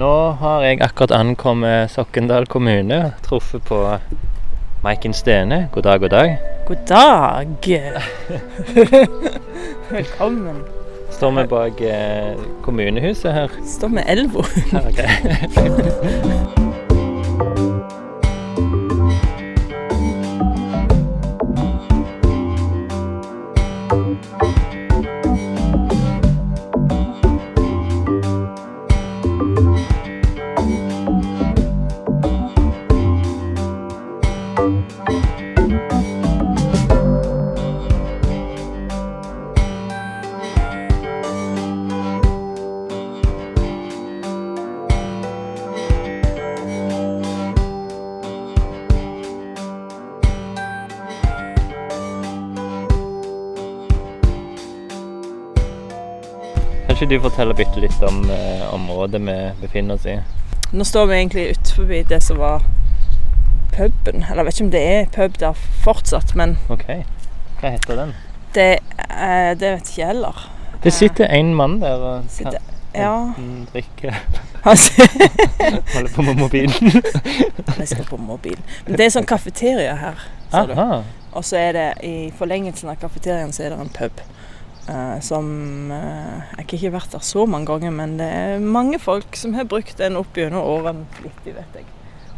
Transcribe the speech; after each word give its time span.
Nå 0.00 0.08
har 0.40 0.62
jeg 0.64 0.78
akkurat 0.80 1.12
ankommet 1.12 1.90
Sokkendal 1.92 2.46
kommune. 2.48 3.12
Truffet 3.26 3.60
på 3.68 3.76
Maiken 4.82 5.12
Stene. 5.12 5.68
God 5.72 5.82
dag, 5.82 6.00
god 6.00 6.08
dag. 6.08 6.38
God 6.66 6.76
dag. 6.88 7.46
Velkommen. 9.90 10.56
Står 11.10 11.30
vi 11.30 11.44
bak 11.44 11.80
eh, 11.80 12.40
kommunehuset 12.64 13.32
her. 13.32 13.48
Står 13.68 13.88
med 13.88 14.04
elva. 14.08 14.42
forteller 58.02 58.08
om 58.08 58.30
eh, 58.30 58.74
området 58.74 59.20
vi 59.20 59.50
befinner 59.60 59.94
oss 59.94 60.06
i? 60.06 60.18
Nå 60.72 60.84
står 60.84 61.06
vi 61.06 61.14
egentlig 61.16 61.50
utenfor 61.50 62.08
det 62.08 62.20
som 62.22 62.38
var 62.38 62.62
puben. 63.76 64.24
Eller 64.30 64.42
jeg 64.42 64.44
vet 64.46 64.54
ikke 64.54 64.64
om 64.64 64.70
det 64.70 64.82
er 64.82 65.06
pub 65.14 65.38
der 65.38 65.52
fortsatt, 65.84 66.34
men 66.36 66.56
Ok. 66.68 66.84
Hva 67.60 67.70
heter 67.70 67.96
den? 67.96 68.14
det, 68.54 68.78
eh, 69.10 69.54
det 69.56 69.72
vet 69.76 69.88
ikke 69.92 70.06
heller. 70.06 70.48
Det 70.82 70.92
sitter 70.92 71.26
en 71.30 71.54
mann 71.54 71.80
der 71.80 71.94
og 71.96 72.24
Sitter- 72.28 72.58
Ja. 72.94 73.32
drikker 73.72 74.12
Holder 75.94 76.10
på 76.14 76.22
med 76.22 76.34
mobilen. 76.36 77.02
jeg 77.78 77.88
skal 77.88 78.04
på 78.04 78.16
mobilen. 78.16 78.62
Men 78.86 78.96
det 78.98 79.06
er 79.06 79.10
sånn 79.10 79.26
kafeteria 79.26 79.94
her. 79.96 80.14
ser 80.50 80.66
du. 80.66 81.02
Og 81.32 81.44
så 81.44 81.56
er 81.56 81.72
det 81.72 81.86
i 82.04 82.30
forlengelsen 82.36 82.90
av 82.90 82.96
kafeteriaen 83.00 83.52
så 83.52 83.62
er 83.64 83.70
det 83.70 83.80
en 83.80 83.88
pub. 83.88 84.20
Eh, 84.88 85.18
som 85.24 85.46
eh, 85.92 86.56
Jeg 86.58 86.58
har 86.58 86.66
ikke 86.66 86.92
vært 86.94 87.14
der 87.14 87.24
så 87.26 87.46
mange 87.46 87.68
ganger, 87.70 87.94
men 87.94 88.16
det 88.20 88.28
er 88.28 88.62
mange 88.62 88.98
folk 89.02 89.36
som 89.38 89.54
har 89.54 89.68
brukt 89.70 89.98
den 89.98 90.18
opp 90.20 90.36
gjennom 90.38 90.64
årene 90.64 91.06
flittig, 91.18 91.56
vet 91.56 91.80
jeg. 91.80 91.88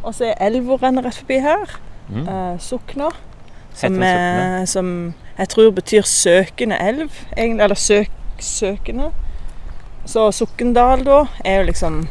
Og 0.04 0.14
så 0.14 0.30
er 0.30 0.42
elva 0.48 0.78
renner 0.82 1.06
rett 1.06 1.20
forbi 1.22 1.40
her. 1.40 1.78
Mm. 2.10 2.26
Uh, 2.28 2.56
Sokna. 2.60 3.08
Som, 3.74 3.96
er, 4.06 4.66
som 4.70 4.88
jeg 5.38 5.50
tror 5.50 5.70
betyr 5.74 6.06
søkende 6.06 6.76
elv. 6.78 7.14
Eller 7.36 7.74
søk, 7.74 8.12
søkende. 8.38 9.10
Så 10.06 10.28
Sukkendal, 10.36 11.02
da 11.06 11.24
er 11.44 11.62
jo 11.62 11.70
liksom 11.70 12.04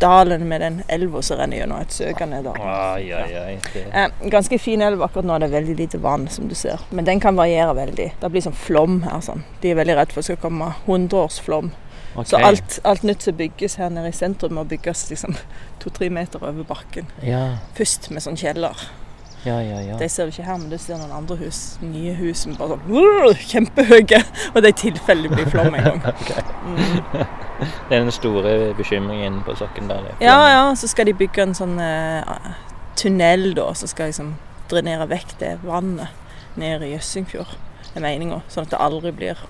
dalen 0.00 0.46
med 0.48 0.60
den 0.64 0.78
elva 0.88 1.22
som 1.22 1.38
renner 1.38 1.60
gjennom 1.60 1.80
et 1.80 1.92
søkende. 1.92 2.40
Ai, 2.60 3.12
ai, 3.12 3.34
ai. 3.36 3.58
Eh, 3.92 4.28
ganske 4.32 4.58
fin 4.58 4.82
elv 4.82 5.02
akkurat 5.02 5.28
nå. 5.28 5.38
Det 5.38 5.50
er 5.50 5.54
veldig 5.58 5.76
lite 5.78 6.00
vann, 6.02 6.28
som 6.28 6.48
du 6.48 6.54
ser. 6.54 6.80
Men 6.90 7.04
den 7.04 7.20
kan 7.20 7.36
variere 7.36 7.74
veldig. 7.76 8.08
Det 8.20 8.30
blir 8.32 8.44
sånn 8.44 8.56
flom 8.56 9.02
her. 9.04 9.20
sånn. 9.20 9.44
De 9.60 9.70
er 9.70 9.78
veldig 9.80 9.96
redd 10.00 10.12
for 10.12 10.20
at 10.20 10.26
det 10.26 10.30
skal 10.32 10.42
komme 10.48 10.72
100 10.86 11.16
års 11.20 11.38
flom. 11.44 11.72
Så 12.24 12.36
alt, 12.42 12.80
alt 12.84 13.02
nytt 13.06 13.22
som 13.22 13.36
bygges 13.38 13.76
her 13.78 13.90
nede 13.90 14.08
i 14.10 14.16
sentrum, 14.16 14.56
må 14.58 14.64
bygges 14.66 15.04
liksom 15.12 15.36
to-tre 15.82 16.08
meter 16.10 16.42
over 16.42 16.64
bakken. 16.66 17.06
Ja, 17.22 17.58
Først 17.78 18.10
med 18.10 18.24
sånn 18.24 18.36
kjeller. 18.40 18.74
Ja, 19.44 19.62
ja. 19.62 19.80
ja. 19.80 19.96
De 19.98 20.08
ser 20.08 20.28
du 20.28 20.34
ikke 20.34 20.44
her, 20.44 20.58
men 20.60 20.68
du 20.68 20.76
ser 20.78 20.98
noen 21.00 21.12
andre 21.16 21.36
hus. 21.40 21.60
Nye 21.80 22.12
hus 22.18 22.42
som 22.44 22.56
bare 22.58 22.76
sånn 22.76 23.38
kjempehøye. 23.52 24.20
Og 24.52 24.60
det 24.60 24.68
er 24.68 24.74
i 24.74 24.78
tilfelle 24.82 25.28
det 25.28 25.38
blir 25.38 25.48
flom 25.52 25.76
en 25.78 25.86
gang. 25.86 26.02
okay. 26.12 26.44
Mm. 26.66 27.24
Det 27.60 27.96
er 27.96 28.04
den 28.04 28.12
store 28.12 28.52
bekymringen 28.76 29.40
på 29.46 29.56
Sokndal. 29.56 30.10
er 30.10 30.24
Ja, 30.24 30.36
ja, 30.52 30.62
så 30.76 30.90
skal 30.90 31.08
de 31.08 31.16
bygge 31.16 31.46
en 31.46 31.56
sånn 31.56 31.78
uh, 31.80 32.52
tunnel 33.00 33.54
da, 33.56 33.70
Så 33.76 33.88
skal 33.90 34.12
liksom 34.12 34.34
drenere 34.70 35.08
vekk 35.10 35.34
det 35.40 35.54
vannet 35.64 36.12
ned 36.60 36.84
i 36.84 36.92
Jøssingfjord. 36.92 37.56
Det 37.90 37.96
er 37.96 38.04
meninga. 38.04 38.42
Sånn 38.52 38.68
at 38.68 38.74
det 38.74 38.82
aldri 38.82 39.14
blir 39.16 39.40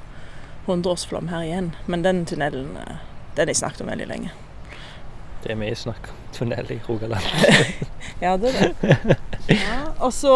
hundreårsflom 0.70 1.32
her 1.34 1.44
igjen. 1.48 1.74
Men 1.90 2.06
den 2.06 2.24
tunnelen 2.30 2.76
eh, 2.78 3.02
den 3.34 3.48
har 3.48 3.54
jeg 3.54 3.62
snakket 3.62 3.84
om 3.84 3.92
veldig 3.92 4.08
lenge. 4.10 4.32
Det 5.42 5.54
er 5.54 5.60
mye 5.60 5.76
snakk 5.76 6.10
om 6.12 6.19
tunnel 6.36 6.72
i 6.72 6.80
Rogaland. 6.88 7.24
Ja, 8.20 8.34
det 8.36 8.50
er 8.52 8.72
det. 8.82 9.14
Ja, 9.48 9.78
og 10.04 10.10
så, 10.12 10.32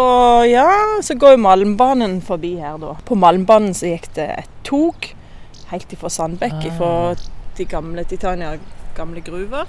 ja, 0.49 0.65
så 1.05 1.15
går 1.21 1.35
jo 1.35 1.41
Malmbanen 1.45 2.15
forbi 2.25 2.55
her, 2.57 2.79
da. 2.81 2.95
På 3.05 3.17
Malmbanen 3.21 3.75
så 3.77 3.91
gikk 3.91 4.07
det 4.17 4.25
et 4.39 4.55
tog 4.65 5.11
helt 5.69 5.93
ifra 5.93 6.09
Sandbekk, 6.13 6.55
Ah. 6.65 6.77
fra 6.79 6.93
de 7.59 7.67
gamle 7.69 8.05
Titania 8.09 8.55
gamle 8.97 9.21
gruver, 9.27 9.69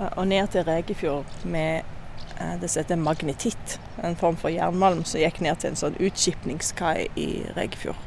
eh, 0.00 0.10
og 0.16 0.26
ned 0.28 0.50
til 0.52 0.66
Regefjord 0.68 1.24
med 1.48 1.80
eh, 2.40 2.52
det 2.60 2.68
som 2.70 2.82
heter 2.82 3.00
magnetitt. 3.00 3.78
En 4.04 4.16
form 4.20 4.36
for 4.36 4.52
jernmalm 4.52 5.00
som 5.08 5.20
gikk 5.24 5.40
ned 5.40 5.56
til 5.62 5.70
en 5.72 5.80
sånn 5.80 5.96
utskipningskai 5.96 7.08
i 7.16 7.28
Regefjord. 7.56 8.04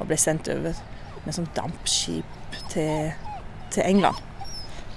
Og 0.00 0.10
ble 0.10 0.18
sendt 0.18 0.50
over 0.50 0.74
med 1.22 1.38
sånn 1.38 1.48
dampskip 1.54 2.58
til, 2.74 3.12
til 3.70 3.86
England. 3.86 4.18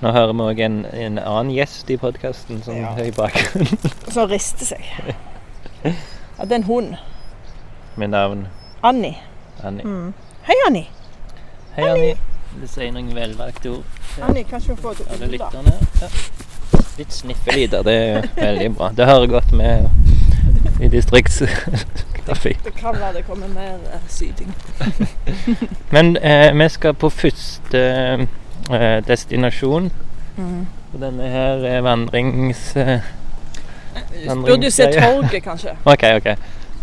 Nå 0.06 0.12
hører 0.14 0.34
vi 0.38 0.44
òg 0.46 0.60
en, 0.62 0.74
en 0.94 1.16
annen 1.18 1.48
gjest 1.56 1.90
i 1.90 1.96
podkasten 1.98 2.60
som 2.62 2.76
Ja. 2.78 2.92
høy 2.94 3.08
bakgrunn 3.16 3.66
Som 4.14 4.30
rister 4.30 4.68
seg. 4.76 4.84
Ja, 5.82 6.46
det 6.46 6.52
er 6.52 6.56
en 6.60 6.64
hund. 6.68 6.94
med 7.96 8.08
navn 8.14 8.48
Annie. 8.84 9.18
Annie. 9.64 9.84
Mm. 9.84 10.14
Hei, 10.44 10.56
Annie. 10.68 10.86
Hei, 11.76 11.90
Annie. 11.90 12.16
Du 12.62 12.68
sier 12.68 12.92
noen 12.94 13.10
velvalgte 13.16 13.72
ord. 13.72 13.98
Annie, 14.22 14.44
kanskje 14.46 14.76
vi 14.76 14.82
får 14.84 15.02
et 15.02 15.12
Alle 15.16 15.42
da. 15.42 15.50
Ja. 16.04 16.12
Litt 17.00 17.14
sniffelyder, 17.14 17.82
det 17.82 17.98
er 17.98 18.06
jo 18.06 18.22
veldig 18.36 18.70
bra. 18.78 18.92
Det 18.94 19.10
hører 19.10 19.28
godt 19.28 19.52
med 19.58 19.90
i 20.86 20.88
distriktskaffe. 20.94 22.54
Det 22.64 22.78
kan 22.78 22.94
være 23.00 23.14
det 23.18 23.26
kommer 23.26 23.48
mer 23.48 23.78
syting. 24.08 24.54
syding. 24.78 25.10
Men 25.96 26.18
eh, 26.18 26.54
vi 26.54 26.70
skal 26.70 26.94
på 26.94 27.10
første 27.10 28.28
eh, 28.72 29.00
destinasjon. 29.08 29.92
Mm. 30.38 30.66
Og 30.94 31.02
denne 31.02 31.30
her 31.30 31.66
er 31.70 31.82
vandrings... 31.86 32.76
Eh, 32.76 33.00
Burde 34.28 34.62
du 34.66 34.70
se 34.70 34.88
torget, 34.92 35.44
kanskje? 35.44 35.76
OK, 35.94 36.04
OK. 36.18 36.28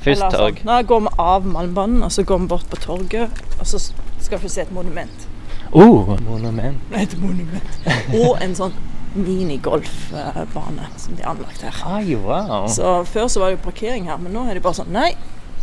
Først 0.02 0.22
Eller 0.22 0.30
torg. 0.30 0.62
Sånn. 0.62 0.68
Nå 0.70 0.78
går 0.88 1.02
vi 1.04 1.12
av 1.22 1.44
Malmbanen, 1.46 2.02
og 2.06 2.12
så 2.12 2.24
går 2.26 2.40
vi 2.42 2.48
bort 2.50 2.70
på 2.70 2.78
torget. 2.82 3.42
Og 3.60 3.68
så 3.68 3.80
skal 4.22 4.40
vi 4.42 4.50
se 4.50 4.64
et 4.64 4.72
monument. 4.74 5.28
Oh, 5.72 6.16
monument. 6.26 6.80
Et 7.02 7.14
monument. 7.20 7.76
Og 8.12 8.36
en 8.42 8.56
sånn 8.56 8.74
minigolfbane 9.14 10.88
som 10.96 11.16
de 11.16 11.24
har 11.24 11.34
anlagt 11.34 11.62
her. 11.64 11.78
Ai, 11.84 12.14
wow. 12.16 12.66
Så 12.68 13.02
Før 13.08 13.28
så 13.28 13.40
var 13.40 13.52
det 13.52 13.58
jo 13.58 13.64
parkering 13.68 14.08
her, 14.08 14.20
men 14.20 14.32
nå 14.36 14.46
er 14.48 14.56
det 14.56 14.64
bare 14.64 14.80
sånn 14.80 14.92
Nei, 14.92 15.12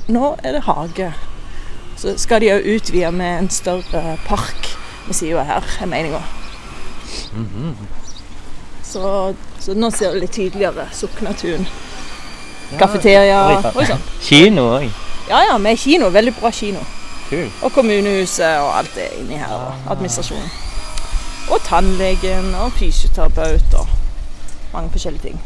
nå 0.09 0.35
er 0.43 0.57
det 0.57 0.63
hage. 0.69 1.11
Så 1.99 2.15
skal 2.21 2.41
de 2.41 2.53
òg 2.53 2.67
utvide 2.77 3.11
med 3.11 3.43
en 3.43 3.49
større 3.53 4.17
park 4.25 4.68
ved 5.09 5.17
sida 5.17 5.43
her, 5.43 5.65
er 5.81 5.89
meninga. 5.89 6.21
Mhm. 7.33 7.75
Så, 8.89 9.33
så 9.61 9.73
nå 9.77 9.89
ser 9.93 10.13
du 10.15 10.19
litt 10.23 10.33
tydeligere 10.33 10.87
Suknatun. 10.93 11.65
Ja. 12.71 12.77
Kafeteria. 12.79 13.41
Oi, 13.75 13.85
sann. 13.85 14.01
Kino 14.21 14.63
òg. 14.77 14.87
Ja 15.29 15.43
ja, 15.51 15.57
med 15.61 15.77
kino. 15.77 16.09
Veldig 16.13 16.33
bra 16.39 16.49
kino. 16.53 16.79
Kul. 17.29 17.49
Og 17.61 17.71
kommunehuset 17.75 18.55
og 18.63 18.71
alt 18.79 18.95
det 18.97 19.09
inni 19.19 19.37
her. 19.37 19.51
Og 19.53 19.67
Ah. 19.73 19.91
administrasjonen. 19.93 20.49
Og 21.49 21.61
tannlegen 21.65 22.55
og 22.55 22.71
fysioterapeut 22.77 23.73
og 23.79 23.87
mange 24.73 24.89
forskjellige 24.91 25.21
ting. 25.21 25.41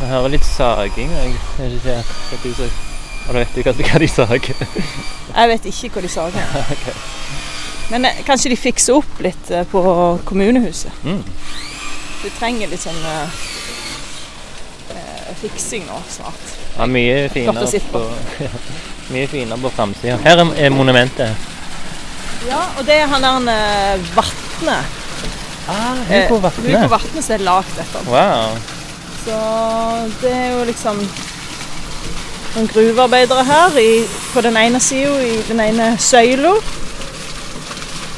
Jeg 0.00 0.08
hører 0.08 0.28
litt 0.28 0.44
saging. 0.46 1.10
Jeg 1.10 1.34
vet 1.58 1.74
ikke 1.74 2.54
hva 2.54 2.64
du. 2.64 2.70
Og 3.28 3.34
du 3.34 3.38
vet 3.38 3.76
du 3.76 3.82
hva 3.82 3.98
de 3.98 4.08
sager. 4.08 4.54
Jeg 5.36 5.48
vet 5.48 5.66
ikke 5.66 5.90
hva 5.94 6.00
de 6.02 6.08
sa. 6.08 6.28
her. 6.34 6.94
Men 7.90 8.04
eh, 8.04 8.20
kanskje 8.26 8.52
de 8.52 8.56
fikser 8.56 8.94
opp 9.00 9.20
litt 9.24 9.50
eh, 9.50 9.64
på 9.70 9.82
kommunehuset. 10.24 10.92
Mm. 11.04 11.22
Du 12.22 12.28
trenger 12.38 12.70
litt 12.70 12.82
sånn 12.84 12.98
eh, 13.10 13.38
eh, 14.96 15.30
fiksing 15.40 15.86
nå 15.88 15.98
snart. 16.10 16.56
Ja, 16.76 16.86
mye 16.86 17.28
finere 17.32 17.66
på, 17.66 17.80
på, 17.92 18.02
mye 19.14 19.26
finere 19.30 19.58
på 19.64 19.72
framsida. 19.74 20.18
Her 20.24 20.44
er- 20.44 20.70
monumentet. 20.74 21.48
Ja, 22.48 22.60
og 22.78 22.86
det 22.88 23.02
er 23.02 23.10
han 23.10 23.44
der 23.46 24.04
Vatne. 24.14 24.78
Ah, 25.68 25.98
Hugo 26.08 26.38
Hugo 26.38 26.38
Vatne. 26.46 26.86
Vatne 26.88 27.22
som 27.22 27.34
er 27.36 27.42
lagd 27.44 27.82
etter 27.82 28.00
han. 28.00 28.14
Wow. 28.14 28.78
Så 29.20 29.40
det 30.22 30.30
er 30.32 30.46
jo 30.54 30.62
liksom 30.64 31.02
noen 32.54 32.70
gruvearbeidere 32.72 33.44
her 33.46 33.76
i, 33.78 33.90
på 34.32 34.40
den 34.46 34.56
ene 34.56 34.80
sida, 34.82 35.12
i 35.22 35.36
den 35.50 35.60
ene 35.60 35.90
søyla. 36.00 36.54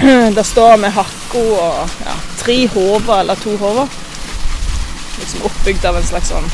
Der 0.36 0.42
står 0.42 0.76
med 0.82 0.90
hakko 0.90 1.42
og 1.62 1.90
ja, 2.02 2.14
tre 2.38 2.56
hoder 2.68 3.20
eller 3.20 3.34
to 3.34 3.56
hoder. 3.56 3.86
Liksom 5.20 5.44
oppbygd 5.46 5.84
av 5.86 5.98
en 6.00 6.06
slags 6.06 6.32
sånn 6.32 6.46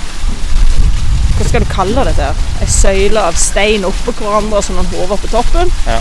Hva 1.39 1.47
skal 1.47 1.63
du 1.63 1.69
kalle 1.71 2.05
dette? 2.09 2.27
her? 2.29 2.43
Ei 2.61 2.69
søyle 2.69 3.23
av 3.23 3.39
stein 3.39 3.87
oppå 3.87 4.13
hverandre 4.19 4.59
og 4.59 4.67
så 4.67 4.75
noen 4.75 4.91
hoder 4.93 5.23
på 5.23 5.31
toppen. 5.33 5.73
Ja. 5.87 6.01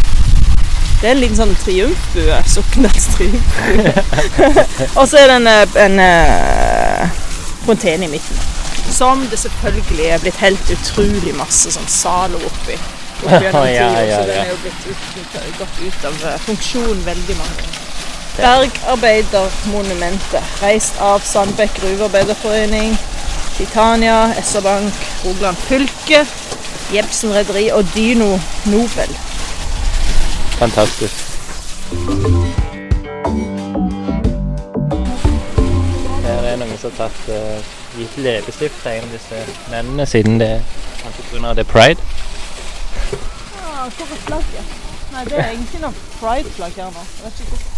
Det 0.97 1.05
er 1.05 1.13
en 1.13 1.21
liten 1.21 1.37
sånn 1.37 1.53
triumfbue. 1.61 2.41
Soknedals 2.49 3.05
triumfbue. 3.13 3.93
og 4.97 5.03
så 5.05 5.21
er 5.21 5.29
det 5.29 5.35
en, 5.37 5.49
en, 5.53 5.75
en 5.85 5.99
eh, 6.01 7.19
fontene 7.67 8.09
i 8.09 8.13
midten. 8.17 8.45
Som 8.89 9.27
det 9.29 9.37
selvfølgelig 9.39 10.09
er 10.09 10.23
blitt 10.23 10.41
helt 10.41 10.71
utrolig 10.73 11.35
masse 11.37 11.71
sånn 11.75 11.85
Zalo 11.91 12.41
oppi. 12.49 12.79
Gjennom 13.23 13.67
Ja, 13.67 13.89
tida, 13.89 14.05
ja, 14.05 14.17
Så 14.17 14.23
den 14.27 14.37
er 14.37 14.49
jo 14.49 14.55
blitt 14.61 14.87
ut, 14.87 14.97
gått 15.59 15.77
ut 15.87 16.05
av 16.05 16.13
eh, 16.31 16.39
funksjon 16.45 17.05
veldig 17.05 17.35
mange 17.37 17.55
ganger. 17.61 17.77
Bergarbeidermonumentet. 18.37 20.43
Reist 20.61 21.01
av 21.01 21.19
Sandbekk 21.25 21.81
gruvearbeiderforening, 21.81 22.97
Titania, 23.57 24.33
SR-Bank, 24.43 24.93
Rogaland 25.25 25.57
fylke, 25.57 26.25
Jebsen 26.93 27.33
Rederi 27.33 27.71
og 27.73 27.85
Dyno 27.95 28.39
Nobel. 28.65 29.09
Fantastisk. 30.59 31.15
Her 36.25 36.43
er 36.45 36.55
noen 36.61 36.77
som 36.77 36.91
har 36.93 36.97
tatt 37.07 37.21
uh, 37.33 37.57
gitt 37.97 38.17
leppestift 38.21 38.77
til 38.83 38.91
en 38.91 39.03
av 39.09 39.13
disse 39.17 39.37
mennene, 39.71 40.05
siden 40.05 40.39
det 40.41 40.51
er 40.61 40.63
pga. 41.31 41.53
det 41.57 41.63
er 41.65 41.71
pride. 41.73 42.01
Ah, 43.77 43.89
hvor 43.93 44.05
er 44.05 44.21
flagget? 44.25 44.65
Nei, 45.11 45.23
det 45.25 45.37
er 45.37 45.49
egentlig 45.51 45.79
noe 45.83 45.93
pride-flagg 46.17 46.73
her 46.81 46.89
nå. 46.95 47.03
Jeg 47.17 47.25
vet 47.25 47.41
ikke 47.41 47.51
hvorfor. 47.51 47.73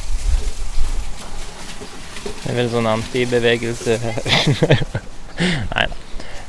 Det 2.29 2.51
er 2.51 2.55
vel 2.55 2.69
sånn 2.71 2.87
antibevegelse 2.89 3.97
Nei 3.99 5.83
da. 5.91 5.97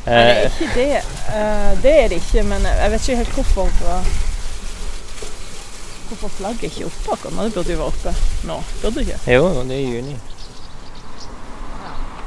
Nei, 0.06 0.14
det 0.14 0.14
er 0.14 0.46
ikke 0.46 0.68
det. 0.76 1.00
Eh, 1.34 1.82
det 1.82 1.94
er 2.04 2.08
det 2.12 2.20
ikke, 2.22 2.44
men 2.46 2.64
jeg 2.68 2.94
vet 2.94 3.08
ikke 3.08 3.18
helt 3.20 3.34
hvorfor 3.38 4.12
Hvorfor 6.10 6.32
flagget 6.38 6.64
ikke 6.70 6.80
er 6.80 6.88
oppe 6.88 7.12
akkurat 7.14 7.36
nå. 7.36 7.44
Det 7.44 7.54
burde 7.54 7.74
jo 7.74 7.82
være 7.82 7.92
oppe 7.92 8.14
nå. 8.48 8.56
Burde 8.82 8.94
det 8.94 9.06
ikke? 9.06 9.34
jo, 9.34 9.50
det 9.62 9.76
er 9.76 9.82
i 9.82 9.92
juni. 9.96 10.16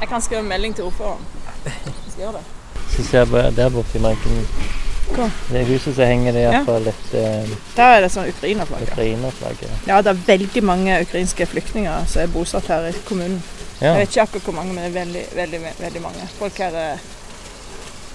Jeg 0.00 0.08
kan 0.08 0.22
skrive 0.24 0.42
melding 0.42 0.76
til 0.76 0.84
ordføreren. 0.84 1.26
Jeg 1.64 1.74
skal 2.08 2.22
gjøre 2.22 2.32
det. 2.38 2.46
Så 2.94 3.04
ser 3.04 3.18
jeg 3.18 3.28
bare 3.32 3.50
der 3.56 3.68
borte 3.72 3.98
i 3.98 4.00
marken 4.00 4.46
Hva? 5.12 5.26
Det 5.52 5.64
huset 5.68 5.94
som 5.94 6.04
henger, 6.08 6.32
det 6.32 6.42
er 6.44 6.52
Ja. 6.52 6.60
et 6.60 7.14
uh, 7.14 7.56
Der 7.76 7.96
er 7.96 8.00
det 8.00 8.10
sånn 8.12 8.28
Ukraina-flagg. 8.30 8.82
Ukraina-flagg. 8.88 9.56
ja. 9.62 9.74
Ja, 9.86 10.00
det 10.02 10.10
er 10.14 10.22
veldig 10.26 10.62
mange 10.64 11.00
ukrainske 11.02 11.46
flyktninger 11.46 12.06
som 12.06 12.22
er 12.22 12.26
bosatt 12.32 12.66
her 12.66 12.88
i 12.88 12.92
kommunen. 13.04 13.42
Ja. 13.80 13.92
Jeg 13.94 14.06
vet 14.06 14.08
ikke 14.16 14.22
akkurat 14.22 14.42
hvor 14.48 14.54
mange, 14.54 14.72
men 14.74 14.84
det 14.84 14.90
er 14.92 15.04
veldig, 15.04 15.24
veldig, 15.36 15.60
veldig 15.80 16.02
mange. 16.02 16.28
Folk 16.38 16.58
her 16.58 16.74
er 16.74 16.98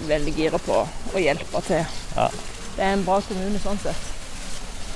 veldig 0.08 0.34
gira 0.36 0.58
på 0.58 0.78
å 1.14 1.18
hjelpe 1.22 1.60
til. 1.66 1.84
Ja. 2.16 2.28
Det 2.76 2.84
er 2.84 2.92
en 2.96 3.04
bra 3.04 3.20
kommune 3.20 3.60
sånn 3.62 3.78
sett. 3.82 4.06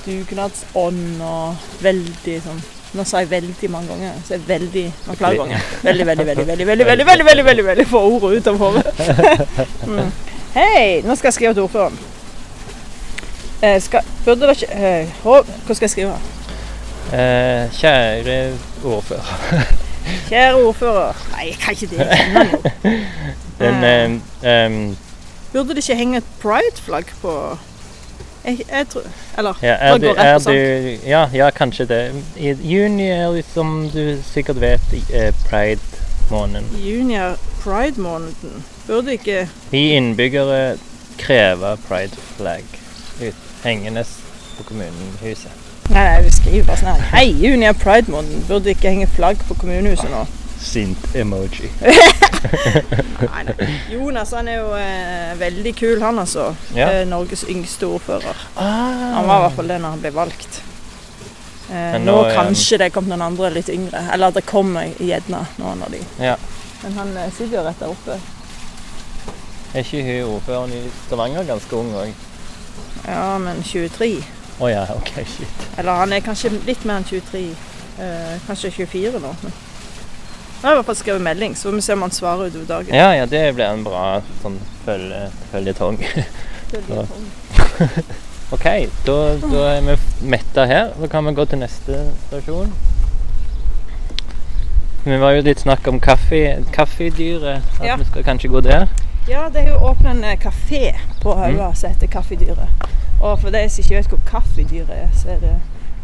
Dugnadsånd 0.05 1.21
og 1.25 1.55
veldig 1.81 2.39
sånn 2.45 2.63
Nå 2.95 3.03
sa 3.03 3.19
jeg 3.19 3.27
veldig 3.27 3.67
mange 3.73 3.89
ganger, 3.91 4.13
så 4.23 4.37
er 4.37 4.43
veldig 4.47 4.83
mange 5.03 5.17
flere 5.19 5.35
ganger. 5.41 5.63
Veldig, 5.83 6.05
veldig, 6.07 6.25
veldig, 6.29 6.45
veldig, 6.47 6.67
veldig, 6.69 6.85
veldig, 6.95 7.05
veldig, 7.05 7.25
veldig, 7.25 7.45
veldig, 7.45 7.65
veldig 7.65 7.85
få 7.91 7.99
ord 8.07 8.23
ut 8.37 8.47
av 8.47 8.61
hodet. 8.61 8.85
Mm. 9.83 10.11
Hei, 10.55 11.01
nå 11.03 11.15
skal 11.15 11.27
jeg 11.27 11.33
skrive 11.33 11.53
til 11.53 11.61
ordføreren. 11.65 11.97
Eh, 13.63 13.81
skal, 13.81 14.01
burde 14.25 14.41
det 14.47 14.61
ikke 14.61 14.75
eh, 14.75 15.07
Hva 15.23 15.41
skal 15.73 15.81
jeg 15.85 15.89
skrive? 15.89 16.13
Eh, 17.13 17.71
kjære 17.75 18.37
ordfører. 18.85 19.65
Kjære 20.29 20.53
ordfører. 20.55 21.13
Nei, 21.33 21.47
jeg 21.49 21.57
kan 21.59 21.73
ikke 21.73 21.87
det. 21.97 22.07
Den 23.59 23.79
Mm. 23.85 24.21
eh, 24.43 24.65
em, 24.65 24.97
Burde 25.53 25.69
det 25.69 25.77
ikke 25.77 25.95
henge 25.95 26.17
et 26.17 26.23
pride-flagg 26.41 27.05
på 27.21 27.57
jeg, 28.45 28.59
jeg 28.71 28.87
tror 28.91 29.01
Eller 29.37 29.53
ja, 29.61 29.75
er 29.79 29.97
du, 29.97 30.07
er 30.07 30.37
du 30.39 30.51
ja, 31.07 31.21
ja, 31.33 31.49
kanskje 31.49 31.85
det. 31.85 32.01
I 32.37 32.51
juni 32.51 33.07
er 33.07 33.31
liksom 33.31 33.53
som 33.53 33.89
du 33.93 34.17
sikkert 34.23 34.59
vet, 34.61 34.81
eh, 35.13 35.31
pride-måneden. 35.49 36.67
junior 36.83 37.37
pride-måneden 37.63 38.63
Burde 38.87 39.13
ikke 39.13 39.47
Vi 39.71 39.89
innbyggere 39.97 40.77
krever 41.17 41.75
pride-flagg 41.87 42.63
ut 43.21 43.35
hengende 43.63 44.03
på 44.57 44.63
kommunehuset. 44.63 45.51
Nei, 45.89 46.03
nei, 46.03 46.23
vi 46.25 46.31
skriver 46.33 46.67
bare 46.67 46.81
sånn 46.81 46.91
her. 46.91 47.07
Hei, 47.13 47.25
junior 47.31 47.73
pride-måneden. 47.81 48.43
Burde 48.49 48.73
ikke 48.75 48.91
henge 48.91 49.07
flagg 49.09 49.41
på 49.47 49.57
kommunehuset 49.57 50.11
nå. 50.11 50.25
Sint-emoji. 50.61 51.71
Nei, 53.31 53.43
nei. 53.47 53.67
Jonas 53.89 54.31
han 54.37 54.49
er 54.49 54.59
jo 54.59 54.69
eh, 54.77 55.33
veldig 55.39 55.73
kul, 55.77 55.97
han 56.01 56.21
altså. 56.21 56.51
Ja. 56.75 56.91
Eh, 56.91 57.07
Norges 57.09 57.45
yngste 57.49 57.89
ordfører. 57.89 58.45
Ah. 58.53 59.17
Han 59.17 59.27
var 59.27 59.39
i 59.39 59.45
hvert 59.47 59.59
fall 59.59 59.73
det 59.73 59.79
når 59.81 59.95
han 59.95 60.03
ble 60.03 60.13
valgt. 60.15 60.61
Eh, 61.71 61.97
nå 62.03 62.05
nå 62.05 62.17
kanskje 62.35 62.77
um... 62.77 62.83
det 62.83 62.91
kom 62.93 63.09
noen 63.09 63.25
andre 63.25 63.51
litt 63.57 63.69
yngre. 63.73 64.05
Eller 64.13 64.35
det 64.35 64.45
kommer 64.45 64.93
gjerne 65.01 65.45
noen 65.57 65.85
av 65.85 65.93
de. 65.93 66.01
Ja. 66.21 66.37
Men 66.83 66.99
han 67.01 67.17
eh, 67.17 67.31
sitter 67.33 67.59
jo 67.59 67.65
rett 67.65 67.81
der 67.81 67.93
oppe. 67.93 68.19
Er 69.75 69.83
ikke 69.83 70.03
hun 70.07 70.35
ordføreren 70.37 70.71
i 70.71 70.81
Stavanger 71.05 71.43
ganske 71.43 71.75
ung 71.75 71.89
òg? 71.99 72.13
Ja, 73.05 73.37
men 73.43 73.59
23. 73.63 74.23
Å 74.63 74.69
ja, 74.71 74.85
OK, 74.95 75.09
shit. 75.27 75.65
Eller 75.77 75.99
han 75.99 76.13
er 76.15 76.23
kanskje 76.23 76.53
litt 76.63 76.85
mer 76.87 77.01
enn 77.01 77.07
23. 77.09 77.41
Eh, 77.99 78.35
kanskje 78.47 78.71
24 78.71 79.19
nå. 79.19 79.33
Men. 79.43 79.57
Jeg 80.61 80.69
har 80.69 80.71
i 80.71 80.79
hvert 80.79 80.87
fall 80.87 80.97
skrevet 80.97 81.21
melding, 81.27 81.57
så 81.59 81.73
vi 81.75 81.81
se 81.83 81.93
om 81.93 82.05
han 82.07 82.13
svarer 82.15 82.47
utover 82.47 82.69
dagen. 82.69 82.95
Ja, 82.95 83.11
ja, 83.19 83.25
det 83.29 83.41
blir 83.57 83.67
en 83.67 83.83
bra 83.83 84.05
sånn 84.41 84.55
følge, 84.85 85.25
føljetong. 85.51 85.99
Ja. 86.71 87.03
OK, 88.55 88.65
da, 89.05 89.15
da 89.43 89.61
er 89.75 89.81
vi 89.91 89.95
metta 90.31 90.65
her. 90.69 90.93
Da 91.01 91.11
kan 91.11 91.27
vi 91.27 91.35
gå 91.35 91.45
til 91.51 91.59
neste 91.61 91.99
stasjon. 92.29 92.71
Vi 95.05 95.17
var 95.21 95.35
jo 95.35 95.43
litt 95.45 95.61
snakk 95.61 95.85
om 95.91 95.99
kaffe, 96.01 96.39
kaffedyret. 96.73 97.61
At 97.79 97.85
Ja. 97.85 97.99
vi 97.99 98.07
skal 98.07 98.23
kanskje 98.25 98.49
gå 98.55 98.63
der. 98.65 98.87
Ja, 99.27 99.49
det 99.53 99.59
er 99.59 99.71
jo 99.71 99.77
åpnet 99.89 100.11
en 100.11 100.23
eh, 100.23 100.37
kafé 100.37 100.95
på 101.21 101.33
Haua 101.33 101.73
som 101.73 101.89
heter 101.89 102.07
Kaffedyret. 102.07 102.69
Og 103.21 103.39
for 103.41 103.49
de 103.49 103.63
som 103.69 103.81
ikke 103.81 103.95
vet 103.95 104.07
hvor 104.11 104.19
Kaffedyret 104.29 104.91
er, 104.93 105.07
så 105.17 105.29
er 105.33 105.39
det, 105.41 105.53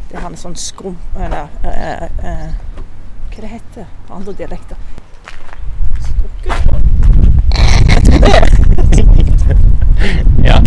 det 0.09 0.17
er 0.17 0.23
han 0.25 0.37
sånn 0.37 0.55
skrum... 0.57 0.97
Eller 1.13 1.45
eh, 1.61 2.07
eh, 2.25 2.47
Hva 3.29 3.43
det 3.43 3.51
heter 3.51 3.85
på 4.07 4.17
andre 4.17 4.33
dialekter? 4.39 4.77
Skrukketroll? 6.07 6.81
Ja. 10.41 10.57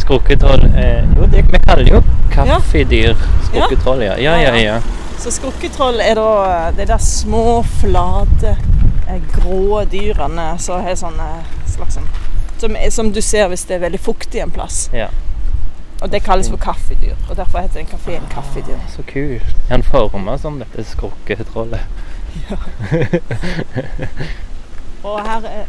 Skrukketroll 0.00 0.64
eh, 0.64 1.04
Jo, 1.12 1.26
det, 1.28 1.44
vi 1.52 1.58
kaller 1.66 1.84
det 1.84 1.92
jo 1.92 2.00
kaffedyr. 2.32 3.12
Skrukketroll, 3.50 4.00
ja. 4.08 4.16
Ja, 4.16 4.38
ja, 4.40 4.56
ja. 4.56 4.80
Så 5.18 5.30
skrukketroll 5.34 5.98
er 6.00 6.14
da 6.14 6.26
eh, 6.46 6.76
de 6.76 6.84
der 6.86 6.98
små, 7.02 7.62
flate, 7.80 8.52
eh, 9.08 9.22
grå 9.34 9.82
dyrene 9.90 10.52
som 10.62 10.84
har 10.84 10.94
sånn 10.98 11.18
eh, 11.20 11.48
slags 11.66 11.98
som, 12.58 12.76
som 12.90 13.12
du 13.12 13.20
ser 13.22 13.48
hvis 13.50 13.64
det 13.66 13.78
er 13.78 13.82
veldig 13.86 14.00
fuktig 14.02 14.42
en 14.42 14.54
plass. 14.54 14.88
ja. 14.94 15.08
Og 15.98 16.12
det 16.12 16.20
kalles 16.22 16.46
for 16.46 16.56
kaffedyr. 16.62 17.16
Og 17.26 17.36
derfor 17.36 17.58
heter 17.58 17.80
den 17.80 17.88
kafeen 17.90 18.22
Kaffedyr. 18.30 18.76
Så 18.88 19.02
kult. 19.02 19.42
Er 19.66 19.72
han 19.72 19.82
forma 19.82 20.36
som 20.38 20.60
dette 20.62 20.84
skrukketrollet? 20.86 21.80
Ja. 22.46 22.56
Og 25.08 25.18
her 25.26 25.48
er 25.48 25.64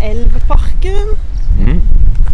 Elveparken. 0.00 1.12
Mm. 1.58 1.82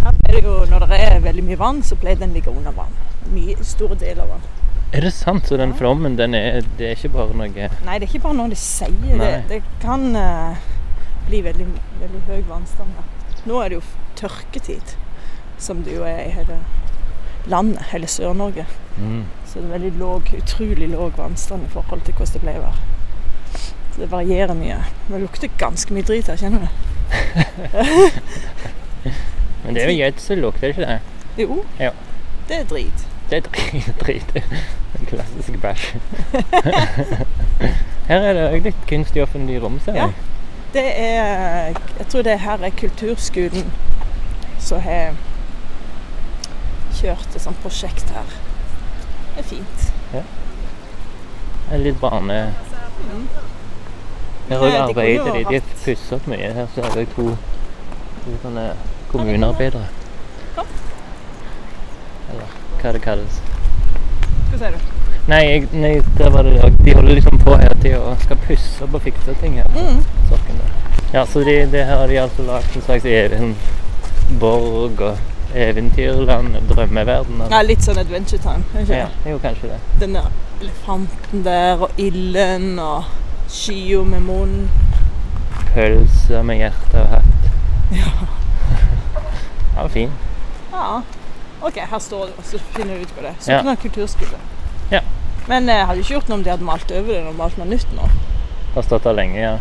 Her 0.05 0.15
er 0.29 0.33
det 0.37 0.45
jo, 0.45 0.55
når 0.71 0.87
det 0.87 1.01
er 1.01 1.19
veldig 1.27 1.45
mye 1.45 1.59
vann, 1.59 1.83
så 1.83 1.99
pleier 1.99 2.23
den 2.23 2.31
å 2.31 2.35
ligge 2.39 2.55
under 2.55 2.71
vann. 2.77 2.95
Mye 3.35 3.59
store 3.67 3.99
deler 3.99 4.23
av 4.29 4.37
vann. 4.37 4.47
Er 4.93 5.01
det 5.07 5.13
sant? 5.15 5.47
Så 5.47 5.55
den 5.61 5.75
flommen, 5.79 6.17
den 6.19 6.35
er, 6.35 6.61
det 6.79 6.87
er 6.89 6.93
ikke 6.99 7.13
bare 7.15 7.35
noe 7.39 7.49
Nei, 7.87 7.99
det 7.99 8.05
er 8.07 8.09
ikke 8.09 8.25
bare 8.25 8.35
noe 8.41 8.51
de 8.51 8.57
sier. 8.59 9.19
Det, 9.21 9.31
det 9.51 9.61
kan 9.83 10.03
uh, 10.17 10.57
bli 11.29 11.39
veldig, 11.47 11.67
veldig 12.01 12.21
høy 12.27 12.41
vannstand 12.49 12.91
her. 12.99 13.07
Nå 13.47 13.55
er 13.63 13.67
det 13.71 13.77
jo 13.79 13.85
tørketid, 14.19 14.87
som 15.63 15.85
det 15.87 15.93
jo 15.95 16.03
er 16.09 16.21
i 16.27 16.35
hele 16.35 16.57
landet, 17.49 17.83
hele 17.93 18.07
Sør-Norge. 18.11 18.65
mm. 18.99 19.25
Så 19.51 19.55
det 19.59 19.67
er 19.67 19.73
veldig 19.79 19.93
låg, 19.99 20.23
utrolig 20.39 20.89
låg 20.93 21.13
vannstand 21.19 21.63
i 21.67 21.71
forhold 21.73 22.03
til 22.07 22.15
hvordan 22.15 22.33
det 22.35 22.43
pleier 22.45 22.61
å 22.61 22.63
være. 22.69 22.81
Så 23.91 23.97
det 24.05 24.11
varierer 24.13 24.55
mye. 24.55 24.77
Det 25.09 25.21
lukter 25.25 25.49
ganske 25.59 25.91
mye 25.97 26.07
drit 26.07 26.27
her, 26.31 26.39
kjenner 26.39 26.61
du? 26.67 26.71
Men 29.65 29.75
det 29.75 29.83
er 29.83 29.89
jo 29.91 29.97
gjødsellukt, 30.03 30.61
er 30.63 30.67
det 30.69 30.75
ikke 30.77 30.87
det? 30.87 31.01
Jo, 31.41 31.65
Ja. 31.81 31.91
det 32.49 32.57
er 32.61 32.65
drit. 32.71 32.99
Det 33.31 33.37
er 33.37 33.93
drit. 34.01 34.35
Klassisk 35.11 35.61
bæsj. 35.63 35.95
Her 38.11 38.17
er 38.27 38.33
det 38.35 38.47
òg 38.51 38.65
litt 38.67 38.81
kunstig 38.91 39.23
offentlig 39.23 39.61
rom, 39.63 39.79
ser 39.85 39.95
Ja. 39.95 40.07
jeg. 40.09 40.13
Det 40.75 40.85
er 41.03 41.75
Jeg 41.99 42.07
tror 42.09 42.23
det 42.23 42.41
her 42.41 42.59
er 42.63 42.71
kulturskolen 42.79 43.73
som 44.59 44.81
har 44.81 45.15
kjørt 46.95 47.35
et 47.37 47.43
sånt 47.43 47.59
prosjekt 47.63 48.11
her. 48.15 48.35
Det 49.37 49.45
er 49.45 49.49
fint. 49.49 49.93
Det 50.13 50.25
er 51.73 51.79
litt 51.85 52.01
barne... 52.01 52.41
Her 54.51 54.59
òg 54.59 54.77
arbeider 54.83 55.33
de. 55.39 55.45
De 55.51 55.61
pusser 55.85 56.17
opp 56.17 56.27
mye. 56.31 56.53
Her 56.55 56.67
ser 56.75 56.99
jeg 56.99 57.09
to, 57.15 57.29
to 58.25 58.37
sånne 58.43 58.67
kommunearbeidere. 59.13 59.87
Hva? 62.83 62.93
Det 62.93 63.03
kalles. 63.05 63.41
Hva 64.51 64.59
sier 64.59 64.71
du? 64.77 64.79
Nei, 65.29 65.41
jeg, 65.47 65.67
nei 65.73 65.93
der 66.19 66.31
var 66.35 66.43
det 66.43 66.57
også- 66.65 66.85
De 66.85 66.95
holder 66.95 67.15
liksom 67.15 67.39
på 67.39 67.57
hele 67.61 67.75
tida 67.83 67.99
og 68.01 68.23
skal 68.23 68.37
pusse 68.47 68.83
opp 68.85 68.95
og 68.95 69.03
fikse 69.03 69.35
ting 69.41 69.59
her. 69.61 69.69
Mm. 69.75 70.01
sokken 70.29 70.61
der. 70.63 70.71
Ja, 71.13 71.25
så 71.27 71.41
de, 71.45 71.57
det 71.73 71.85
her 71.87 71.97
har 71.97 72.07
de 72.07 72.19
altså 72.21 72.43
lagd 72.47 72.77
en 72.77 72.83
slags 72.83 73.05
even 73.05 73.57
borg 74.41 75.01
og 75.01 75.19
eventyrland, 75.55 76.57
og 76.57 76.63
drømmeverden. 76.71 77.41
Ja, 77.51 77.63
litt 77.67 77.83
sånn 77.83 77.99
Adventure 77.99 78.39
Time. 78.39 78.63
ikke 78.83 78.95
ja, 79.01 79.09
jo, 79.27 79.39
kanskje 79.43 79.73
det. 79.73 79.79
Den 80.01 80.15
der 80.15 80.29
elefanten 80.61 81.43
der, 81.45 81.83
og 81.83 81.91
ilden, 81.99 82.79
og 82.79 83.05
skya 83.51 84.05
med 84.07 84.21
munn. 84.29 84.69
Pølser 85.75 86.43
med 86.47 86.57
hjerte 86.63 87.03
og 87.03 87.09
hatt. 87.17 87.51
Ja. 87.91 88.13
Ja, 89.77 89.87
fin. 89.89 90.11
ja. 90.73 91.01
OK, 91.63 91.77
her 91.91 91.99
står 91.99 92.27
det, 92.31 92.35
og 92.39 92.45
så 92.49 92.59
finner 92.75 92.95
du 92.97 93.03
ut 93.05 93.13
hva 93.17 93.23
det 93.27 93.31
er. 93.31 93.37
Ja. 93.41 93.59
Sokna 93.61 93.75
kulturskole. 93.83 94.39
Ja. 94.91 95.01
Men 95.49 95.69
jeg 95.69 95.87
hadde 95.87 95.99
ikke 96.05 96.15
gjort 96.17 96.29
noe 96.31 96.39
om 96.41 96.45
de 96.47 96.51
hadde 96.55 96.65
malt 96.69 96.93
over 96.95 97.13
det 97.13 97.23
og 97.27 97.35
malt 97.39 97.59
noe 97.59 97.69
nytt 97.69 97.93
nå. 97.97 98.09
Det 98.71 98.75
Har 98.79 98.87
stått 98.87 99.05
der 99.09 99.17
lenge, 99.19 99.39
ja. 99.41 99.55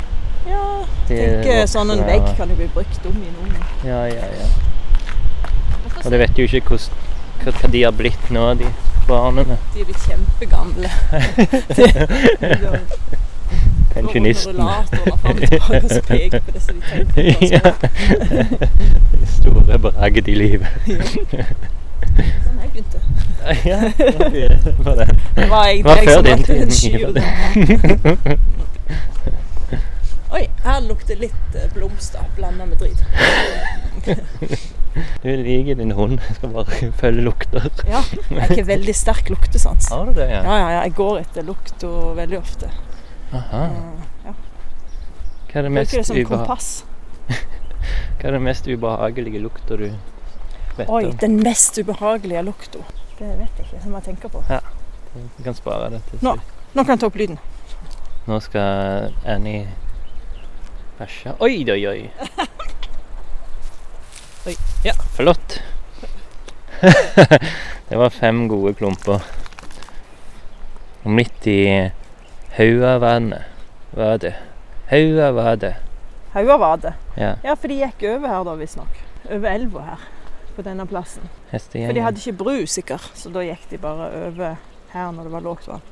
Ja, 0.47 0.63
De 1.09 1.15
tenker 1.17 1.65
sånn 1.67 1.91
en 1.91 2.05
vegg 2.07 2.25
kan 2.37 2.49
jo 2.49 2.55
bli 2.55 2.67
brukt 2.73 3.05
om 3.09 3.17
i 3.19 3.31
noen. 3.33 3.55
Ja, 3.85 4.03
ja, 4.07 4.29
ja. 4.39 4.47
Og 6.05 6.11
du 6.13 6.17
vet 6.21 6.37
jo 6.39 6.45
ikke 6.47 6.61
hvordan, 6.77 7.01
hva, 7.43 7.51
hva 7.59 7.71
de 7.73 7.81
har 7.83 7.91
blitt 7.97 8.29
nå, 8.31 8.45
de 8.61 8.69
barna. 9.09 9.43
De 9.73 9.81
er 9.81 9.89
blitt 9.89 10.03
kjempegamle. 10.07 10.89
De- 11.79 13.07
Pensjonisten. 13.93 14.55
De 14.55 14.69
ja. 17.55 17.73
De 19.19 19.25
store 19.33 19.79
bragd 19.81 20.27
i 20.29 20.35
livet. 20.37 20.67
Sånn 22.17 22.57
jeg 22.63 22.69
begynte. 22.73 22.99
ja, 23.65 23.79
det 23.97 24.73
var. 24.85 24.95
Det 24.95 25.07
Det 25.35 25.49
var 25.49 25.65
egentlig 25.67 25.85
var 25.85 25.95
før 26.05 26.21
din 26.21 26.31
valgte 26.31 26.65
tid, 26.69 26.99
og 27.05 27.11
Oi, 30.29 30.43
her 30.61 30.81
lukter 30.85 31.17
litt 31.17 31.55
eh, 31.57 31.69
blomster 31.73 32.21
blanda 32.37 32.65
med 32.69 32.77
drit. 32.77 33.01
Du 35.23 35.29
liker 35.29 35.75
din 35.77 35.91
hund. 35.95 36.19
Jeg 36.27 36.35
skal 36.35 36.49
bare 36.53 36.91
følge 36.97 37.21
lukter. 37.23 37.67
Ja, 37.87 38.01
jeg 38.29 38.39
har 38.41 38.51
ikke 38.51 38.65
veldig 38.67 38.95
sterk 38.97 39.29
luktesans. 39.31 39.87
Har 39.93 40.09
du 40.09 40.13
det, 40.17 40.25
Ja, 40.31 40.41
ja, 40.43 40.55
ja, 40.59 40.79
jeg 40.81 40.93
går 40.97 41.19
etter 41.21 41.45
lukta 41.45 41.87
veldig 42.17 42.39
ofte. 42.39 42.69
Aha. 43.37 43.61
Ja. 44.25 44.33
Hva 45.49 45.61
er 45.61 45.67
det 45.67 45.71
mest, 45.77 45.91
Bruker 45.93 46.01
det 46.01 46.07
som 46.09 46.17
ubeha 46.17 46.29
kompass. 46.33 46.69
hva 48.19 48.33
er 48.33 48.41
mest 48.43 48.67
ubehagelige 48.67 49.39
lukta 49.41 49.77
du 49.79 49.87
vet 50.79 50.89
Oi, 50.89 51.11
den 51.21 51.39
mest 51.43 51.77
ubehagelige 51.81 52.41
lukta. 52.47 52.79
Det 53.19 53.29
vet 53.39 53.57
jeg 53.59 53.65
ikke. 53.67 53.81
Det 53.83 53.91
må 53.91 53.97
jeg 53.99 54.05
tenke 54.11 54.29
på. 54.31 54.43
Ja, 54.49 54.59
Du 55.37 55.43
kan 55.43 55.53
spare 55.57 55.89
det 55.93 56.01
til 56.09 56.19
Nå. 56.25 56.35
Nå 56.75 56.83
kan 56.85 56.93
jeg 56.95 56.99
ta 57.01 57.07
opp 57.09 57.17
lyden. 57.19 57.39
Nå 58.29 58.37
skal 58.45 59.13
Annie 59.25 59.65
bæsje. 60.99 61.33
Oi, 61.41 61.65
oi, 61.71 61.81
oi. 61.89 62.29
Oi. 64.47 64.55
Ja, 64.85 64.93
flott. 65.17 65.59
det 67.89 67.97
var 67.97 68.09
fem 68.09 68.45
gode 68.47 68.73
klumper. 68.79 69.19
Og 71.03 71.11
midt 71.11 71.47
i 71.47 71.89
Haugavannet 72.55 73.43
var 73.95 74.17
det. 74.23 74.33
Hauga 74.89 75.31
var 75.35 75.55
det. 75.59 75.73
Haua 76.33 76.57
var 76.57 76.77
det. 76.77 76.93
Ja, 77.17 77.35
Ja, 77.43 77.53
for 77.55 77.67
de 77.67 77.79
gikk 77.81 78.03
over 78.09 78.27
her 78.29 78.43
da, 78.45 78.53
visstnok. 78.59 78.99
Over 79.29 79.49
elva 79.51 79.81
her. 79.91 80.07
På 80.59 80.63
denne 80.67 80.83
plassen. 80.83 81.29
For 81.53 81.95
de 81.95 82.01
hadde 82.03 82.19
ikke 82.19 82.35
bru, 82.41 82.65
sikkert. 82.67 83.05
Så 83.15 83.29
da 83.31 83.45
gikk 83.47 83.61
de 83.71 83.77
bare 83.79 84.09
over 84.25 84.57
her 84.91 85.13
når 85.15 85.29
det 85.29 85.31
var 85.31 85.45
lågt 85.45 85.69
vann. 85.69 85.85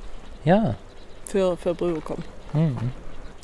Ja. 0.43 0.73
Før, 1.29 1.55
før 1.55 1.77
brua 1.79 2.01
kom. 2.03 2.25
Mm. 2.51 2.91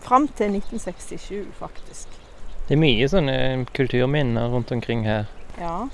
Fram 0.03 0.27
til 0.27 0.57
1967, 0.59 1.47
faktisk. 1.55 2.19
Det 2.67 2.75
er 2.75 2.83
mye 2.83 3.07
sånne 3.07 3.37
kulturminner 3.71 4.51
rundt 4.51 4.75
omkring 4.75 5.07
her. 5.07 5.31
Ja. 5.55 5.85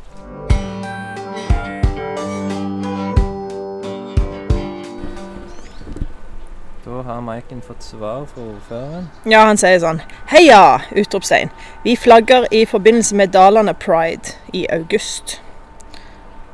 Da 6.90 7.02
har 7.02 7.22
Maiken 7.22 7.62
fått 7.62 7.84
svar 7.84 8.26
fra 8.26 8.42
ordføreren. 8.42 9.10
Ja, 9.30 9.44
han 9.46 9.58
sier 9.62 9.78
sånn 9.84 10.00
Heia! 10.32 10.80
Utropstegn. 10.98 11.52
Vi 11.84 11.94
flagger 12.02 12.48
i 12.56 12.64
forbindelse 12.66 13.16
med 13.20 13.30
Dalane 13.36 13.76
Pride 13.78 14.34
i 14.58 14.64
august. 14.74 15.36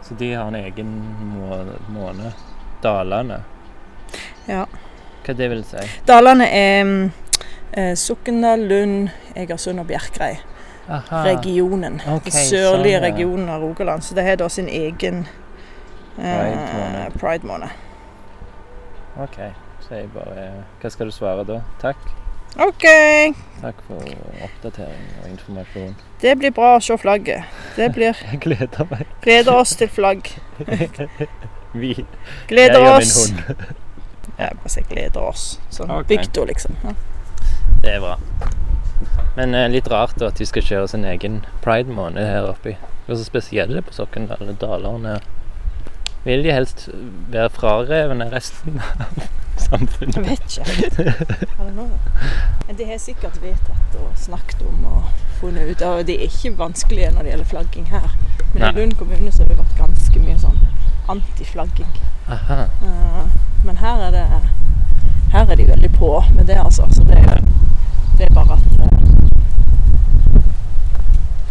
Så 0.03 0.13
de 0.19 0.33
har 0.33 0.47
en 0.51 0.55
egen 0.59 0.91
må- 1.37 1.77
måned. 1.87 2.33
Dalane. 2.83 3.37
Ja. 4.45 4.65
Hva 5.25 5.33
det 5.39 5.47
vil 5.53 5.63
si? 5.63 5.87
Dalane 6.05 6.49
er 6.51 6.83
mm, 6.83 7.11
eh, 7.71 7.93
Sokndal, 7.95 8.67
Lund, 8.67 9.09
Egersund 9.35 9.79
og 9.79 9.87
Bjerkreim. 9.87 10.43
Aha. 10.89 11.23
Regionen. 11.31 12.01
Okay, 12.03 12.29
Den 12.31 12.49
sørlige 12.51 12.99
sånn, 12.99 13.07
ja. 13.07 13.07
regionen 13.07 13.49
av 13.55 13.61
Rogaland. 13.63 14.03
Så 14.03 14.13
det 14.19 14.27
har 14.27 14.35
da 14.43 14.49
sin 14.51 14.67
egen 14.67 15.23
eh, 16.19 17.07
Pride-måned. 17.15 17.69
OK. 19.23 19.39
Så 19.85 19.99
jeg 19.99 20.09
bare 20.15 20.45
Hva 20.81 20.89
skal 20.89 21.11
du 21.11 21.13
svare 21.13 21.43
da? 21.45 21.59
Takk. 21.81 22.07
OK. 22.55 22.85
Takk 23.61 23.81
for 23.87 24.03
oppdatering 24.45 25.07
og 25.21 25.29
informasjon. 25.29 25.95
Det 26.21 26.35
blir 26.39 26.53
bra 26.55 26.75
å 26.77 26.83
se 26.83 26.95
flagget. 26.97 27.43
Det 27.75 27.89
blir 27.93 28.15
Jeg 28.31 28.39
gleder 28.45 28.87
meg. 28.91 29.09
Gleder 29.25 29.59
oss 29.59 29.75
til 29.75 29.91
flagg. 29.91 30.31
Vi. 31.81 31.91
Gleder 32.47 32.79
jeg 32.79 32.87
og 32.87 33.01
oss. 33.01 33.17
min 33.27 33.41
hund. 33.43 33.65
jeg 34.39 34.59
bare 34.61 34.71
sier 34.71 34.87
gleder 34.89 35.27
oss. 35.27 35.47
Sånn 35.75 35.91
okay. 35.91 36.15
Victor, 36.15 36.47
liksom. 36.47 36.77
Ja. 36.85 36.95
Det 37.83 37.97
er 37.97 38.01
bra. 38.03 38.15
Men 39.35 39.53
eh, 39.53 39.67
litt 39.69 39.89
rart 39.91 40.15
da 40.21 40.31
at 40.31 40.39
de 40.39 40.47
skal 40.47 40.63
kjøre 40.63 40.87
sin 40.93 41.03
egen 41.05 41.41
pride-måned 41.65 42.23
her 42.23 42.47
oppe. 42.47 42.77
Det 43.05 43.13
er 43.13 43.19
så 43.19 43.27
spesielle 43.27 43.83
på 43.83 43.93
Sokndal 43.93 44.39
eller 44.39 44.55
Dalane. 44.61 45.19
Vil 46.25 46.43
de 46.43 46.51
helst 46.55 46.87
være 47.29 47.49
frarevne 47.53 48.25
resten 48.33 48.79
av 48.81 49.19
samfunnet? 49.67 50.15
Jeg 50.17 50.25
vet 50.25 50.99
ikke. 50.99 51.45
Men 51.59 52.77
det 52.79 52.85
har 52.87 52.95
jeg 52.95 53.01
sikkert 53.03 53.37
vedtatt 53.43 53.97
og 54.01 54.09
snakket 54.17 54.63
om 54.65 54.85
og 54.89 55.03
funnet 55.39 55.69
ut 55.75 55.83
av. 55.85 56.01
Det 56.07 56.15
er 56.17 56.25
ikke 56.31 56.55
vanskelig 56.57 57.11
når 57.13 57.21
det 57.27 57.33
gjelder 57.35 57.51
flagging 57.51 57.85
her. 57.93 58.07
Men 58.53 58.61
Nei. 58.63 58.71
i 58.71 58.79
Lund 58.79 58.95
kommune 58.99 59.31
så 59.31 59.43
har 59.43 59.51
det 59.53 59.59
vært 59.59 59.77
ganske 59.77 60.23
mye 60.23 60.37
sånn 60.41 60.59
antiflagging. 61.13 61.93
Aha. 62.33 62.59
Eh, 62.81 63.25
Men 63.65 63.77
her 63.81 64.01
er 64.07 64.11
det 64.13 64.25
Her 65.33 65.51
er 65.51 65.55
de 65.59 65.65
veldig 65.67 65.89
på 65.99 66.09
med 66.33 66.45
det, 66.49 66.55
altså. 66.61 66.85
Så 66.95 67.03
det, 67.05 67.17
det 68.17 68.25
er 68.29 68.33
bare 68.33 68.57
at 68.57 68.65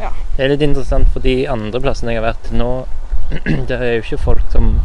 Ja. 0.00 0.10
Det 0.36 0.44
er 0.44 0.48
litt 0.54 0.62
interessant, 0.66 1.08
for 1.14 1.20
de 1.22 1.34
andre 1.50 1.80
plassene 1.84 2.14
jeg 2.14 2.22
har 2.22 2.32
vært 2.32 2.50
nå, 2.56 2.68
det 3.68 3.76
er 3.78 3.92
jo 3.96 4.02
ikke 4.04 4.18
folk 4.24 4.42
som 4.52 4.80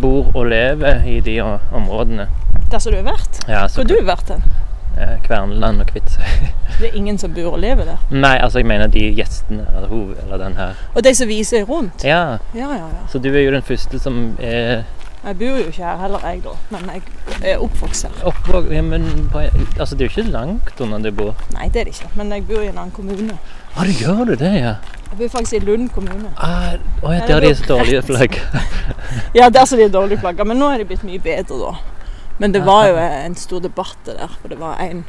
bor 0.00 0.30
og 0.34 0.46
lever 0.50 1.04
i 1.06 1.20
de 1.20 1.38
områdene. 1.72 2.28
Der 2.70 2.78
som 2.82 2.92
du 2.92 2.98
har 2.98 3.06
vært. 3.12 3.42
Ja, 3.48 3.66
Hvor 3.68 3.84
har 3.84 3.90
du 3.90 4.06
vært 4.06 4.28
hen? 4.34 4.42
Kverneland 5.24 5.80
og 5.82 5.86
Kvitsøy. 5.90 6.22
Det 6.80 6.88
er 6.88 6.96
ingen 6.98 7.18
som 7.18 7.32
bor 7.34 7.52
og 7.56 7.58
lever 7.62 7.84
der. 7.86 8.02
Nei, 8.10 8.36
altså 8.42 8.58
jeg 8.58 8.66
mener 8.66 8.86
de 8.90 9.00
gjestene, 9.14 9.64
eller, 9.76 9.88
hoved, 9.90 10.16
eller 10.24 10.38
den 10.42 10.56
her. 10.58 10.74
Og 10.94 11.04
de 11.04 11.12
som 11.14 11.28
viser 11.28 11.64
rundt. 11.66 12.04
Ja, 12.06 12.38
Ja, 12.54 12.68
ja, 12.74 12.86
ja. 12.90 13.06
så 13.10 13.18
du 13.18 13.28
er 13.34 13.40
jo 13.44 13.52
den 13.54 13.62
første 13.62 13.98
som 13.98 14.36
er 14.38 14.84
Jeg 15.24 15.38
bor 15.40 15.58
jo 15.58 15.66
ikke 15.70 15.82
her 15.82 15.96
heller, 16.02 16.24
jeg, 16.28 16.42
da. 16.44 16.54
Men 16.70 16.90
jeg 16.94 17.02
er 17.54 17.62
oppvokst 17.64 18.04
her. 18.06 18.16
Oppvok 18.28 18.66
ja, 18.74 18.82
men 18.82 19.06
Altså, 19.78 19.94
det 19.96 20.04
er 20.04 20.10
jo 20.10 20.20
ikke 20.20 20.30
langt 20.34 20.80
unna 20.84 20.98
du 20.98 21.10
bor. 21.16 21.34
Nei, 21.54 21.68
det 21.72 21.80
er 21.80 21.84
det 21.88 21.94
ikke. 21.96 22.10
Men 22.18 22.32
jeg 22.34 22.46
bor 22.50 22.60
i 22.60 22.68
en 22.68 22.78
annen 22.78 22.92
kommune. 22.94 23.38
Å, 23.74 23.84
du 23.84 23.90
gjør 23.90 24.24
du 24.30 24.34
det, 24.38 24.52
ja? 24.60 24.76
Jeg 25.10 25.18
bor 25.18 25.30
faktisk 25.32 25.56
i 25.58 25.64
Lund 25.64 25.88
kommune. 25.94 26.30
Ah, 26.36 26.76
å 27.02 27.10
ja, 27.14 27.24
der 27.26 27.42
det 27.42 27.50
er 27.50 27.58
så 27.58 27.66
dårlige 27.72 28.02
flagg. 28.06 28.38
Ja, 29.34 29.48
der 29.50 29.66
som 29.66 29.78
de 29.78 29.88
er 29.88 29.92
dårlige 29.94 30.22
flagger. 30.22 30.46
Men 30.46 30.60
nå 30.62 30.70
er 30.70 30.82
de 30.82 30.88
blitt 30.90 31.04
mye 31.06 31.22
bedre, 31.22 31.58
da. 31.58 31.74
Men 32.38 32.54
det 32.54 32.64
var 32.66 32.88
jo 32.90 32.96
en 32.98 33.34
stor 33.38 33.62
debatt 33.62 33.98
det 34.06 34.16
der. 34.18 34.32
For 34.40 34.50
det 34.50 34.58
var 34.62 34.78
en 34.82 35.04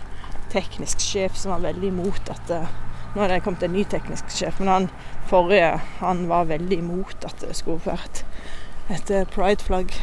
teknisk 0.54 1.02
sjef 1.02 1.38
som 1.38 1.56
var 1.56 1.64
veldig 1.72 1.90
imot 1.94 2.30
at 2.34 2.44
det, 2.50 2.66
Nå 3.16 3.24
er 3.24 3.32
det 3.32 3.44
kommet 3.46 3.62
en 3.64 3.72
ny 3.72 3.86
teknisk 3.88 4.28
sjef, 4.36 4.58
men 4.60 4.68
han 4.68 4.86
forrige 5.30 5.70
han 6.02 6.26
var 6.28 6.50
veldig 6.50 6.82
imot 6.82 7.24
at 7.24 7.38
det 7.40 7.54
skulle 7.56 7.80
vært 7.86 8.26
et 8.92 9.08
eh, 9.10 9.24
pride-flagg 9.32 9.94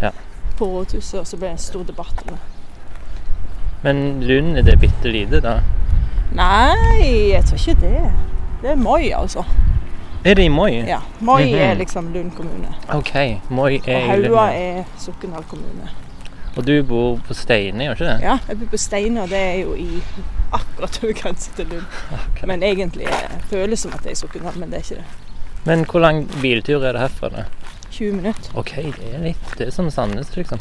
Ja. 0.00 0.14
på 0.56 0.64
rådhuset. 0.70 1.20
Og 1.20 1.26
så 1.28 1.36
ble 1.36 1.50
det 1.50 1.58
en 1.58 1.64
stor 1.66 1.84
debatt 1.84 2.22
om 2.24 2.32
det. 2.32 2.40
Men 3.84 4.00
Lund, 4.24 4.56
er 4.56 4.64
det 4.64 4.78
bitte 4.80 5.12
lite, 5.12 5.42
da? 5.44 5.58
Nei, 6.32 7.30
jeg 7.32 7.44
tror 7.44 7.58
ikke 7.68 7.80
det. 7.80 8.12
Det 8.62 8.70
er 8.70 8.76
Moi, 8.76 9.10
altså. 9.14 9.44
Er 10.24 10.34
det 10.34 10.42
i 10.44 10.48
Moi? 10.48 10.70
Ja, 10.86 10.98
Moi 11.20 11.42
er 11.52 11.68
Mhm. 11.74 11.78
liksom 11.78 12.12
Lund 12.12 12.30
kommune. 12.36 12.74
OK. 12.94 13.40
Moi 13.50 13.80
er 13.86 13.96
i 13.98 14.06
Haua 14.06 14.16
Lund. 14.16 14.34
er 14.54 14.84
Sokndal 14.98 15.42
kommune. 15.48 15.88
Og 16.56 16.66
du 16.66 16.82
bor 16.82 17.18
på 17.28 17.34
Steine, 17.34 17.84
gjør 17.84 17.92
ikke 17.92 18.04
det? 18.04 18.20
Ja, 18.22 18.38
jeg 18.48 18.58
bor 18.58 18.66
på 18.66 18.76
Steine, 18.76 19.22
og 19.22 19.28
det 19.28 19.38
er 19.38 19.54
jo 19.60 19.74
i 19.74 20.02
akkurat 20.52 21.00
over 21.04 21.12
grensa 21.12 21.50
til 21.56 21.66
Lund. 21.66 21.82
Okay. 22.32 22.46
Men 22.46 22.62
egentlig 22.62 23.06
eh, 23.06 23.40
føles 23.50 23.80
som 23.80 23.92
at 23.92 24.00
det 24.02 24.06
er 24.06 24.12
i 24.12 24.14
Sokndal, 24.14 24.58
men 24.58 24.70
det 24.70 24.74
er 24.78 24.82
ikke 24.82 24.94
det. 24.94 25.04
Men 25.64 25.84
hvor 25.84 26.00
lang 26.00 26.28
biltur 26.42 26.84
er 26.84 26.92
det 26.92 27.00
herfra? 27.00 27.28
da? 27.28 27.44
20 27.90 28.12
minutter. 28.12 28.50
OK, 28.58 28.74
det 28.74 29.14
er 29.14 29.18
litt 29.18 29.58
Det 29.58 29.66
er 29.66 29.70
som 29.70 29.90
Sandnes, 29.90 30.36
liksom. 30.36 30.58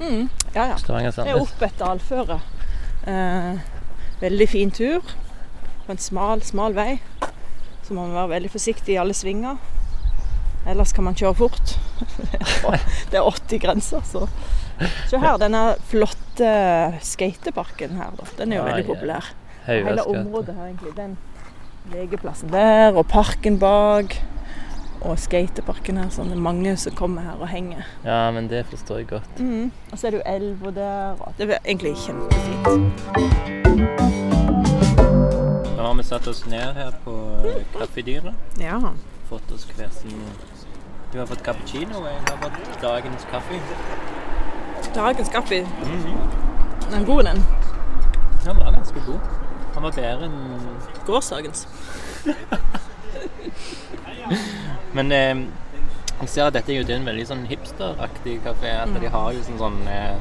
Mm. 0.00 0.28
Ja, 0.54 0.64
ja. 0.64 0.74
Det 0.76 1.18
er 1.26 1.40
opp 1.40 1.62
et 1.62 1.78
dalføre. 1.78 2.40
Eh, 3.06 3.58
veldig 4.20 4.48
fin 4.48 4.70
tur 4.74 5.04
på 5.86 5.94
en 5.94 6.00
smal, 6.02 6.42
smal 6.42 6.74
vei. 6.76 7.00
Så 7.86 7.94
må 7.94 8.06
man 8.06 8.16
være 8.16 8.32
veldig 8.36 8.50
forsiktig 8.50 8.96
i 8.96 9.00
alle 9.00 9.14
svinger. 9.14 9.58
Ellers 10.66 10.92
kan 10.92 11.06
man 11.06 11.14
kjøre 11.14 11.34
fort. 11.38 11.76
det 13.12 13.20
er 13.20 13.22
80 13.22 13.60
grenser, 13.62 14.02
så 14.06 14.26
Se 15.08 15.16
her, 15.16 15.38
denne 15.40 15.60
flotte 15.88 16.48
skateparken 17.00 17.94
her, 17.96 18.10
da. 18.18 18.26
Den 18.36 18.52
er 18.52 18.58
jo 18.58 18.62
Ja, 18.64 18.72
veldig 18.72 18.84
ja. 18.84 18.94
populær. 18.94 19.28
Hele 19.66 20.04
området 20.04 20.54
her, 20.54 20.66
egentlig. 20.66 20.96
Den 20.98 21.16
legeplassen 21.92 22.52
der, 22.52 22.92
og 22.92 23.06
parken 23.08 23.58
bak. 23.58 24.18
Og 25.00 25.18
skateparken 25.22 25.96
her. 26.02 26.10
Sånn. 26.10 26.28
Det 26.32 26.36
er 26.36 26.44
mange 26.44 26.74
som 26.76 26.92
kommer 26.98 27.24
her 27.24 27.40
og 27.40 27.48
henger. 27.48 27.86
Ja, 28.04 28.26
men 28.34 28.50
det 28.52 28.66
forstår 28.72 29.04
jeg 29.04 29.08
godt. 29.14 29.40
Mm. 29.40 29.70
Og 29.92 29.98
så 29.98 30.08
er 30.10 30.16
det 30.16 30.20
jo 30.20 30.26
elva 30.34 30.74
der. 30.76 31.24
Og 31.24 31.38
det 31.38 31.48
er 31.50 31.58
egentlig 31.64 31.94
kjempefint. 32.04 33.65
Nå 35.76 35.82
har 35.82 35.94
vi 35.94 36.02
satt 36.02 36.26
oss 36.26 36.46
ned 36.48 36.74
her 36.78 36.94
på 37.04 37.12
eh, 37.44 37.62
Kaffedyret. 37.78 38.34
Ja. 38.60 38.78
Fått 39.28 39.52
oss 39.52 39.66
hver 39.76 39.88
sin 39.92 40.22
Du 41.12 41.18
har 41.18 41.26
fått 41.26 41.42
cappuccino, 41.44 41.98
og 42.00 42.06
jeg 42.08 42.20
har 42.28 42.36
fått 42.42 42.80
dagens 42.82 43.26
kaffe. 43.30 43.60
Dagens 44.94 45.28
kaffe, 45.32 45.60
Mhm. 45.62 46.16
den 46.90 47.00
er 47.00 47.04
god, 47.06 47.22
den. 47.24 47.44
Den 48.44 48.56
var 48.56 48.72
ganske 48.72 49.00
god. 49.06 49.20
Den 49.74 49.82
var 49.82 49.90
bedre 49.92 50.24
enn 50.24 50.60
Gårsdagens. 51.06 51.66
Men 54.96 55.12
eh, 55.12 55.36
jeg 56.20 56.28
ser 56.28 56.46
at 56.46 56.52
dette 56.56 56.72
er 56.72 56.76
jo 56.82 56.94
en 56.96 57.06
veldig 57.06 57.26
sånn 57.28 57.46
hipsteraktig 57.50 58.38
kafé. 58.44 58.72
At 58.82 58.94
de 59.00 59.08
har 59.12 59.32
jo 59.36 59.40
sånn, 59.46 59.58
sånn 59.60 59.80
eh, 59.88 60.16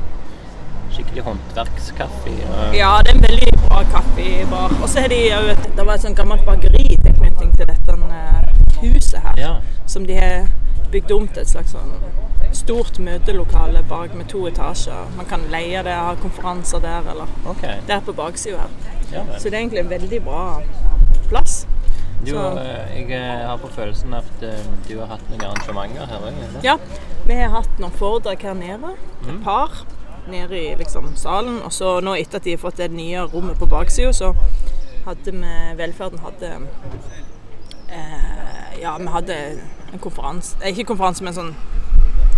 skikkelig 0.91 1.23
håndverkskaffe. 1.23 2.33
Og, 2.49 2.75
Ja, 2.75 2.99
det 3.03 3.11
er 3.11 3.15
en 3.15 3.23
veldig 3.23 3.51
bra 3.67 3.83
kaffebar. 3.91 4.75
Og 4.81 4.89
så 4.89 5.05
har 5.05 5.07
de 5.07 5.21
òg 5.35 5.49
et 5.51 5.77
Det 5.77 5.85
var 5.85 5.93
et 5.93 6.01
sånt 6.01 6.17
gammelt 6.17 6.45
bakeri 6.45 6.85
i 6.93 6.97
tilknytning 6.97 7.57
til 7.57 7.67
dette 7.67 7.91
eh, 7.91 8.53
huset 8.81 9.19
her. 9.19 9.33
ja. 9.37 9.53
Som 9.87 10.05
de 10.07 10.15
har 10.15 10.47
bygd 10.91 11.11
om 11.11 11.27
til 11.27 11.41
et 11.41 11.49
slags 11.49 11.71
sånn 11.71 11.91
stort 12.55 12.99
møtelokale 12.99 13.83
bak 13.89 14.13
med 14.15 14.29
to 14.31 14.47
etasjer. 14.47 15.09
Man 15.17 15.25
kan 15.25 15.41
leie 15.51 15.83
det, 15.83 15.93
ha 15.93 16.15
konferanser 16.15 16.79
der, 16.79 17.01
eller 17.11 17.27
okay. 17.45 17.81
der 17.87 17.99
på 17.99 18.13
baksida 18.13 18.57
her. 18.57 18.69
Ja. 19.11 19.23
Så 19.37 19.49
det 19.49 19.53
er 19.53 19.59
egentlig 19.59 19.79
en 19.79 19.89
veldig 19.89 20.21
bra 20.23 20.61
plass. 21.29 21.67
Du, 22.25 22.31
eh, 22.37 22.95
jeg 22.95 23.11
eh, 23.11 23.43
har 23.47 23.57
på 23.57 23.67
følelsen 23.67 24.13
at 24.13 24.45
du 24.87 24.99
har 24.99 25.05
hatt 25.05 25.27
noen 25.29 25.43
arrangementer 25.49 26.07
her 26.09 26.23
òg? 26.29 26.63
Ja, 26.63 26.77
vi 27.27 27.37
har 27.41 27.49
hatt 27.49 27.79
noen 27.79 27.91
foredrag 27.91 28.41
her 28.41 28.53
nede. 28.53 28.95
Mm. 29.25 29.29
Et 29.29 29.43
par 29.43 29.85
nede 30.31 30.57
i 30.59 30.75
liksom, 30.79 31.15
salen. 31.15 31.61
Og 31.65 31.73
så 31.73 31.99
nå 32.03 32.15
etter 32.19 32.37
at 32.39 32.43
de 32.47 32.51
har 32.55 32.61
fått 32.61 32.77
det 32.81 32.89
nye 32.93 33.21
rommet 33.31 33.57
på 33.59 33.65
baksida, 33.69 34.13
så 34.13 34.33
hadde 35.05 35.31
vi 35.31 35.37
Velferden 35.77 36.19
hadde 36.23 36.47
eh, 37.89 38.81
Ja, 38.81 38.97
vi 38.97 39.07
hadde 39.13 39.35
en 39.93 39.99
konferanse 40.01 40.57
eh, 40.63 40.69
Ikke 40.71 40.85
konferanse, 40.93 41.23
men 41.23 41.33
sånn 41.37 41.53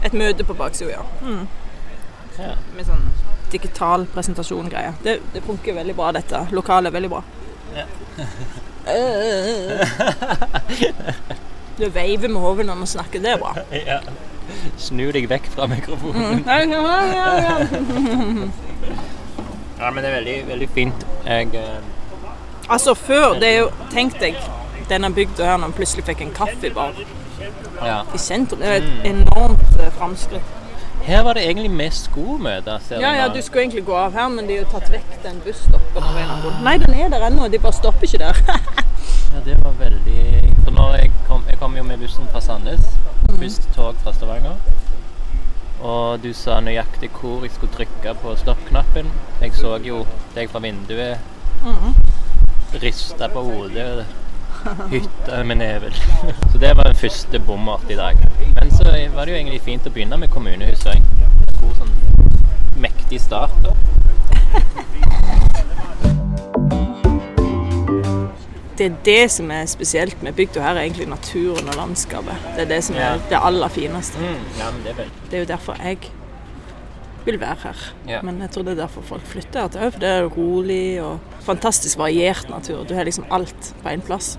et 0.06 0.14
møte 0.14 0.44
på 0.46 0.54
baksida, 0.54 0.92
ja. 1.00 1.04
Mm. 1.26 1.48
Ja. 2.38 2.52
Med 2.76 2.86
sånn 2.86 3.08
digital 3.52 4.06
presentasjon-greie. 4.14 4.94
Det, 5.04 5.20
det 5.34 5.42
funker 5.42 5.74
veldig 5.74 5.96
bra, 5.98 6.12
dette. 6.14 6.48
Lokalet 6.54 6.88
er 6.92 6.96
veldig 7.00 7.12
bra. 7.16 7.22
Ja. 7.78 7.86
Du 11.78 11.86
veiver 11.94 12.32
med 12.32 12.42
hodet 12.42 12.66
når 12.66 12.76
vi 12.80 12.86
snakker, 12.90 13.22
det 13.22 13.30
er 13.36 13.42
bra. 13.42 13.52
ja. 13.70 14.00
Snu 14.78 15.12
deg 15.12 15.30
vekk 15.30 15.50
fra 15.56 15.68
mikrofonen. 15.68 16.44
Ja, 16.48 16.58
ja, 19.80 19.92
men 19.92 20.04
det 20.04 20.10
er 20.12 20.16
veldig, 20.20 20.38
veldig 20.48 20.70
fint. 20.74 21.08
Jeg 21.26 21.48
eh, 21.54 21.78
Altså 22.70 22.94
før, 22.94 23.34
det 23.40 23.48
er 23.48 23.58
jo 23.62 23.70
Tenk 23.94 24.18
deg 24.20 24.36
denne 24.90 25.10
bygda 25.14 25.44
her 25.46 25.58
når 25.58 25.68
man 25.68 25.74
plutselig 25.76 26.06
fikk 26.08 26.22
en 26.24 26.32
kaffebar 26.36 26.94
Ja. 27.84 28.02
i 28.16 28.18
sentrum. 28.18 28.60
Det 28.64 28.68
er 28.68 28.74
et 28.82 29.06
enormt 29.12 29.76
eh, 29.80 29.92
framskritt. 29.98 30.54
Her 31.08 31.22
var 31.24 31.34
det 31.38 31.44
egentlig 31.48 31.72
mest 31.72 32.06
skulle 32.10 32.40
møte. 32.44 32.80
Ja, 32.92 33.12
ja, 33.16 33.28
du 33.32 33.42
skulle 33.42 33.62
egentlig 33.64 33.86
gå 33.86 33.96
av 33.96 34.12
her, 34.14 34.28
men 34.28 34.48
de 34.48 34.58
har 34.58 34.64
jo 34.66 34.70
tatt 34.72 34.90
vekk 34.92 35.14
den 35.24 35.38
busstoppen. 35.46 36.04
grunn. 36.04 36.64
Nei, 36.64 36.78
den 36.82 36.94
er 37.00 37.10
der 37.14 37.28
ennå, 37.30 37.48
de 37.48 37.60
bare 37.60 37.74
stopper 37.74 38.04
ikke 38.04 38.18
der. 38.18 38.42
Ja, 39.34 39.40
det 39.46 39.58
var 39.64 39.74
veldig 39.80 40.54
når 40.78 40.98
jeg 41.00 41.12
kom, 41.28 41.44
jeg 41.50 41.60
kom 41.60 41.78
jo 41.78 41.84
med 41.84 41.98
bussen 42.02 42.28
fra 42.32 42.42
Sandnes. 42.42 42.86
Først 43.40 43.70
tog 43.76 43.96
fra 44.04 44.14
Stavanger. 44.14 44.58
Og 45.82 46.24
du 46.24 46.32
sa 46.34 46.60
nøyaktig 46.62 47.10
hvor 47.20 47.44
jeg 47.46 47.54
skulle 47.54 47.74
trykke 47.74 48.14
på 48.22 48.36
stoppknappen. 48.40 49.10
Jeg 49.42 49.58
så 49.58 49.78
jo 49.86 50.06
deg 50.36 50.50
fra 50.50 50.62
vinduet 50.64 51.18
riste 52.82 53.30
på 53.34 53.44
hodet 53.44 54.06
og 54.68 54.90
hytte 54.92 55.44
med 55.44 55.62
neven. 55.62 55.94
Så 56.52 56.58
det 56.58 56.74
var 56.78 56.90
den 56.90 56.96
første 56.96 57.40
bommert 57.40 57.90
i 57.90 57.96
dag. 57.96 58.18
Men 58.56 58.72
så 58.72 58.84
var 59.16 59.26
det 59.26 59.32
jo 59.32 59.38
egentlig 59.38 59.62
fint 59.62 59.88
å 59.88 59.94
begynne 59.94 60.18
med 60.18 60.34
kommunehuset. 60.34 60.98
En 60.98 61.62
god 61.62 61.78
sånn 61.80 61.94
mektig 62.82 63.22
start. 63.22 63.56
da. 63.64 63.76
Det 68.78 68.86
er 68.86 68.98
det 69.06 69.32
som 69.34 69.52
er 69.52 69.66
spesielt 69.66 70.22
med 70.24 70.36
bygda 70.38 70.62
her, 70.62 70.76
er 70.78 70.86
egentlig 70.86 71.08
naturen 71.10 71.70
og 71.72 71.76
landskapet. 71.80 72.36
Det 72.56 72.66
er 72.68 72.70
det 72.76 72.84
som 72.86 72.96
er 73.02 73.18
det 73.30 73.40
aller 73.42 73.74
fineste. 73.74 74.20
Mm, 74.22 74.44
ja, 74.60 74.72
men 74.72 74.84
det 74.86 74.94
er 74.94 75.10
Det 75.32 75.40
jo 75.40 75.46
derfor 75.54 75.80
jeg 75.84 75.98
vil 77.26 77.40
være 77.40 77.56
her. 77.64 78.22
Men 78.24 78.42
jeg 78.42 78.50
tror 78.52 78.64
det 78.64 78.72
er 78.72 78.82
derfor 78.84 79.02
folk 79.02 79.26
flytter 79.26 79.62
her 79.62 79.68
til 79.68 79.92
for 79.92 80.00
det 80.00 80.10
er 80.10 80.30
rolig 80.38 81.02
og 81.04 81.20
fantastisk 81.48 81.98
variert 81.98 82.50
natur. 82.50 82.84
Du 82.84 82.94
har 82.96 83.04
liksom 83.04 83.26
alt 83.32 83.74
på 83.84 83.90
én 83.90 84.02
plass. 84.02 84.38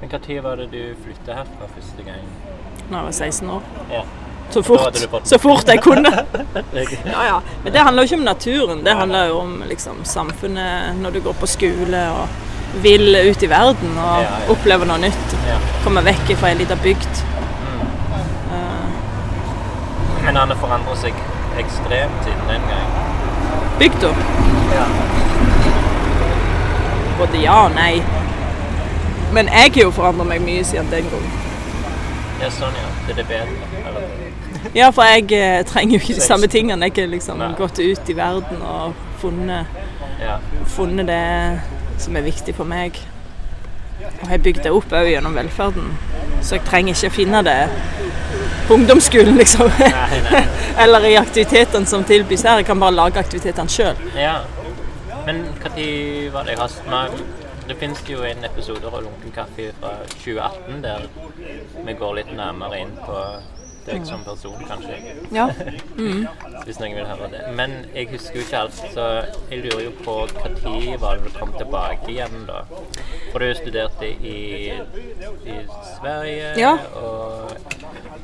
Men 0.00 0.10
Når 0.10 0.42
var 0.42 0.56
det 0.56 0.70
du 0.72 0.94
flytta 1.04 1.34
herfra 1.34 1.66
første 1.74 2.02
gang? 2.06 2.24
Da 2.90 2.96
jeg 2.96 3.04
var 3.04 3.10
16 3.10 3.50
år. 3.50 3.62
Ja. 3.90 4.02
Så 4.50 4.62
fort, 4.62 4.98
så 5.24 5.38
fort 5.38 5.68
jeg 5.68 5.80
kunne. 5.82 6.10
Ja, 7.06 7.22
ja. 7.26 7.40
Men 7.64 7.72
det 7.72 7.80
handler 7.80 8.02
jo 8.02 8.06
ikke 8.06 8.16
om 8.16 8.24
naturen. 8.24 8.84
Det 8.84 8.94
handler 8.94 9.24
jo 9.26 9.38
om 9.38 9.62
liksom, 9.68 10.04
samfunnet 10.04 10.96
når 11.02 11.10
du 11.10 11.20
går 11.20 11.32
på 11.40 11.46
skole 11.46 12.02
og 12.10 12.28
vil 12.82 13.16
ut 13.30 13.42
i 13.42 13.48
verden 13.50 13.96
og 13.98 14.22
Ja, 14.22 14.28
ja. 14.28 14.50
oppleve 14.52 14.84
noe 14.86 14.98
nytt. 14.98 15.36
Ja. 15.48 15.56
Komme 15.84 16.02
vekk 16.04 16.34
fra 16.36 16.48
ei 16.52 16.54
lita 16.58 16.76
bygd. 16.82 17.22
Men 20.26 20.36
han 20.36 20.48
har 20.50 20.56
forandret 20.58 20.98
seg 20.98 21.14
ekstremt 21.60 22.24
siden 22.26 22.48
den 22.50 22.64
gang. 22.66 22.88
Bygda. 23.78 24.08
Ja. 24.74 24.86
Både 27.18 27.42
ja 27.42 27.58
og 27.68 27.74
nei. 27.76 28.02
Men 29.32 29.48
jeg 29.52 29.72
har 29.76 29.82
jo 29.86 29.90
forandra 29.94 30.24
meg 30.28 30.42
mye 30.44 30.64
siden 30.64 30.90
den 30.90 31.06
gang. 31.12 31.28
ja, 32.42 32.50
sånn 32.52 32.74
ja. 32.76 32.88
Det 33.06 33.14
er 33.14 33.16
det 33.22 33.26
bedre. 33.30 33.70
Eller? 33.88 34.02
Ja, 34.74 34.90
for 34.90 35.06
jeg 35.08 35.30
eh, 35.32 35.62
trenger 35.64 35.96
jo 35.96 36.02
ikke 36.02 36.14
de 36.18 36.24
samme 36.26 36.46
tingene. 36.52 36.84
Jeg 36.90 37.04
har 37.04 37.06
liksom 37.14 37.38
Nei. 37.38 37.52
gått 37.56 37.78
ut 37.78 38.10
i 38.10 38.16
verden 38.18 38.62
og 38.62 38.94
funnet, 39.22 39.66
Ja. 40.20 40.36
funnet 40.66 41.06
det 41.06 41.60
som 41.98 42.16
er 42.16 42.26
viktig 42.26 42.54
for 42.56 42.68
meg. 42.68 42.98
Og 44.22 44.30
jeg 44.30 44.42
bygd 44.44 44.62
det 44.66 44.72
opp 44.76 44.92
òg 44.92 45.08
gjennom 45.10 45.36
velferden. 45.36 45.94
Så 46.44 46.58
jeg 46.58 46.66
trenger 46.68 46.94
ikke 46.94 47.10
å 47.10 47.16
finne 47.16 47.42
det 47.46 47.60
på 48.66 48.76
ungdomsskolen, 48.76 49.38
liksom. 49.40 49.70
Nei, 49.80 50.20
nei. 50.26 50.42
Eller 50.82 51.08
i 51.08 51.16
aktivitetene 51.20 51.88
som 51.88 52.04
tilbys 52.04 52.44
her. 52.44 52.60
Jeg 52.60 52.68
kan 52.68 52.80
bare 52.82 52.96
lage 52.96 53.22
aktivitetene 53.22 53.72
sjøl. 53.72 53.98
Ja. 54.18 54.40
Men 55.26 55.42
når 55.48 56.32
var 56.34 56.46
det 56.46 56.54
jeg 56.54 56.60
har 56.60 56.78
med, 56.90 57.18
Det 57.66 57.74
finnes 57.80 57.98
jo 58.06 58.20
en 58.22 58.44
episode 58.46 58.86
av 58.86 59.00
Lunken 59.02 59.32
kaffe 59.34 59.72
fra 59.80 59.96
2018 60.12 60.82
der 60.84 61.08
vi 61.86 61.94
går 61.98 62.12
litt 62.20 62.28
nærmere 62.30 62.78
inn 62.78 62.92
på 63.02 63.22
deg 63.86 64.06
som 64.06 64.22
person, 64.26 64.56
kanskje. 64.68 64.98
Ja. 65.34 65.46
Hvis 66.66 66.80
noen 66.82 66.96
vil 66.98 67.06
høre 67.06 67.30
det. 67.32 67.42
Men 67.58 67.76
jeg 67.94 68.08
husker 68.12 68.40
jo 68.40 68.44
ikke 68.46 68.62
alt, 68.64 68.80
så 68.94 69.06
jeg 69.50 69.62
lurer 69.64 69.84
jo 69.86 69.92
på 70.04 70.16
når 70.42 70.98
var 71.00 71.18
det 71.20 71.30
du 71.30 71.38
kom 71.38 71.52
tilbake 71.56 72.10
igjen, 72.12 72.46
da? 72.48 72.62
For 73.32 73.42
du 73.44 73.54
studerte 73.54 74.08
i, 74.10 74.72
i 75.46 75.56
Sverige 75.96 76.52
Ja. 76.60 76.76
og 77.02 77.50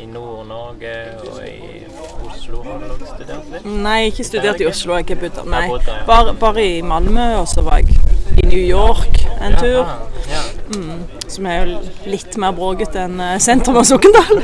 i 0.00 0.06
Nord-Norge 0.06 0.94
og 1.30 1.40
i 1.46 1.84
Oslo 2.26 2.62
har 2.66 2.78
du 2.82 2.92
også 2.94 3.10
studert 3.14 3.50
litt? 3.52 3.66
Nei, 3.84 3.98
ikke 4.10 4.26
studert 4.26 4.62
i 4.62 4.66
Oslo. 4.66 4.96
Jeg 4.98 5.08
har 5.12 5.20
bodd 5.22 5.36
der. 5.38 5.50
Nei. 5.54 5.66
Bare, 6.08 6.34
bare 6.40 6.64
i 6.66 6.80
Malmö, 6.82 7.26
og 7.42 7.48
så 7.48 7.62
var 7.66 7.82
jeg 7.82 7.98
i 8.42 8.46
New 8.46 8.62
York 8.62 9.22
en 9.40 9.58
tur. 9.60 9.82
Ja. 9.82 9.98
Ja. 10.32 11.21
Som 11.32 11.46
er 11.48 11.62
jo 11.64 11.78
litt 12.12 12.36
mer 12.40 12.52
bråkete 12.56 13.06
enn 13.06 13.20
eh, 13.24 13.38
sentrum 13.40 13.78
av 13.80 13.86
Sokndal. 13.88 14.42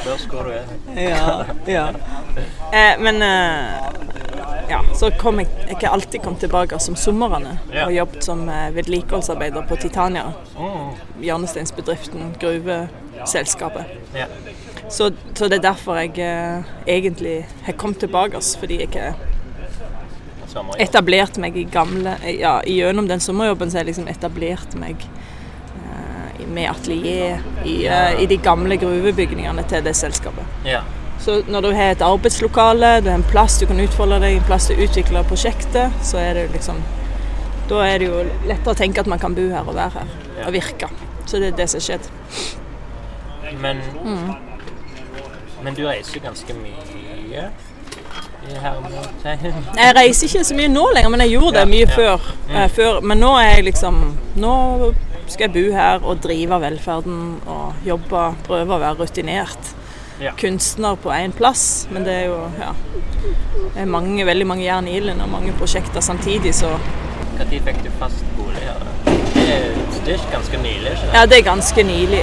Spørs 0.00 0.26
hvor 0.30 0.46
du 0.46 0.52
er. 0.54 0.68
ja, 1.02 1.44
ja. 1.66 1.86
Eh, 2.72 3.00
men 3.02 3.18
eh, 3.22 3.90
ja, 4.70 4.80
så 4.94 5.10
kom 5.18 5.40
jeg, 5.42 5.48
jeg 5.68 5.80
har 5.82 5.96
alltid 5.96 6.22
kommet 6.22 6.40
tilbake 6.44 6.78
som 6.78 6.96
somrene 6.96 7.56
Ja. 7.74 7.86
og 7.88 7.94
jobbet 7.96 8.24
som 8.24 8.44
eh, 8.48 8.68
vedlikeholdsarbeider 8.76 9.66
på 9.66 9.76
Titania. 9.82 10.28
Mm. 10.58 10.92
Hjørnesteinsbedriften, 11.26 12.34
gruveselskapet. 12.40 13.96
Ja. 14.14 14.26
Så, 14.90 15.10
så 15.34 15.48
det 15.50 15.58
er 15.60 15.66
derfor 15.72 15.98
jeg 16.00 16.18
eh, 16.22 16.62
egentlig 16.86 17.40
har 17.66 17.72
kommet 17.78 17.98
tilbake, 18.02 18.34
altså, 18.38 18.58
fordi 18.62 18.80
jeg 18.84 18.94
har 18.94 19.18
Sommerjobb. 20.50 20.80
etablert 20.82 21.36
meg 21.38 21.56
i 21.56 21.64
gamle 21.70 22.16
Ja, 22.40 22.56
gjennom 22.66 23.06
den 23.08 23.20
sommerjobben 23.22 23.70
så 23.70 23.78
har 23.78 23.84
jeg 23.84 23.92
liksom 23.94 24.08
etablert 24.10 24.74
meg 24.78 25.04
uh, 25.76 26.46
med 26.50 26.70
atelier 26.70 27.40
i, 27.64 27.76
uh, 27.88 28.16
i 28.22 28.26
de 28.26 28.36
gamle 28.42 28.76
gruvebygningene 28.80 29.62
til 29.70 29.84
det 29.86 29.94
selskapet. 29.98 30.44
Ja. 30.66 30.82
Så 31.20 31.42
når 31.46 31.60
du 31.66 31.70
har 31.76 31.92
et 31.92 32.02
arbeidslokale, 32.02 32.94
du 33.04 33.10
har 33.12 33.18
en 33.20 33.26
plass 33.28 33.58
du 33.60 33.66
kan 33.68 33.80
utfolde 33.82 34.18
deg, 34.22 34.38
en 34.38 34.46
plass 34.48 34.70
til 34.70 34.78
å 34.80 34.86
utvikle 34.88 35.22
prosjektet, 35.28 35.92
så 36.02 36.16
er 36.22 36.34
det 36.40 36.46
liksom 36.56 36.80
Da 37.70 37.84
er 37.86 37.98
det 38.02 38.06
jo 38.08 38.22
lettere 38.48 38.72
å 38.72 38.74
tenke 38.74 38.98
at 39.04 39.06
man 39.06 39.20
kan 39.22 39.34
bo 39.36 39.44
her 39.52 39.62
og 39.68 39.76
være 39.76 40.00
her 40.00 40.46
og 40.48 40.52
virke. 40.56 40.88
Så 41.26 41.38
det 41.38 41.52
er 41.52 41.58
det 41.60 41.68
som 41.70 41.78
har 41.78 41.84
skjedd. 41.86 42.08
Men, 43.60 43.78
Mm. 44.02 44.34
men 45.62 45.74
du 45.74 45.84
reiser 45.86 46.16
jo 46.16 46.20
ganske 46.24 46.54
mye. 46.54 47.44
Jeg 48.50 49.94
reiser 49.96 50.26
ikke 50.26 50.44
så 50.48 50.56
mye 50.58 50.70
nå 50.72 50.86
lenger, 50.94 51.12
men 51.12 51.24
jeg 51.24 51.36
gjorde 51.36 51.60
det 51.60 51.68
mye 51.70 51.88
før. 51.90 52.30
Mm. 52.48 52.56
Eh, 52.56 52.68
før. 52.76 53.00
Men 53.00 53.22
nå 53.22 53.34
er 53.38 53.50
jeg 53.56 53.68
liksom 53.70 54.00
Nå 54.40 54.54
skal 55.30 55.46
jeg 55.46 55.52
bo 55.54 55.74
her 55.74 56.02
og 56.02 56.22
drive 56.24 56.58
velferden 56.62 57.20
og 57.46 57.86
jobbe, 57.86 58.22
prøve 58.46 58.74
å 58.74 58.80
være 58.82 59.04
rutinert. 59.04 59.74
Kunstner 60.36 60.98
på 61.00 61.12
én 61.16 61.32
plass, 61.32 61.86
men 61.90 62.04
det 62.04 62.12
er 62.12 62.26
jo 62.28 62.40
ja, 62.60 62.74
det 63.22 63.80
er 63.80 63.88
mange, 63.88 64.26
veldig 64.28 64.46
mange 64.50 64.66
jern 64.66 64.88
i 64.90 64.98
ilden 64.98 65.22
og 65.24 65.30
mange 65.32 65.54
prosjekter 65.56 66.04
samtidig, 66.04 66.52
så 66.54 66.74
Når 67.38 67.54
fikk 67.64 67.80
du 67.86 67.88
fast 67.98 68.26
bolig 68.36 68.60
her? 68.60 68.82
Det 69.32 69.46
er, 69.54 69.78
det 70.04 70.18
er 70.18 70.26
ganske 70.32 70.60
nylig, 70.60 70.92
ikke 70.92 71.14
Ja, 71.14 71.24
det 71.26 71.38
er 71.38 71.46
ganske 71.46 71.82
nylig. 71.88 72.22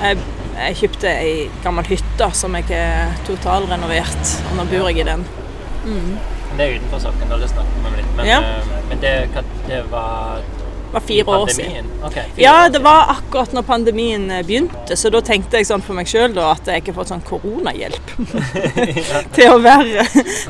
Jeg, 0.00 0.18
jeg 0.56 0.76
kjøpte 0.80 1.12
ei 1.12 1.34
gammel 1.64 1.90
hytte 1.90 2.30
som 2.32 2.56
jeg 2.56 2.70
har 2.72 3.12
totalrenovert, 3.28 4.36
og 4.48 4.56
nå 4.56 4.70
bor 4.70 4.88
jeg 4.88 5.04
i 5.04 5.08
den. 5.10 5.26
Men 5.84 6.58
Det 6.58 6.66
er 6.66 6.76
utenfor 6.78 7.00
Sokndal, 7.02 7.40
det 7.40 7.48
snakket 7.50 7.78
vi 7.80 7.88
om 7.88 7.96
litt. 7.98 8.12
Men, 8.16 8.26
Ja. 8.26 8.38
eh, 8.40 8.76
men 8.88 9.00
det, 9.02 9.14
det 9.68 9.80
var 9.90 10.38
Det 10.44 10.92
var 11.00 11.00
fire 11.08 11.24
år 11.26 11.48
siden. 11.50 11.86
Okay, 12.06 12.22
fire 12.36 12.42
Ja, 12.44 12.68
det 12.68 12.78
var 12.84 13.08
akkurat 13.16 13.52
når 13.56 13.62
pandemien 13.66 14.30
eh, 14.30 14.44
begynte, 14.46 14.96
så 14.96 15.10
da 15.10 15.20
tenkte 15.20 15.58
jeg 15.58 15.66
sånn 15.66 15.82
for 15.82 15.94
meg 15.98 16.06
sjøl 16.06 16.38
at 16.38 16.66
jeg 16.70 16.82
ikke 16.84 16.92
har 16.94 16.98
fått 17.00 17.10
sånn 17.10 17.24
koronahjelp 17.26 18.12
til, 19.34 19.48
å 19.50 19.58
være, 19.64 20.04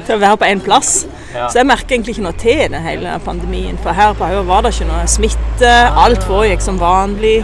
til 0.05 0.15
å 0.17 0.21
være 0.21 0.37
på 0.43 0.45
én 0.51 0.61
plass. 0.67 1.07
Ja. 1.35 1.49
Så 1.49 1.63
jeg 1.63 1.67
merker 1.71 1.97
egentlig 1.97 2.19
ikke 2.19 2.27
noe 2.29 2.37
til 2.39 2.69
den 2.77 2.83
hele 2.85 3.17
pandemien. 3.25 3.79
For 3.83 3.97
her 3.97 4.13
på 4.19 4.29
Høyre 4.29 4.45
var 4.47 4.63
det 4.67 4.75
ikke 4.77 4.91
noe 4.93 5.07
smitte. 5.11 5.73
Alt 6.05 6.27
foregikk 6.29 6.61
som 6.67 6.79
vanlig. 6.83 7.39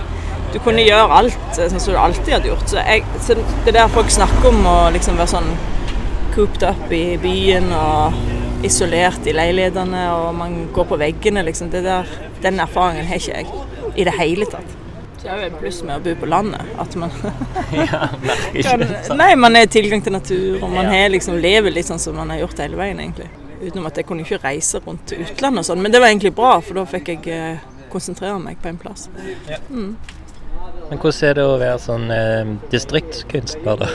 Du 0.52 0.58
kunne 0.58 0.82
gjøre 0.84 1.08
alt 1.22 1.58
eh, 1.58 1.68
sånn 1.70 1.80
som 1.80 1.94
du 1.94 1.98
alltid 2.04 2.32
hadde 2.36 2.50
gjort. 2.52 2.68
Så, 2.68 2.84
jeg, 2.84 3.04
så 3.24 3.38
det 3.64 3.74
der 3.78 3.88
folk 3.96 4.10
snakker 4.12 4.50
om 4.52 4.66
å 4.66 4.78
liksom 4.92 5.16
være 5.16 5.32
sånn 5.38 5.50
cooped 6.34 6.62
up 6.66 6.92
i 6.92 7.16
byen 7.22 7.70
og 7.74 8.12
isolert 8.66 9.24
i 9.26 9.32
leilighetene 9.34 10.02
og 10.14 10.34
man 10.36 10.58
går 10.74 10.88
på 10.90 10.98
veggene, 11.00 11.42
liksom. 11.46 11.70
Det 11.72 11.82
der, 11.86 12.08
den 12.42 12.60
erfaringen 12.60 13.06
har 13.08 13.16
ikke 13.20 13.40
jeg 13.40 13.96
i 13.96 14.04
det 14.06 14.14
hele 14.18 14.46
tatt. 14.50 14.76
Så 15.20 15.26
det 15.26 15.32
er 15.34 15.40
jo 15.42 15.46
et 15.50 15.56
pluss 15.60 15.78
med 15.84 15.96
å 15.98 16.00
bo 16.04 16.14
på 16.22 16.28
landet. 16.32 16.68
At 16.80 16.94
man 16.96 17.10
ja, 17.76 18.06
kan. 18.64 18.84
Nei, 19.18 19.34
man 19.36 19.56
har 19.58 19.66
tilgang 19.72 20.00
til 20.04 20.14
natur, 20.16 20.62
og 20.62 20.70
man 20.72 20.86
Ja. 20.88 21.02
har 21.02 21.12
liksom 21.12 21.36
lever 21.40 21.74
litt 21.74 21.88
sånn 21.90 22.00
som 22.00 22.16
man 22.16 22.30
har 22.32 22.40
gjort 22.44 22.62
hele 22.64 22.78
veien, 22.80 23.00
egentlig. 23.02 23.28
Utenom 23.60 23.90
at 23.90 23.98
jeg 24.00 24.06
kunne 24.08 24.24
ikke 24.24 24.38
reise 24.44 24.80
rundt 24.86 25.04
til 25.10 25.20
utlandet 25.26 25.60
og 25.60 25.68
sånn, 25.68 25.82
men 25.84 25.92
det 25.92 26.00
var 26.00 26.08
egentlig 26.08 26.32
bra, 26.38 26.54
for 26.64 26.80
da 26.80 26.86
fikk 26.88 27.10
jeg 27.12 27.26
eh, 27.36 27.66
konsentrere 27.92 28.38
meg 28.40 28.56
på 28.62 28.70
en 28.72 28.78
plass. 28.80 29.08
Men 29.68 30.98
hvordan 30.98 31.28
er 31.28 31.36
det 31.36 31.44
å 31.44 31.58
være 31.60 31.78
sånn 31.84 32.08
eh, 32.14 32.54
distriktskunstner, 32.72 33.84
da? 33.84 33.90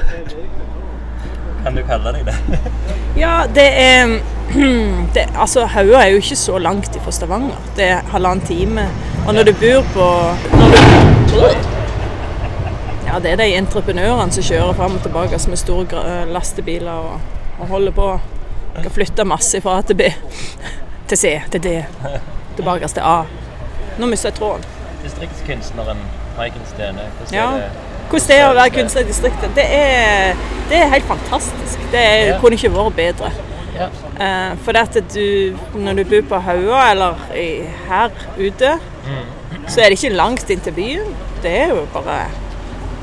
Kan 1.66 1.76
du 1.76 1.82
kalle 1.88 2.12
deg 2.16 2.28
det? 2.30 2.60
Ja, 3.24 3.46
det 3.56 3.66
er 3.80 4.12
det, 5.16 5.24
Altså, 5.40 5.66
Haua 5.72 6.02
er 6.04 6.12
jo 6.14 6.20
ikke 6.22 6.36
så 6.38 6.58
langt 6.62 6.98
fra 7.04 7.12
Stavanger. 7.16 7.58
Det 7.78 7.88
er 7.96 8.02
halvannen 8.12 8.46
time. 8.46 8.84
Og 9.28 9.34
når 9.34 9.44
du 9.50 9.54
bor 9.62 9.88
på 9.96 10.10
når 10.54 10.76
du, 11.32 11.72
Ja, 13.06 13.20
det 13.24 13.32
er 13.32 13.40
de 13.40 13.48
entreprenørene 13.56 14.32
som 14.36 14.44
kjører 14.44 14.74
fram 14.78 14.98
og 14.98 15.02
tilbake 15.06 15.40
med 15.50 15.58
store 15.62 16.26
lastebiler 16.34 16.92
og, 16.92 17.20
og 17.60 17.68
holder 17.72 17.92
på. 17.96 18.08
Skal 18.80 18.92
flytte 18.92 19.24
masse 19.26 19.62
fra 19.64 19.78
A 19.80 19.82
til 19.88 19.96
B. 19.96 20.10
Til 21.10 21.18
C, 21.22 21.32
til 21.54 21.62
D. 21.64 21.72
Tilbake 22.58 22.88
til 22.90 23.04
A. 23.06 23.20
Nå 24.02 24.08
mister 24.10 24.32
jeg 24.32 24.40
tråden. 24.40 24.64
Distriktskunstneren 25.04 26.00
Maiken 26.38 26.66
Stene. 26.66 27.06
Hvordan 27.18 27.34
Ja. 27.38 27.46
er 27.46 27.52
det? 27.62 27.95
Hvordan 28.10 28.28
det 28.30 28.38
er 28.38 28.46
å 28.50 28.54
være 28.56 28.70
kunstner 28.76 29.02
i 29.02 29.08
distriktet, 29.10 29.56
det 29.58 29.66
er, 29.66 30.36
det 30.70 30.78
er 30.78 30.92
helt 30.94 31.08
fantastisk. 31.10 31.80
Det 31.92 32.00
er, 32.00 32.26
Ja. 32.28 32.40
kunne 32.40 32.56
ikke 32.60 32.72
vært 32.74 32.96
bedre. 32.96 33.32
Ja. 33.76 33.90
Uh, 34.16 34.58
for 34.64 34.72
det 34.72 34.82
at 34.86 35.14
du, 35.14 35.58
når 35.76 35.94
du 35.94 36.04
bor 36.04 36.22
på 36.30 36.40
Haua 36.46 36.92
eller 36.92 37.18
her 37.90 38.10
ute, 38.38 38.78
så 39.68 39.82
er 39.82 39.90
det 39.90 39.98
ikke 40.00 40.16
langt 40.16 40.50
inn 40.50 40.62
til 40.64 40.72
byen. 40.74 41.16
Det 41.44 41.52
er 41.52 41.74
jo 41.74 41.88
bare 41.94 42.22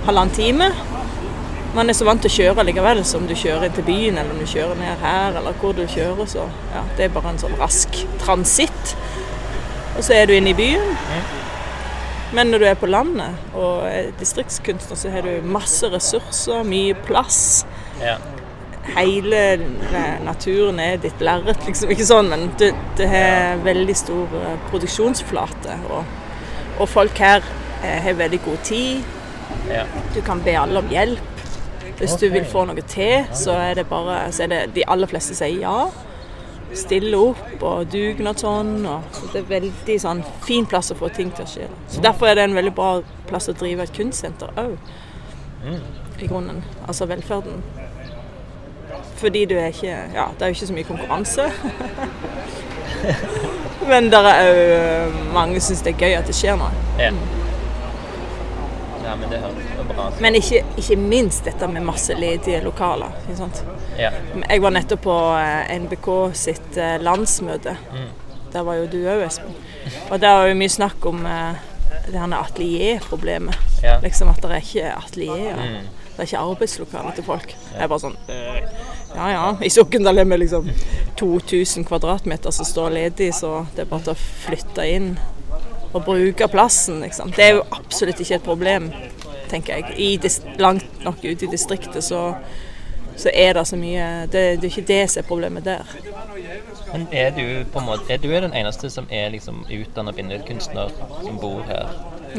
halvannen 0.07 0.35
time. 0.35 0.71
Man 1.75 1.89
er 1.89 1.97
så 1.97 2.05
vant 2.05 2.21
til 2.23 2.31
å 2.31 2.37
kjøre 2.37 2.65
likevel 2.69 3.05
som 3.05 3.27
du 3.27 3.35
kjører 3.35 3.65
inn 3.69 3.77
til 3.77 3.85
byen, 3.85 4.19
eller 4.19 4.31
om 4.35 4.41
du 4.41 4.47
kjører 4.47 4.77
ned 4.81 4.99
her, 5.03 5.37
eller 5.41 5.53
hvor 5.61 5.73
du 5.77 5.87
kjører. 5.89 6.27
Så 6.29 6.47
ja, 6.75 6.83
det 6.97 7.05
er 7.05 7.15
bare 7.15 7.33
en 7.33 7.41
sånn 7.41 7.55
rask 7.61 8.03
transitt. 8.21 8.97
Og 9.97 10.05
så 10.05 10.17
er 10.17 10.27
du 10.29 10.35
inne 10.37 10.53
i 10.53 10.57
byen. 10.57 10.97
Men 12.33 12.49
når 12.53 12.63
du 12.63 12.67
er 12.71 12.79
på 12.81 12.89
landet 12.89 13.53
og 13.53 13.85
er 13.89 14.13
distriktskunstner, 14.21 14.97
så 14.97 15.11
har 15.13 15.27
du 15.27 15.45
masse 15.45 15.89
ressurser, 15.93 16.63
mye 16.65 16.95
plass 17.05 17.67
ja. 18.01 18.17
hele 18.97 19.43
naturen 20.25 20.81
er 20.81 20.97
ditt 21.03 21.21
lerret, 21.21 21.61
liksom. 21.69 21.93
Ikke 21.93 22.07
sånn, 22.09 22.31
men 22.33 22.47
det, 22.61 22.73
det 22.97 23.09
har 23.13 23.61
veldig 23.67 23.97
stor 23.99 24.33
eh, 24.41 24.55
produksjonsflate. 24.71 25.77
Og, 25.93 26.17
og 26.79 26.89
folk 26.89 27.21
her 27.21 27.45
eh, 27.83 28.01
har 28.07 28.17
veldig 28.19 28.41
god 28.47 28.65
tid. 28.65 29.05
ja. 29.69 29.85
Du 30.15 30.23
kan 30.25 30.41
be 30.45 30.57
alle 30.59 30.81
om 30.81 30.89
hjelp. 30.91 31.29
Hvis 31.99 32.17
du 32.19 32.27
vil 32.33 32.47
få 32.49 32.65
noe 32.67 32.83
til, 32.89 33.29
så 33.37 33.55
er 33.61 33.77
det 33.79 33.85
bare 33.87 34.25
så 34.35 34.47
er 34.47 34.51
det, 34.51 34.63
De 34.75 34.87
aller 34.91 35.11
fleste 35.11 35.37
sier 35.39 35.61
ja. 35.61 35.77
Stille 36.75 37.19
opp 37.19 37.63
og 37.63 37.93
dugnadsånd. 37.93 38.87
Og, 38.87 39.03
så 39.13 39.29
det 39.33 39.43
er 39.43 39.49
veldig 39.51 39.99
sånn 40.01 40.23
fin 40.47 40.67
plass 40.69 40.93
å 40.93 40.99
få 40.99 41.11
ting 41.15 41.33
til 41.37 41.47
å 41.47 41.51
skje. 41.51 41.69
Så 41.93 42.03
Derfor 42.05 42.31
er 42.31 42.39
det 42.39 42.49
en 42.49 42.59
veldig 42.59 42.75
bra 42.77 42.93
plass 43.29 43.51
å 43.53 43.57
drive 43.57 43.87
et 43.87 43.95
kunstsenter 43.97 44.53
òg. 44.61 44.77
I 46.23 46.27
grunnen. 46.27 46.63
Altså 46.87 47.07
velferden. 47.11 47.63
Fordi 49.23 49.45
du 49.47 49.55
er 49.55 49.69
ikke 49.71 49.87
Ja, 50.15 50.25
det 50.39 50.43
er 50.43 50.51
jo 50.51 50.57
ikke 50.57 50.67
så 50.67 50.75
mye 50.75 50.89
konkurranse. 50.89 51.45
Men 53.91 54.11
det 54.11 54.19
er 54.19 54.51
òg 54.55 55.15
mange 55.35 55.61
som 55.61 55.73
syns 55.73 55.85
det 55.87 55.95
er 55.95 56.03
gøy 56.07 56.19
at 56.19 56.27
det 56.31 56.37
skjer 56.39 56.59
noe. 56.59 56.73
Ja. 59.13 59.17
Ja, 59.17 59.17
men 59.21 59.31
det 59.31 59.39
høres 59.43 59.89
bra 59.89 60.07
ut. 60.09 60.21
Men 60.25 60.37
ikke, 60.39 60.63
ikke 60.81 60.97
minst 60.97 61.45
dette 61.45 61.67
med 61.69 61.85
masse 61.85 62.15
ledige 62.17 62.63
lokaler. 62.65 63.13
Ikke 63.27 63.37
sant? 63.43 63.59
Ja. 63.99 64.09
Jeg 64.47 64.63
var 64.65 64.73
nettopp 64.73 65.03
på 65.05 65.17
eh, 65.37 65.73
NBK 65.83 66.09
sitt 66.39 66.79
eh, 66.81 66.95
landsmøte. 67.03 67.75
Mm. 67.93 68.07
Der 68.55 68.65
var 68.65 68.79
jo 68.81 68.87
du 68.89 69.03
òg, 69.03 69.27
Espen. 69.27 69.53
Og 70.09 70.17
der 70.23 70.39
var 70.39 70.49
jo 70.49 70.57
mye 70.57 70.73
snakk 70.73 71.05
om 71.11 71.27
eh, 71.29 71.61
det 72.07 72.17
her 72.17 72.37
atelierproblemet. 72.39 73.77
Ja. 73.85 73.99
Liksom 74.01 74.33
at 74.33 74.41
det 74.41 74.55
er 74.57 74.65
ikke 74.65 74.95
atelier. 74.97 75.61
Mm. 75.61 75.93
Det 76.13 76.25
er 76.25 76.31
ikke 76.31 76.47
arbeidslokaler 76.47 77.19
til 77.19 77.29
folk. 77.29 77.53
Jeg 77.53 77.85
er 77.85 77.93
bare 77.93 78.05
sånn 78.07 78.19
Ja 79.13 79.29
ja, 79.29 79.45
i 79.61 79.69
Sokndal 79.73 80.23
er 80.23 80.29
vi 80.29 80.39
liksom 80.41 80.69
2000 81.21 81.85
kvadratmeter 81.85 82.53
som 82.53 82.65
står 82.65 82.95
ledig, 82.95 83.29
så 83.37 83.67
det 83.77 83.85
er 83.85 83.91
bare 83.91 84.07
til 84.07 84.15
å 84.15 84.21
flytte 84.47 84.87
inn 84.89 85.11
og 85.93 86.05
bruke 86.05 86.49
plassen, 86.49 87.01
liksom. 87.05 87.33
Det 87.37 87.45
er 87.45 87.57
jo 87.59 87.65
absolutt 87.77 88.21
ikke 88.21 88.39
et 88.39 88.47
problem, 88.47 88.91
tenker 89.51 89.83
jeg. 89.93 90.21
Langt 90.59 91.05
nok 91.05 91.21
ute 91.25 91.47
i 91.47 91.51
distriktet 91.51 92.05
så, 92.05 92.23
så 93.17 93.33
er 93.35 93.53
det 93.59 93.67
så 93.69 93.77
mye 93.77 94.27
det, 94.33 94.45
det 94.63 94.69
er 94.69 94.71
ikke 94.71 94.89
det 94.89 95.03
som 95.13 95.23
er 95.23 95.29
problemet 95.29 95.65
der. 95.69 95.97
Men 96.93 97.07
er 97.13 97.31
du 97.37 97.65
på 97.73 97.79
en 97.81 97.87
måte 97.87 98.13
Er 98.13 98.19
du 98.21 98.29
den 98.29 98.53
eneste 98.53 98.91
som 98.93 99.07
er 99.11 99.31
liksom 99.33 99.63
utdanna 99.71 100.13
billedkunstner 100.13 100.91
som 101.23 101.39
bor 101.41 101.63
her? 101.69 101.89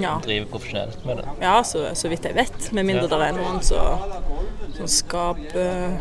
Ja, 0.01 0.15
Driver 0.25 0.45
profesjonelt 0.51 1.05
med 1.05 1.17
det? 1.21 1.25
ja 1.41 1.59
så, 1.63 1.87
så 1.93 2.09
vidt 2.09 2.25
jeg 2.25 2.35
vet. 2.35 2.71
Med 2.73 2.83
mindre 2.85 3.07
Ja. 3.09 3.17
det 3.17 3.27
er 3.27 3.37
noen 3.37 3.61
som 3.61 3.99
som 4.73 4.87
skaper 4.89 5.97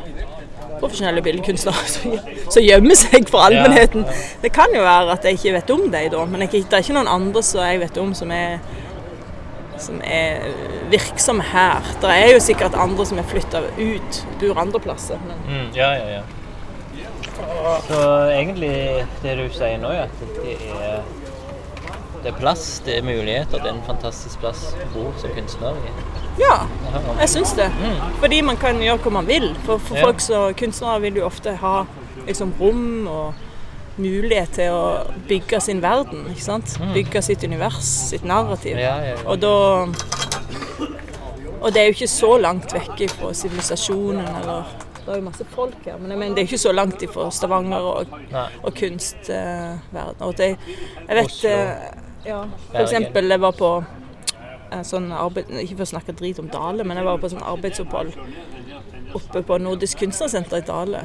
profesjonelle 0.81 1.21
billedkunstnere 1.23 1.89
som 1.95 2.15
som 2.53 2.63
gjemmer 2.65 2.97
seg 2.97 3.29
for 3.29 3.45
allmennheten. 3.45 4.07
Det 4.43 4.53
kan 4.53 4.73
jo 4.75 4.81
være 4.85 5.13
at 5.13 5.25
jeg 5.29 5.37
ikke 5.39 5.53
vet 5.59 5.71
om 5.75 5.83
dem 5.93 6.09
da, 6.13 6.25
men 6.25 6.41
jeg, 6.47 6.51
det 6.65 6.73
er 6.79 6.85
ikke 6.85 6.97
noen 6.97 7.09
andre 7.13 7.43
som 7.45 7.61
jeg 7.65 7.81
vet 7.83 7.99
om 8.01 8.15
som 8.17 8.33
er, 8.33 8.59
som 9.79 10.01
er 10.05 10.49
virksomme 10.93 11.45
her. 11.53 11.85
Det 12.01 12.11
er 12.17 12.33
jo 12.33 12.41
sikkert 12.41 12.75
andre 12.75 13.07
som 13.09 13.19
er 13.21 13.29
flytta 13.29 13.61
ut, 13.79 14.23
bor 14.41 14.59
andre 14.65 14.81
plasser. 14.81 15.21
Men 15.29 15.45
Mm, 15.49 15.69
ja, 15.77 15.93
ja, 16.01 16.09
ja. 16.17 16.23
Så 17.89 17.99
egentlig 18.31 18.73
det 19.23 19.37
du 19.39 19.45
sier 19.55 19.79
nå, 19.83 19.91
er 19.93 20.07
at 20.07 20.25
det 20.43 20.57
er 20.71 21.03
det 22.23 22.31
er 22.31 22.37
plass, 22.39 22.83
det 22.87 23.01
er 23.01 23.03
muligheter, 23.03 23.59
det 23.59 23.67
er 23.67 23.73
en 23.75 23.81
fantastisk 23.83 24.39
plass 24.39 24.61
å 24.79 24.85
bo 24.93 25.09
som 25.19 25.33
kunstner. 25.35 25.75
Ja, 26.39 26.61
jeg 27.19 27.29
syns 27.33 27.51
det. 27.59 27.67
Mm. 27.81 27.97
Fordi 28.23 28.39
man 28.47 28.61
kan 28.63 28.79
gjøre 28.79 29.01
hva 29.03 29.11
man 29.17 29.27
vil. 29.27 29.49
For, 29.67 29.83
for 29.83 29.99
Ja. 29.99 30.05
folk 30.07 30.21
som 30.23 30.55
kunstnere 30.55 31.01
vil 31.03 31.19
jo 31.19 31.25
ofte 31.27 31.57
ha 31.59 31.81
liksom, 32.29 32.53
rom 32.61 33.09
og 33.11 33.35
mulighet 33.99 34.55
til 34.55 34.71
å 34.71 34.85
bygge 35.29 35.61
sin 35.61 35.83
verden. 35.83 36.29
ikke 36.31 36.45
sant? 36.47 36.77
Bygge 36.95 37.23
sitt 37.27 37.43
univers, 37.45 37.91
sitt 38.13 38.25
narrativ. 38.25 38.77
Mm. 38.79 38.85
Ja, 38.85 38.95
ja, 39.03 39.17
ja. 39.17 39.27
Og 39.27 39.43
da 39.43 39.57
Og 41.63 41.73
det 41.75 41.81
er 41.81 41.85
jo 41.91 41.95
ikke 41.95 42.09
så 42.11 42.37
langt 42.43 42.73
vekk 42.75 43.03
fra 43.17 43.33
sivilisasjonen 43.35 44.23
eller 44.43 44.63
Det 45.03 45.11
er 45.11 45.19
jo 45.19 45.25
masse 45.27 45.45
folk 45.51 45.87
her, 45.87 45.97
men 45.99 46.15
mener, 46.19 46.35
det 46.37 46.45
er 46.45 46.51
ikke 46.51 46.59
så 46.63 46.73
langt 46.73 47.03
ifra 47.03 47.27
Stavanger 47.35 47.89
og, 47.91 48.13
og 48.63 48.75
kunstverden. 48.79 50.21
og 50.21 50.39
jeg, 50.39 50.57
jeg 51.09 51.17
vet 51.19 51.45
eh, 51.51 51.89
Ja, 52.27 52.45
eksempel, 52.79 53.31
jeg 53.35 53.43
var 53.43 53.57
på 53.59 53.73
en 54.73 54.85
sånn 54.87 55.11
arbeid, 55.13 55.51
Ikke 55.63 55.81
for 55.81 55.87
å 55.89 55.93
snakke 55.97 56.15
drit 56.17 56.39
om 56.39 56.49
Dale, 56.53 56.87
men 56.87 57.01
jeg 57.01 57.09
var 57.09 57.19
på 57.21 57.33
sånn 57.33 57.43
arbeidsopphold 57.43 58.15
oppe 59.19 59.43
på 59.45 59.59
Nordisk 59.61 60.01
kunstnersenter 60.01 60.63
i 60.63 60.67
Dale. 60.67 61.03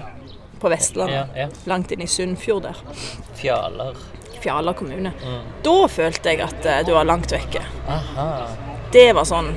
På 0.61 0.71
Vestlandet. 0.73 1.33
Ja, 1.35 1.43
ja. 1.43 1.49
Langt 1.69 1.91
inn 1.93 2.01
i 2.01 2.07
Sunnfjord 2.09 2.63
der. 2.65 2.77
Fjaler. 3.37 3.97
Fjaler 4.41 4.73
kommune. 4.77 5.11
Mm. 5.21 5.51
Da 5.65 5.75
følte 5.91 6.33
jeg 6.33 6.41
at 6.45 6.65
eh, 6.65 6.79
du 6.87 6.95
var 6.95 7.05
langt 7.05 7.29
vekke. 7.33 7.61
Aha. 7.93 8.29
Det 8.93 9.11
var 9.13 9.27
sånn 9.29 9.51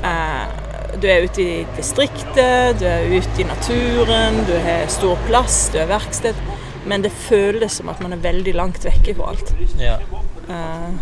eh, 0.00 0.54
Du 1.00 1.06
er 1.10 1.24
ute 1.26 1.42
i 1.42 1.66
distriktet, 1.76 2.78
du 2.80 2.86
er 2.88 3.04
ute 3.12 3.42
i 3.42 3.46
naturen, 3.48 4.42
du 4.48 4.54
har 4.64 4.86
stor 4.92 5.18
plass, 5.28 5.66
du 5.74 5.78
er 5.82 5.90
verksted. 5.90 6.34
Men 6.86 7.02
det 7.02 7.10
føles 7.12 7.72
som 7.80 7.88
at 7.90 8.00
man 8.00 8.14
er 8.14 8.22
veldig 8.22 8.54
langt 8.54 8.84
vekke 8.86 9.16
fra 9.18 9.32
alt. 9.34 9.52
Ja. 9.80 9.96
Uh, 10.46 10.94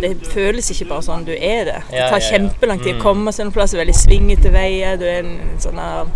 det 0.00 0.12
føles 0.30 0.70
ikke 0.70 0.86
bare 0.92 1.02
sånn, 1.06 1.26
du 1.26 1.32
er 1.34 1.66
det. 1.68 1.80
Det 1.90 2.06
tar 2.10 2.22
kjempelang 2.22 2.80
tid 2.82 2.94
Mm. 2.94 3.00
å 3.00 3.02
komme 3.02 3.32
seg 3.34 3.46
noen 3.48 3.54
plass, 3.56 3.70
det 3.74 3.80
er 3.80 3.84
veldig 3.84 3.98
svingete 3.98 4.52
veier, 4.54 4.96
du 4.98 5.04
er 5.04 5.20
en 5.24 5.58
sånn 5.62 5.78
her 5.82 6.06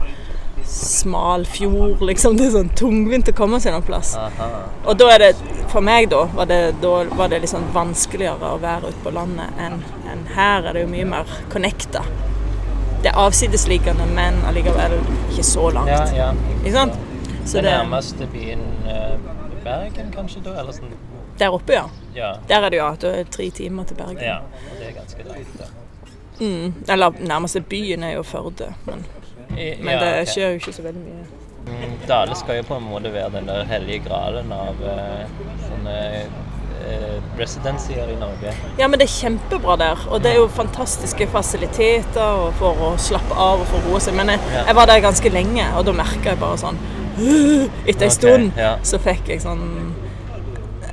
smal 0.68 1.44
fjord, 1.48 2.00
liksom. 2.04 2.36
Det 2.38 2.46
er 2.46 2.50
sånn 2.58 2.70
tungvint 2.76 3.28
å 3.30 3.34
komme 3.36 3.60
seg 3.60 3.72
noen 3.74 3.86
plass. 3.86 4.14
Aha. 4.20 4.48
Og 4.86 4.98
da 5.00 5.10
er 5.14 5.18
det, 5.18 5.30
for 5.72 5.80
meg 5.84 6.08
da, 6.12 6.24
var 6.34 6.46
det, 6.50 6.60
da 6.82 6.94
var 7.18 7.28
det 7.32 7.42
sånn 7.50 7.66
vanskeligere 7.74 8.54
å 8.54 8.60
være 8.62 8.90
ute 8.92 9.02
på 9.04 9.12
landet 9.14 9.58
enn 9.58 9.82
enn 10.08 10.22
her 10.34 10.64
er 10.64 10.72
det 10.72 10.82
jo 10.86 10.88
mye 10.92 11.04
mer 11.04 11.26
connecta. 11.52 12.00
Det 13.02 13.12
er 13.12 13.18
avsidesliggende, 13.22 14.06
men 14.14 14.40
allikevel 14.48 14.96
ikke 15.30 15.42
så 15.46 15.68
langt. 15.70 15.90
Ja, 15.92 16.04
ja. 16.16 16.30
Ikke 16.64 16.72
sant? 16.74 16.98
Så 17.44 17.62
det, 17.62 17.70
nærmeste 17.70 18.26
byen 18.32 18.64
eh, 18.86 19.14
Bergen, 19.64 20.10
kanskje, 20.14 20.42
da? 20.44 20.56
Eller 20.60 20.72
sånn 20.76 20.90
der 21.38 21.54
oppe, 21.54 21.72
ja. 21.76 21.84
Ja. 22.16 22.32
Der 22.48 22.64
er 22.66 22.72
det 22.74 22.78
jo 22.80 22.86
at 22.88 23.00
det 23.04 23.10
er 23.20 23.28
tre 23.30 23.44
timer 23.54 23.84
til 23.86 23.94
Bergen. 23.96 24.18
ja. 24.24 24.40
Det 24.78 24.88
er 24.88 24.96
ganske 24.96 25.22
langt, 25.28 25.52
da. 25.60 25.68
Mm. 26.40 26.74
Eller 26.88 27.10
nærmeste 27.20 27.60
byen 27.60 28.02
er 28.02 28.12
jo 28.16 28.22
Førde, 28.26 28.72
men, 28.86 29.04
I- 29.56 29.76
men 29.82 29.92
ja, 29.94 30.00
det 30.00 30.28
skjer 30.28 30.48
okay. 30.48 30.50
jo 30.50 30.58
ikke 30.62 30.72
så 30.72 30.82
veldig 30.82 31.02
mye. 31.04 31.26
Mm, 31.68 31.94
Dale 32.08 32.34
skal 32.36 32.56
jo 32.56 32.62
på 32.68 32.76
en 32.80 32.86
måte 32.90 33.12
være 33.12 33.30
den 33.36 33.46
der 33.50 33.64
hellige 33.70 34.02
gralen 34.08 34.52
av 34.52 34.82
eh, 34.82 35.24
sånne 35.68 35.96
eh, 36.88 37.18
residensier 37.38 38.08
i 38.10 38.16
Norge. 38.20 38.52
Ja, 38.78 38.88
men 38.88 38.98
det 39.00 39.06
er 39.08 39.14
kjempebra 39.14 39.76
der, 39.80 40.04
og 40.10 40.22
det 40.24 40.32
er 40.32 40.40
jo 40.40 40.48
fantastiske 40.48 41.26
fasiliteter 41.32 42.48
for 42.58 42.82
å 42.88 42.92
slappe 42.98 43.34
av 43.36 43.60
og 43.64 43.66
få 43.70 43.82
roe 43.88 44.00
seg. 44.00 44.14
Men 44.18 44.28
jeg, 44.34 44.40
Ja. 44.52 44.64
jeg 44.66 44.74
var 44.80 44.86
der 44.86 45.00
ganske 45.04 45.32
lenge, 45.32 45.66
og 45.76 45.84
da 45.86 45.92
merka 45.92 46.32
jeg 46.34 46.40
bare 46.40 46.58
sånn 46.58 46.78
Etter 47.18 48.04
en 48.06 48.10
Ok, 48.12 48.14
stund 48.14 48.52
ja. 48.56 48.76
så 48.86 48.98
fikk 49.02 49.26
jeg 49.32 49.40
sånn 49.42 49.62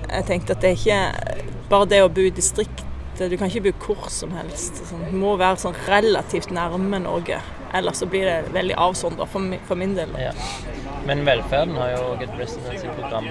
Jeg 0.10 0.26
tenkte 0.26 0.56
at 0.56 0.62
det 0.64 0.72
er 0.72 0.80
ikke 0.80 1.42
bare 1.70 1.86
det 1.92 2.00
å 2.02 2.10
bo 2.10 2.22
i 2.26 2.32
distriktet 2.34 3.30
Du 3.30 3.36
kan 3.38 3.48
ikke 3.52 3.68
bo 3.68 3.74
hvor 3.86 4.10
som 4.10 4.32
helst. 4.36 4.82
Sånn, 4.90 5.04
du 5.12 5.16
må 5.22 5.36
være 5.38 5.56
sånn 5.62 5.76
relativt 5.88 6.50
nærme 6.52 6.98
Norge. 7.00 7.38
Ellers 7.76 8.02
så 8.02 8.08
blir 8.10 8.26
det 8.28 8.52
veldig 8.56 8.76
avsondra 8.76 9.26
for, 9.30 9.40
for 9.68 9.76
min 9.80 9.94
del. 9.96 10.10
Ja. 10.20 10.32
Men 11.06 11.22
velferden 11.28 11.78
har 11.80 11.94
jo 11.94 12.02
òg 12.10 12.24
et 12.26 12.34
residency-program 12.40 13.30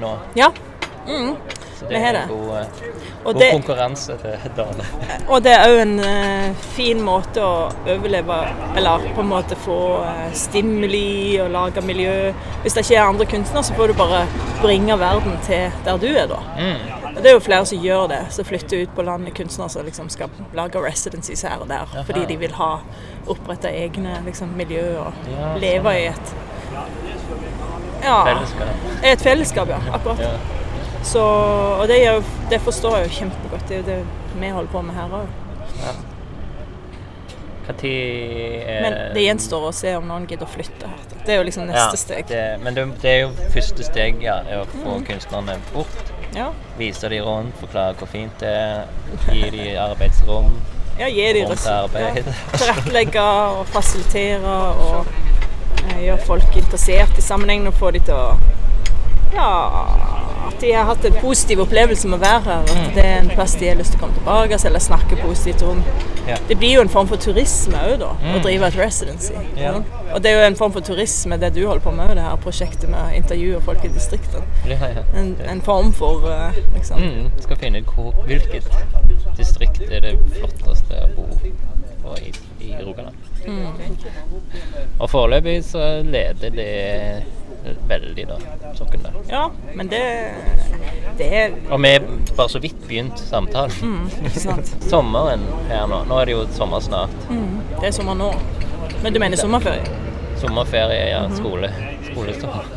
nå. 0.00 0.10
Ja. 0.34 0.48
Mm. 1.06 1.36
Så 1.80 1.86
det 1.88 1.96
er 1.96 2.16
en 2.20 2.28
god, 2.28 2.48
eh, 2.58 2.88
god 3.24 3.38
det, 3.40 3.46
konkurranse 3.52 4.16
til 4.20 4.50
Dale. 4.56 4.84
og 5.32 5.44
det 5.44 5.54
er 5.54 5.62
òg 5.64 5.78
en 5.80 5.94
uh, 6.02 6.66
fin 6.76 7.00
måte 7.00 7.40
å 7.40 7.70
overleve 7.88 8.36
Eller 8.76 9.06
på 9.16 9.24
en 9.24 9.30
måte 9.30 9.56
få 9.64 9.78
uh, 10.04 10.26
stimuli 10.36 11.38
og 11.40 11.48
lage 11.54 11.80
miljø. 11.84 12.34
Hvis 12.60 12.76
det 12.76 12.84
ikke 12.84 12.98
er 13.00 13.08
andre 13.08 13.28
kunstnere, 13.32 13.64
så 13.64 13.78
får 13.78 13.94
du 13.94 13.96
bare 14.02 14.26
bringe 14.60 14.98
verden 15.00 15.40
til 15.48 15.72
der 15.86 16.02
du 16.04 16.10
er, 16.12 16.26
da. 16.28 16.42
Mm. 16.60 17.16
Det 17.16 17.32
er 17.32 17.34
jo 17.38 17.40
flere 17.42 17.66
som 17.66 17.80
gjør 17.82 18.06
det, 18.12 18.20
som 18.36 18.44
flytter 18.44 18.84
ut 18.84 18.94
på 18.96 19.02
landet, 19.08 19.34
kunstnere 19.40 19.72
som 19.72 19.88
liksom 19.88 20.12
skal 20.12 20.28
lage 20.56 20.84
residencies 20.84 21.42
her 21.48 21.64
og 21.64 21.68
der. 21.72 21.88
Aha. 21.88 22.04
Fordi 22.06 22.28
de 22.28 22.36
vil 22.44 22.54
ha 22.60 22.70
oppretta 23.26 23.72
egne 23.72 24.20
liksom, 24.28 24.52
miljø 24.56 24.84
og 25.00 25.26
Ja, 25.32 25.50
leve 25.56 25.96
sånn. 25.96 26.00
i 26.00 26.06
et 26.12 26.36
ja, 28.04 28.24
Fellesskap. 28.24 28.88
et 29.04 29.20
fellesskap, 29.20 29.68
ja. 29.68 29.80
Akkurat. 29.92 30.20
Ja. 30.20 30.59
Så, 31.02 31.22
og 31.80 31.88
det, 31.88 31.96
jo- 32.04 32.22
det 32.50 32.60
forstår 32.60 32.96
jeg 32.98 33.08
jo 33.08 33.14
kjempegodt. 33.20 33.68
Det 33.68 33.76
er 33.76 33.80
jo 33.80 33.86
det 33.86 34.40
vi 34.40 34.48
holder 34.52 34.70
på 34.72 34.82
med 34.84 34.94
her 34.94 35.14
òg. 35.22 35.28
Når 37.70 37.84
er 37.86 38.82
Men 38.82 38.96
det 39.14 39.22
gjenstår 39.22 39.66
å 39.68 39.72
se 39.74 39.92
om 39.96 40.06
noen 40.08 40.24
gidder 40.26 40.46
å 40.48 40.50
flytte 40.50 40.88
her. 40.90 41.04
Det 41.24 41.34
er 41.34 41.38
jo 41.38 41.44
liksom 41.46 41.68
neste 41.68 41.96
steg. 42.00 42.24
Det, 42.28 42.40
men 42.64 42.74
det, 42.74 42.84
det 43.02 43.10
er 43.12 43.20
jo 43.22 43.28
første 43.54 43.84
steg, 43.86 44.18
ja, 44.24 44.40
er 44.48 44.64
å 44.64 44.66
få 44.72 44.96
kunstnerne 45.06 45.54
bort. 45.74 46.10
Ja, 46.34 46.48
Vise 46.78 47.08
de 47.10 47.20
rundt, 47.26 47.54
forklare 47.62 47.94
hvor 47.98 48.10
fint 48.10 48.34
det 48.42 48.50
er. 48.50 48.84
Gi 49.30 49.50
de 49.54 49.68
arbeidsrom, 49.82 50.50
ja 51.00 51.08
gi 51.10 51.26
de 51.32 51.44
ressurser. 51.48 51.94
Ja. 51.94 52.34
Tilrettelegge 52.58 53.22
og 53.24 53.62
fasilitere 53.72 54.56
og 54.84 55.06
eh, 55.86 56.02
gjøre 56.04 56.20
folk 56.26 56.58
interessert 56.60 57.18
i 57.18 57.24
sammenhengen 57.24 57.70
og 57.70 57.78
få 57.78 57.90
de 57.96 58.02
til 58.04 58.18
å 58.18 58.34
Ja, 59.34 59.86
at 60.48 60.60
de 60.60 60.72
har 60.72 60.84
hatt 60.88 61.04
en 61.04 61.12
positiv 61.22 61.60
opplevelse 61.62 62.08
med 62.10 62.18
å 62.18 62.22
være 62.22 62.40
her. 62.42 62.62
At 62.62 62.94
det 62.96 63.04
er 63.04 63.18
en 63.20 63.28
plass 63.30 63.54
de 63.60 63.68
har 63.70 63.76
lyst 63.78 63.92
til 63.94 64.00
å 64.00 64.02
komme 64.04 64.16
tilbake 64.18 64.58
til 64.58 64.70
eller 64.70 64.82
snakke 64.82 65.18
positivt 65.22 65.62
om. 65.62 65.82
Det 66.48 66.56
blir 66.58 66.76
jo 66.76 66.82
en 66.84 66.88
form 66.92 67.08
for 67.10 67.16
turisme 67.18 67.78
òg, 67.90 67.96
da. 68.02 68.10
Å 68.14 68.36
Mm. 68.36 68.42
drive 68.42 68.66
et 68.66 68.76
residency. 68.78 69.32
Ja. 69.56 69.72
Og 70.14 70.22
det 70.22 70.30
er 70.30 70.40
jo 70.40 70.46
en 70.46 70.56
form 70.56 70.72
for 70.72 70.80
turisme, 70.80 71.38
det 71.40 71.54
du 71.54 71.66
holder 71.66 71.80
på 71.82 71.90
med, 71.94 72.14
det 72.16 72.22
her 72.22 72.36
prosjektet 72.36 72.88
med 72.90 73.00
å 73.00 73.14
intervjue 73.16 73.60
folk 73.62 73.84
i 73.84 73.88
distriktene. 73.88 74.44
Ja, 74.66 74.76
ja. 74.94 75.02
En, 75.14 75.36
en 75.48 75.60
form 75.60 75.92
for 75.92 76.26
eh, 76.30 76.52
liksom 76.74 76.98
Mm, 77.00 77.30
skal 77.40 77.56
finne 77.56 77.78
ut 77.78 77.86
hvilket 78.26 78.66
distrikt 79.36 79.80
er 79.90 80.00
det 80.00 80.18
flotteste 80.38 81.02
å 81.04 81.14
bo 81.16 81.26
på 82.02 82.16
i, 82.18 82.32
i 82.60 82.74
Rogaland. 82.84 83.14
Mm. 83.46 83.96
Og 85.00 85.10
foreløpig 85.10 85.58
så 85.64 86.02
leder 86.04 86.50
det 86.50 87.22
veldig, 87.88 88.24
da. 88.28 88.36
Sokken 88.78 89.02
der. 89.04 89.16
Ja, 89.28 89.42
men 89.76 89.88
det, 89.90 90.00
det 91.18 91.26
er 91.36 91.50
Og 91.70 91.82
vi 91.82 91.88
er 91.94 92.04
bare 92.36 92.48
så 92.48 92.58
vidt 92.62 92.78
begynt 92.88 93.18
samtalen. 93.20 93.72
mm, 93.82 94.26
Ikke 94.26 94.40
sant. 94.40 94.74
Sommeren 94.90 95.44
her 95.68 95.86
nå. 95.90 96.02
Nå 96.08 96.20
er 96.20 96.24
det 96.30 96.36
jo 96.38 96.46
sommer 96.56 96.80
snart. 96.84 97.16
Mm, 97.30 97.60
det 97.80 97.90
er 97.90 97.96
sommer 97.96 98.14
nå. 98.16 98.30
Men 99.02 99.12
du 99.12 99.20
mener 99.20 99.36
sommerferie? 99.40 99.84
Sommerferie, 100.40 101.08
ja. 101.10 101.26
Mhm. 101.28 101.36
Skole. 101.36 101.72
Skolestart. 102.10 102.76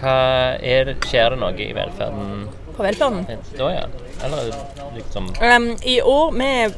Hva 0.00 0.16
er 0.60 0.84
det, 0.90 0.96
skjer 1.08 1.32
det 1.32 1.38
noe 1.40 1.54
i 1.62 1.70
velferden 1.72 2.42
På 2.76 2.84
velferden? 2.84 3.22
da, 3.56 3.68
ja? 3.72 3.86
Eller 4.26 4.50
liksom 4.96 5.30
Um, 5.40 5.70
I 5.82 6.00
år 6.02 6.32
Vi 6.36 6.44
har 6.44 6.74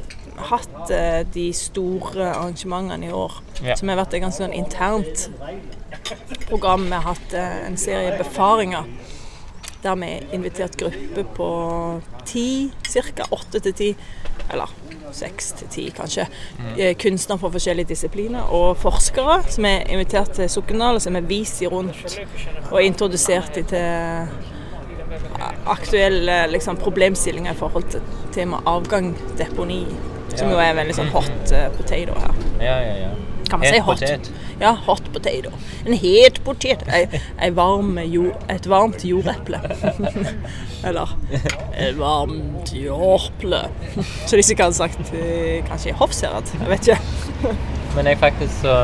hatt 0.50 0.90
eh, 0.94 1.20
de 1.34 1.52
store 1.56 2.30
arrangementene 2.32 3.08
i 3.08 3.12
år. 3.12 3.38
Ja. 3.62 3.76
Som 3.76 3.92
har 3.92 4.00
vært 4.00 4.16
et 4.16 4.24
ganske 4.24 4.44
sånn 4.44 4.56
internt 4.56 5.28
program. 6.48 6.88
Vi 6.88 6.96
har 6.96 7.06
hatt 7.12 7.36
eh, 7.36 7.62
en 7.68 7.78
serie 7.80 8.16
befaringer. 8.18 8.88
Der 9.82 9.94
vi 9.94 10.10
har 10.10 10.34
invitert 10.34 10.76
grupper 10.78 11.26
på 11.36 11.48
ti, 12.26 12.70
ca. 12.82 13.28
åtte 13.30 13.62
til 13.62 13.76
ti. 13.78 13.90
Eller 14.48 14.70
seks 15.14 15.52
til 15.56 15.68
ti, 15.72 15.84
kanskje. 15.94 16.26
mm. 16.58 16.76
Kunstnere 17.00 17.40
fra 17.40 17.50
forskjellige 17.54 17.92
disipliner. 17.94 18.50
Og 18.52 18.76
forskere 18.80 19.40
som 19.48 19.66
er 19.68 19.86
invitert 19.88 20.34
til 20.36 20.50
Sokndal, 20.52 20.98
og 20.98 21.04
som 21.04 21.16
er 21.16 21.26
vist 21.28 21.62
de 21.62 21.70
rundt 21.70 22.18
og 22.70 22.82
introdusert 22.82 23.54
de 23.56 23.64
til 23.70 24.56
aktuelle 25.68 26.46
liksom, 26.52 26.76
problemstillinger 26.76 27.52
i 27.52 27.58
forhold 27.58 27.90
til 27.92 28.00
tema 28.34 28.60
avgang, 28.66 29.12
deponi, 29.38 29.82
som 30.36 30.50
jo 30.52 30.58
er 30.60 30.74
veldig 30.76 30.94
sånn 30.98 31.08
hot 31.14 31.52
uh, 31.54 31.68
potato 31.76 32.14
her. 32.20 32.34
Ja, 32.60 32.76
ja, 32.84 32.94
ja. 33.06 33.10
Kan 33.48 33.60
man 33.62 33.68
Het 33.68 33.74
si 33.78 33.80
hot? 33.80 34.00
potet. 34.00 34.30
Ja, 34.60 34.74
hot 34.86 35.06
potato. 35.12 35.50
En 35.86 35.94
het 35.96 36.40
potet. 36.44 36.82
Ei, 36.92 37.06
ei 37.40 37.50
varm 37.56 37.96
jord, 38.04 38.42
et 38.52 38.66
varmt 38.68 39.04
jordeple. 39.08 39.60
Eller 40.88 41.14
et 41.78 41.96
varmt 41.98 42.72
jordeple 42.74 43.62
Så 44.28 44.36
de 44.36 44.42
sikkert 44.42 44.68
hadde 44.68 44.76
sagt 44.78 45.12
eh, 45.16 45.64
kanskje 45.68 45.90
i 45.94 45.96
Hofsherad. 45.98 46.52
Jeg 46.60 46.68
vet 46.74 46.88
ikke. 46.90 47.54
Men 47.96 48.06
jeg 48.12 48.18
faktisk 48.20 48.60
så 48.62 48.76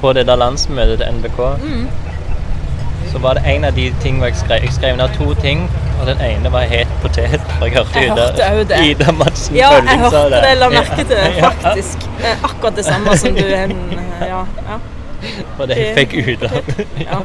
på 0.00 0.12
det 0.16 0.26
der 0.26 0.36
landsmøtet 0.40 0.98
til 1.02 1.18
NBK, 1.20 1.38
Mm. 1.60 1.86
Så 3.12 3.18
var 3.18 3.34
det 3.34 3.42
en 3.46 3.64
av 3.64 3.72
de 3.74 3.88
tingene 4.02 4.28
jeg 4.30 4.36
skrev. 4.36 4.62
Jeg 4.62 4.72
skrev 4.72 4.96
ned 4.96 5.08
to 5.18 5.34
ting, 5.42 5.64
og 6.00 6.06
den 6.06 6.20
ene 6.24 6.52
var 6.52 6.60
het 6.70 6.88
potet. 7.02 7.40
For 7.58 7.66
jeg 7.66 7.76
hørte 7.76 7.98
Jeg 8.00 8.12
Ida, 8.12 8.48
hørte 8.54 8.68
det. 8.68 8.86
Ida 8.90 9.12
Madsen 9.12 9.56
Ja, 9.56 9.70
jeg 9.72 9.82
Følling 9.82 10.04
sa 10.10 10.22
hørte 10.22 10.40
det, 10.46 10.54
la 10.58 10.68
merke 10.68 10.96
til 10.96 11.16
det, 11.16 11.34
faktisk. 11.48 12.08
Eh, 12.24 12.44
Akkurat 12.50 12.76
det 12.76 12.84
samme 12.84 13.16
som 13.18 13.34
du 13.34 13.42
hen, 13.46 13.76
Ja. 14.20 14.44
ja. 14.70 14.78
Og 15.58 15.68
det 15.68 15.76
jeg 15.82 15.94
fikk 15.98 16.14
ut 16.28 16.42
av 16.42 16.72
ja. 17.00 17.20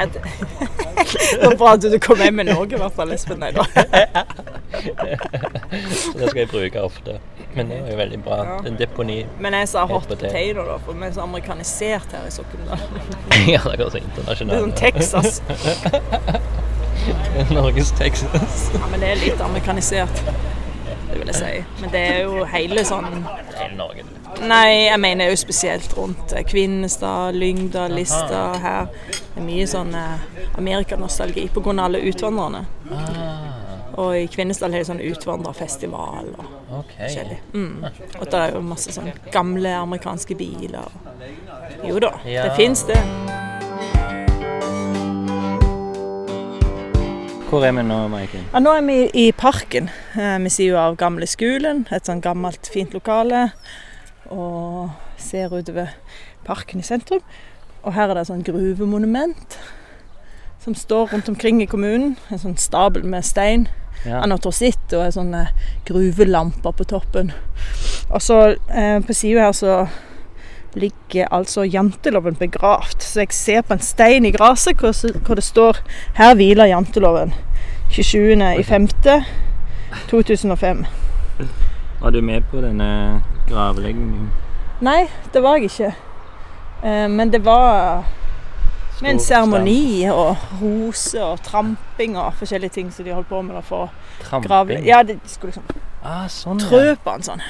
Det 0.00 1.44
var 1.44 1.56
bra 1.58 1.72
at 1.72 1.82
du 1.82 1.98
kom 1.98 2.20
hjem 2.22 2.34
med 2.40 2.50
noe, 2.52 2.64
i 2.66 2.78
hvert 2.78 2.94
fall, 2.96 3.12
Espen. 3.12 3.40
Nei 3.42 3.50
da. 3.56 3.64
Så 4.70 6.18
det 6.18 6.30
skal 6.30 6.38
jeg 6.40 6.48
bruke 6.48 6.82
ofte. 6.82 7.18
Men 7.54 7.70
det 7.70 7.80
er 7.80 7.90
jo 7.90 7.96
veldig 7.98 8.20
bra. 8.24 8.36
Ja. 8.46 8.58
Er 8.66 8.76
deponi. 8.78 9.18
Men 9.42 9.56
jeg 9.58 9.68
sa 9.72 9.84
hot 9.90 10.06
potato, 10.08 10.64
da, 10.66 10.76
for 10.84 10.98
vi 10.98 11.08
er 11.08 11.14
så 11.16 11.24
amerikanisert 11.26 12.14
her 12.14 12.28
i 12.28 12.34
Sokndal. 12.34 12.86
Ja, 13.54 13.62
det 13.64 13.78
går 13.80 13.90
så 13.90 14.02
internasjonalt. 14.02 14.76
Det 14.80 14.92
er 14.94 15.08
sånn 15.08 15.32
Texas. 15.32 15.42
Norges 17.56 17.90
Texas. 17.98 18.70
Ja, 18.74 18.86
men 18.90 19.00
det 19.02 19.14
er 19.14 19.20
litt 19.24 19.40
amerikanisert. 19.42 20.24
Det 21.10 21.18
vil 21.18 21.30
jeg 21.32 21.38
si. 21.40 21.52
Men 21.80 21.92
det 21.94 22.00
er 22.06 22.18
jo 22.22 22.44
hele 22.46 22.84
sånn 22.86 23.08
Hele 23.56 23.74
Norge. 23.78 24.04
Nei, 24.46 24.86
jeg 24.86 24.98
mener 25.02 25.32
jo 25.32 25.38
spesielt 25.40 25.92
rundt 25.98 26.32
eh, 26.36 26.44
Kvinesdal, 26.46 27.34
Lyngdal, 27.36 27.92
Lista 27.98 28.44
her. 28.62 28.86
Det 29.10 29.40
er 29.40 29.44
mye 29.44 29.66
sånn 29.68 29.90
eh, 29.98 30.22
amerikanostalgi 30.60 31.48
pga. 31.52 31.74
alle 31.82 32.00
utvandrerne. 32.08 32.62
Ah, 32.94 33.59
Og 33.98 34.14
i 34.16 34.26
Kvinesdal 34.30 34.74
er 34.74 34.82
det 34.82 34.88
sånn 34.88 35.02
utvandrerfestival 35.02 36.30
og 36.36 36.80
okay. 36.80 37.02
forskjellig. 37.02 37.38
Mm. 37.54 37.84
Og 38.20 38.30
det 38.30 38.40
er 38.40 38.54
jo 38.54 38.62
masse 38.64 38.94
sånn 38.94 39.10
gamle 39.34 39.72
amerikanske 39.80 40.36
biler. 40.38 40.90
Jo 41.86 41.98
da, 42.02 42.14
Ja. 42.28 42.46
det 42.48 42.56
fins 42.56 42.84
det. 42.88 43.00
Hvor 47.50 47.64
er 47.66 47.72
vi 47.74 47.82
nå, 47.82 47.96
Maiken? 48.12 48.44
Ja, 48.52 48.60
nå 48.62 48.70
er 48.78 48.82
vi 48.86 48.98
i 49.26 49.32
parken. 49.32 49.90
Vi 50.14 50.50
sier 50.54 50.76
jo 50.76 50.78
av 50.78 50.96
gamle 50.96 51.26
skolen, 51.26 51.82
et 51.90 52.06
sånn 52.06 52.22
gammelt, 52.22 52.70
fint 52.70 52.94
lokale. 52.94 53.48
Og 54.30 54.92
ser 55.18 55.50
utover 55.50 55.96
parken 56.46 56.78
i 56.78 56.86
sentrum. 56.86 57.24
Og 57.82 57.96
her 57.96 58.10
er 58.10 58.14
det 58.14 58.22
et 58.22 58.30
sånn 58.30 58.46
gruvemonument 58.46 59.58
som 60.60 60.74
står 60.74 61.06
rundt 61.06 61.28
omkring 61.28 61.62
i 61.62 61.66
kommunen. 61.66 62.16
En 62.28 62.38
sånn 62.38 62.56
stabel 62.60 63.04
med 63.08 63.24
stein. 63.24 63.68
Ja. 64.04 64.20
Anatrositt 64.24 64.92
og 64.96 65.04
en 65.06 65.12
sånn 65.12 65.34
eh, 65.36 65.48
gruvelamper 65.88 66.72
på 66.76 66.84
toppen. 66.88 67.32
Og 68.10 68.22
så 68.24 68.56
eh, 68.68 69.00
på 69.04 69.12
sida 69.16 69.40
her 69.48 69.52
så 69.56 69.86
ligger 70.76 71.32
altså 71.34 71.64
janteloven 71.64 72.34
begravd. 72.38 73.02
Så 73.02 73.20
jeg 73.24 73.32
ser 73.34 73.62
på 73.66 73.72
en 73.74 73.82
stein 73.84 74.26
i 74.28 74.32
gresset 74.36 74.76
hvor, 74.80 74.92
hvor 75.26 75.34
det 75.34 75.44
står 75.44 75.76
'Her 76.14 76.34
hviler 76.34 76.66
janteloven'. 76.70 77.32
27.05.2005. 77.90 80.86
Var 82.00 82.10
du 82.10 82.22
med 82.22 82.42
på 82.50 82.60
denne 82.60 83.22
gravleggingen? 83.48 84.30
Nei, 84.80 85.08
det 85.32 85.42
var 85.42 85.56
jeg 85.56 85.64
ikke. 85.64 85.94
Eh, 86.84 87.10
men 87.10 87.32
det 87.32 87.44
var 87.44 88.04
med 89.02 89.10
en 89.14 89.20
seremoni 89.22 90.06
og 90.12 90.36
roser 90.60 91.24
og 91.24 91.42
tramping 91.46 92.16
og 92.20 92.34
forskjellige 92.38 92.76
ting 92.76 92.90
som 92.92 93.04
de 93.06 93.14
holdt 93.16 93.28
på 93.30 93.40
med 93.42 93.56
da 93.56 93.62
for 93.64 93.88
å 93.88 94.40
grave? 94.44 94.80
Ja, 94.86 95.02
de 95.06 95.18
skulle 95.26 95.54
liksom 95.54 95.86
Ah, 96.02 96.24
sånn, 96.32 96.60
trø 96.62 96.94
på 96.96 97.12
den 97.12 97.26
sånn. 97.26 97.42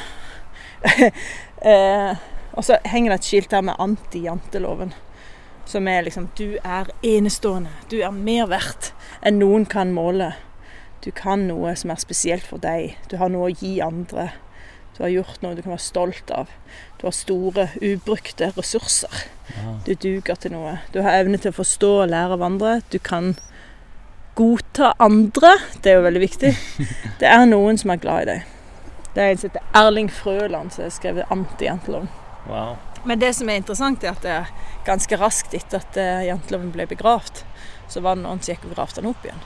eh, 1.70 2.18
og 2.56 2.66
så 2.66 2.80
henger 2.88 3.12
det 3.12 3.18
et 3.20 3.28
skilt 3.28 3.54
her 3.54 3.62
med 3.62 3.78
anti-janteloven. 3.78 4.94
Som 5.70 5.86
er 5.86 6.02
liksom 6.02 6.30
Du 6.34 6.58
er 6.64 6.90
enestående. 7.06 7.70
Du 7.88 8.00
er 8.02 8.10
mer 8.10 8.48
verdt 8.50 8.90
enn 9.22 9.38
noen 9.38 9.68
kan 9.70 9.92
måle. 9.94 10.32
Du 11.04 11.12
kan 11.14 11.46
noe 11.48 11.76
som 11.78 11.92
er 11.94 12.00
spesielt 12.02 12.44
for 12.44 12.58
deg. 12.58 12.96
Du 13.08 13.16
har 13.20 13.30
noe 13.30 13.48
å 13.48 13.54
gi 13.54 13.78
andre. 13.84 14.32
Du 14.96 15.04
har 15.04 15.14
gjort 15.14 15.44
noe 15.44 15.54
du 15.54 15.62
kan 15.62 15.76
være 15.76 15.86
stolt 15.86 16.32
av. 16.34 16.50
Du 17.00 17.06
har 17.06 17.14
store, 17.16 17.68
ubrukte 17.80 18.52
ressurser. 18.56 19.22
Ja. 19.54 19.74
Du 19.86 19.94
duger 19.94 20.36
til 20.36 20.52
noe. 20.52 20.78
Du 20.92 21.00
har 21.00 21.22
evne 21.22 21.40
til 21.40 21.48
å 21.54 21.56
forstå 21.56 21.92
og 22.02 22.10
lære 22.12 22.36
av 22.36 22.44
andre. 22.44 22.74
Du 22.92 22.98
kan 23.00 23.32
godta 24.36 24.92
andre. 25.00 25.54
Det 25.80 25.94
er 25.94 25.96
jo 25.96 26.04
veldig 26.04 26.22
viktig. 26.26 26.50
Det 27.20 27.28
er 27.28 27.46
noen 27.48 27.80
som 27.80 27.94
er 27.94 28.02
glad 28.02 28.26
i 28.26 28.28
deg. 28.34 28.52
Det 29.14 29.22
er 29.22 29.32
en 29.32 29.40
som 29.40 29.50
heter 29.50 29.80
Erling 29.80 30.10
Frøland 30.12 30.74
som 30.74 30.84
har 30.84 30.92
skrevet 30.94 31.32
anti-janteloven. 31.32 32.12
Wow. 32.50 32.76
Men 33.04 33.18
det 33.18 33.32
som 33.34 33.48
er 33.48 33.62
interessant, 33.62 34.04
er 34.04 34.12
at 34.12 34.22
det 34.24 34.36
er 34.36 34.52
ganske 34.84 35.16
raskt 35.18 35.56
etter 35.56 35.80
at 35.80 35.96
eh, 35.98 36.26
janteloven 36.28 36.68
ble 36.74 36.84
begravd, 36.90 37.42
så 37.88 38.04
var 38.04 38.16
det 38.16 38.26
noen 38.26 38.44
som 38.44 38.52
gikk 38.52 38.68
og 38.68 38.76
gravde 38.76 39.00
den 39.00 39.10
opp 39.10 39.24
igjen. 39.24 39.42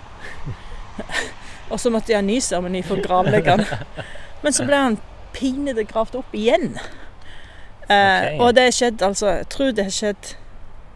og 1.71 1.79
så 1.81 1.95
måtte 1.95 2.11
de 2.11 2.19
ha 2.19 2.23
en 2.23 2.29
ny 2.29 2.41
seremoni 2.43 2.83
for 2.83 2.99
å 2.99 3.07
gravlegge 3.07 3.57
den. 3.63 4.05
Men 4.45 4.59
så 4.59 4.67
ble 4.67 4.85
han 4.89 5.01
pinete 5.35 5.87
gravd 5.89 6.19
opp 6.19 6.35
igjen. 6.37 6.75
Eh, 7.89 8.35
Ok. 8.35 8.41
Og 8.41 8.55
det 8.57 8.71
skjedde 8.75 9.05
altså 9.07 9.27
Jeg 9.39 9.49
tror 9.49 9.73
det 9.77 9.85
har 9.85 9.91
skjedd 9.93 10.37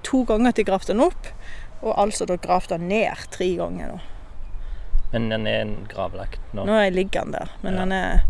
to 0.05 0.23
ganger 0.25 0.49
at 0.49 0.57
de 0.57 0.65
gravde 0.65 0.87
den 0.93 1.01
opp, 1.05 1.27
og 1.83 1.95
altså 2.01 2.25
da 2.27 2.37
gravde 2.37 2.79
den 2.79 2.89
ned 2.89 3.27
tre 3.31 3.49
ganger. 3.57 3.87
da. 3.89 3.99
Men 5.13 5.29
den 5.31 5.47
er 5.47 5.61
en 5.61 5.87
gravlagt 5.89 6.41
nå? 6.55 6.65
Nå 6.65 6.79
ligger 6.91 7.23
den 7.25 7.33
der, 7.33 7.49
men 7.63 7.75
Ja. 7.75 7.81
den 7.81 7.93
er 7.93 8.21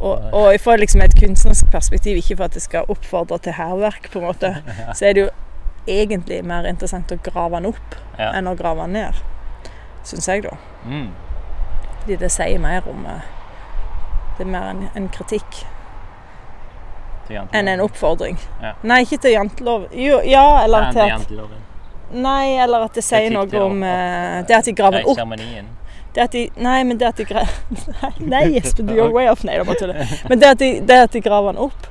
og, 0.00 0.20
og 0.34 0.60
fra 0.60 0.74
liksom 0.76 1.00
et 1.02 1.14
kunstnerisk 1.14 1.70
perspektiv, 1.70 2.16
ikke 2.16 2.36
for 2.36 2.44
at 2.44 2.54
det 2.54 2.62
skal 2.62 2.84
oppfordre 2.88 3.38
til 3.38 3.52
hærverk, 3.52 4.10
på 4.12 4.18
en 4.18 4.24
måte, 4.26 4.50
så 4.96 5.06
er 5.06 5.12
det 5.12 5.20
jo 5.22 5.30
egentlig 5.86 6.44
mer 6.44 6.64
interessant 6.66 7.12
å 7.12 7.16
grave 7.22 7.56
den 7.60 7.66
opp 7.66 7.94
Ja. 8.18 8.32
enn 8.32 8.48
å 8.48 8.56
grave 8.56 8.82
den 8.82 8.92
ned. 8.92 9.14
Syns 10.04 10.26
jeg, 10.28 10.42
da. 10.42 10.56
Mm. 10.84 11.10
Fordi 12.00 12.16
det 12.16 12.30
sier 12.32 12.58
mer 12.58 12.82
om 12.90 13.06
eh, 13.06 13.22
Det 14.38 14.44
er 14.46 14.50
mer 14.50 14.70
en, 14.70 14.88
en 14.96 15.08
kritikk. 15.08 15.64
Enn 17.30 17.68
en 17.68 17.84
oppfordring. 17.84 18.38
Ja. 18.62 18.74
Nei, 18.82 19.02
ikke 19.06 19.20
til 19.24 19.36
jantelov. 19.36 19.86
Jo, 19.92 20.20
ja, 20.28 20.44
eller 20.64 20.90
til 20.92 21.04
at. 21.04 21.54
Nei, 22.14 22.56
eller 22.62 22.84
at 22.86 22.94
det 22.94 23.02
sier 23.02 23.32
noe 23.34 23.48
om 23.64 23.80
uh, 23.82 24.42
Det 24.46 24.54
at 24.54 24.68
de 24.68 24.74
graver 24.76 25.08
opp. 25.08 25.18
Det 26.14 26.22
at 26.22 26.36
de, 26.36 26.44
nei, 26.62 26.76
men 26.86 27.00
det 27.00 27.08
at 27.08 27.18
de 27.18 27.24
Nei, 27.32 28.12
nei 28.20 28.44
du 28.60 28.92
gjør 28.94 29.10
way 29.16 29.26
off. 29.32 29.42
Nei, 29.42 29.56
det 29.58 29.66
var 29.66 29.80
tull. 29.80 29.96
Men 30.30 30.42
det 30.42 30.52
at 30.52 30.62
de, 30.62 30.70
det 30.86 31.00
at 31.08 31.16
de 31.16 31.24
graver 31.24 31.56
den 31.56 31.64
opp 31.64 31.90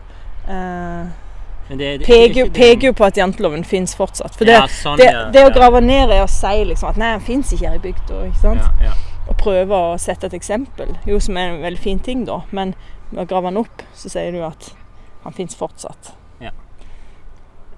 det, 1.68 2.06
peker, 2.06 2.46
er 2.64 2.78
jo- 2.88 2.94
på 2.94 3.06
at 3.06 3.18
janteloven 3.18 3.64
fins 3.64 3.96
fortsatt. 3.96 4.36
For 4.36 4.46
det, 4.46 4.52
ja, 4.54 4.68
sånn, 4.68 4.98
det, 4.98 5.08
det, 5.12 5.32
det 5.34 5.46
å 5.48 5.54
grave 5.54 5.82
ned 5.82 6.12
er 6.12 6.24
å 6.24 6.28
si 6.28 6.66
liksom 6.66 6.90
at 6.90 6.98
nei, 6.98 7.14
den 7.16 7.26
fins 7.26 7.54
ikke 7.54 7.70
her 7.70 7.80
i 7.80 7.84
bygda. 7.84 8.26
ikke 8.28 8.42
sant? 8.42 8.62
Ja, 8.82 8.92
ja. 8.92 8.94
Og 9.28 9.38
prøve 9.40 9.72
å 9.72 9.98
sette 9.98 10.28
et 10.28 10.34
eksempel, 10.36 10.98
jo 11.08 11.20
som 11.20 11.38
er 11.40 11.54
en 11.54 11.62
veldig 11.64 11.80
fin 11.80 12.00
ting, 12.00 12.26
da. 12.28 12.42
Men 12.52 12.76
ved 13.12 13.24
å 13.24 13.30
grave 13.30 13.52
den 13.52 13.62
opp, 13.64 13.86
så 13.96 14.12
sier 14.12 14.36
du 14.36 14.44
at 14.44 14.74
han 15.24 15.36
fins 15.36 15.56
fortsatt. 15.56 16.14
Ja. 16.44 16.52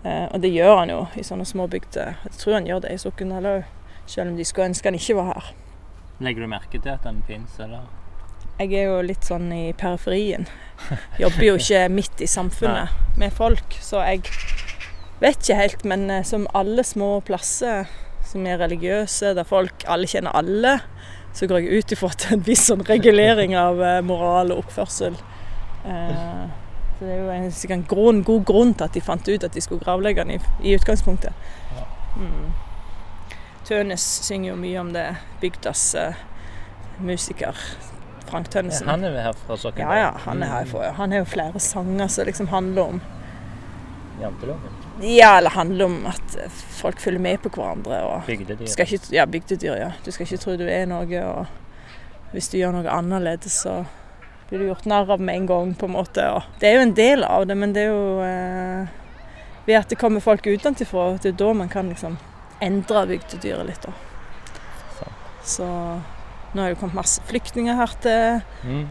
Eh, 0.03 0.25
og 0.31 0.41
det 0.41 0.53
gjør 0.53 0.81
han 0.81 0.93
jo 0.93 1.01
i 1.17 1.25
sånne 1.25 1.45
små 1.47 1.67
bygder. 1.71 2.17
Jeg 2.27 2.39
tror 2.39 2.59
han 2.59 2.69
gjør 2.69 2.85
det 2.85 2.95
i 2.95 3.01
Sokndal 3.01 3.49
òg, 3.49 3.69
selv 4.05 4.31
om 4.31 4.39
de 4.39 4.45
skulle 4.45 4.71
ønske 4.71 4.89
han 4.89 4.97
ikke 4.99 5.17
var 5.19 5.31
her. 5.33 5.53
Legger 6.23 6.45
du 6.45 6.51
merke 6.51 6.79
til 6.79 6.93
at 6.93 7.05
han 7.07 7.21
fins, 7.27 7.57
eller? 7.59 7.85
Jeg 8.55 8.71
er 8.79 8.85
jo 8.87 9.01
litt 9.03 9.25
sånn 9.27 9.49
i 9.51 9.63
periferien. 9.75 10.45
Jobber 11.19 11.43
jo 11.43 11.57
ikke 11.59 11.87
midt 11.97 12.21
i 12.23 12.29
samfunnet 12.29 13.17
med 13.19 13.33
folk, 13.35 13.75
så 13.83 14.05
jeg 14.05 14.23
vet 15.19 15.41
ikke 15.41 15.59
helt. 15.59 15.85
Men 15.87 16.09
eh, 16.09 16.25
som 16.27 16.47
alle 16.55 16.85
små 16.87 17.17
plasser 17.27 17.89
som 18.25 18.45
er 18.47 18.61
religiøse, 18.61 19.33
der 19.37 19.47
folk 19.47 19.85
alle 19.91 20.07
kjenner 20.09 20.35
alle, 20.35 20.79
så 21.35 21.49
går 21.51 21.65
jeg 21.65 21.83
ut 21.83 21.93
ifra 21.93 22.11
er 22.15 22.37
en 22.37 22.45
viss 22.47 22.69
sånn 22.69 22.85
regulering 22.87 23.55
av 23.59 23.81
eh, 23.83 24.01
moral 24.05 24.53
og 24.55 24.63
oppførsel. 24.63 25.17
Eh, 25.85 26.45
så 26.95 27.05
det 27.05 27.15
er 27.15 27.23
jo 27.23 27.31
en, 27.31 27.49
sikkert 27.51 27.77
en 27.77 27.87
grunn, 27.89 28.21
god 28.23 28.45
grunn 28.47 28.73
til 28.73 28.87
at 28.87 28.93
de 28.95 29.03
fant 29.03 29.27
ut 29.27 29.43
at 29.43 29.55
de 29.55 29.63
skulle 29.63 29.83
gravlegge 29.83 30.23
den 30.23 30.37
i, 30.37 30.39
i 30.63 30.75
utgangspunktet. 30.77 31.33
Mm. 32.15 32.53
Tønes 33.65 34.05
synger 34.23 34.53
jo 34.53 34.55
mye 34.61 34.79
om 34.79 34.93
det. 34.95 35.07
Bygdas 35.41 35.83
uh, 35.99 36.23
musiker 37.03 37.57
Frank 38.29 38.49
Tønnesen. 38.53 38.87
Han 38.89 39.03
er 39.03 39.11
jo 39.11 39.25
her 39.25 39.35
fra 39.41 39.57
Sokkenberg? 39.57 39.97
Ja, 39.97 40.07
ja, 40.07 40.23
han 40.25 40.43
er 40.43 40.53
her 40.53 40.69
for, 40.69 40.87
han 40.97 41.11
har 41.11 41.23
jo 41.23 41.27
flere 41.29 41.61
sanger 41.61 42.07
som 42.07 42.29
liksom 42.29 42.49
handler 42.53 42.95
om 42.95 43.03
Janteloven. 44.21 44.81
Ja, 45.01 45.37
eller 45.37 45.49
handler 45.49 45.85
om 45.85 46.05
at 46.07 46.37
folk 46.71 46.99
følger 47.03 47.19
med 47.19 47.37
på 47.43 47.49
hverandre. 47.49 47.99
og 48.03 48.21
Bygdedyr. 48.27 48.65
skal 48.71 48.87
ikke, 48.87 49.11
Ja, 49.11 49.25
bygdedyr, 49.25 49.75
ja. 49.75 49.91
Du 50.05 50.11
skal 50.11 50.23
ikke 50.23 50.37
tro 50.37 50.55
du 50.55 50.63
er 50.63 50.85
noe, 50.87 51.23
og 51.25 52.31
hvis 52.31 52.47
du 52.49 52.57
gjør 52.57 52.77
noe 52.77 52.89
annerledes, 52.89 53.59
så 53.65 53.83
blir 54.49 54.61
du 54.61 54.67
gjort 54.69 54.85
narr 54.89 55.11
av 55.15 55.21
med 55.21 55.35
en 55.35 55.49
gang, 55.49 55.73
på 55.75 55.89
en 55.89 55.95
måte. 55.95 56.25
Og 56.37 56.61
det 56.61 56.69
er 56.69 56.77
jo 56.77 56.85
en 56.85 56.95
del 56.97 57.25
av 57.27 57.47
det, 57.49 57.57
men 57.57 57.73
det 57.75 57.85
er 57.85 57.93
jo 57.93 58.23
eh, 58.25 58.95
ved 59.65 59.79
at 59.79 59.89
det 59.89 59.99
kommer 59.99 60.23
folk 60.23 60.45
utenfra, 60.45 61.13
det 61.21 61.33
er 61.33 61.39
da 61.39 61.53
man 61.57 61.71
kan 61.71 61.89
liksom 61.89 62.19
endre 62.63 63.07
bygdedyret 63.09 63.67
litt, 63.67 63.85
da. 63.85 63.95
Så 65.45 65.65
nå 66.55 66.63
har 66.63 66.73
det 66.73 66.79
kommet 66.79 66.97
masse 66.97 67.21
flyktninger 67.29 67.77
her 67.77 67.93
til. 68.01 68.41
Mm. 68.65 68.87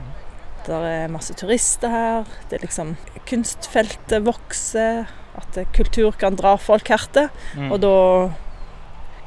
Der 0.68 0.86
er 0.86 1.12
masse 1.12 1.34
turister 1.36 1.90
her. 1.92 2.30
Det 2.48 2.58
er 2.58 2.66
liksom 2.66 2.94
Kunstfeltet 3.28 4.24
vokser. 4.24 5.08
At 5.34 5.56
kultur 5.74 6.14
kan 6.14 6.36
dra 6.38 6.54
folk 6.60 6.88
hertil. 6.92 7.30
Mm. 7.58 7.72
Og 7.72 7.80
da 7.82 7.94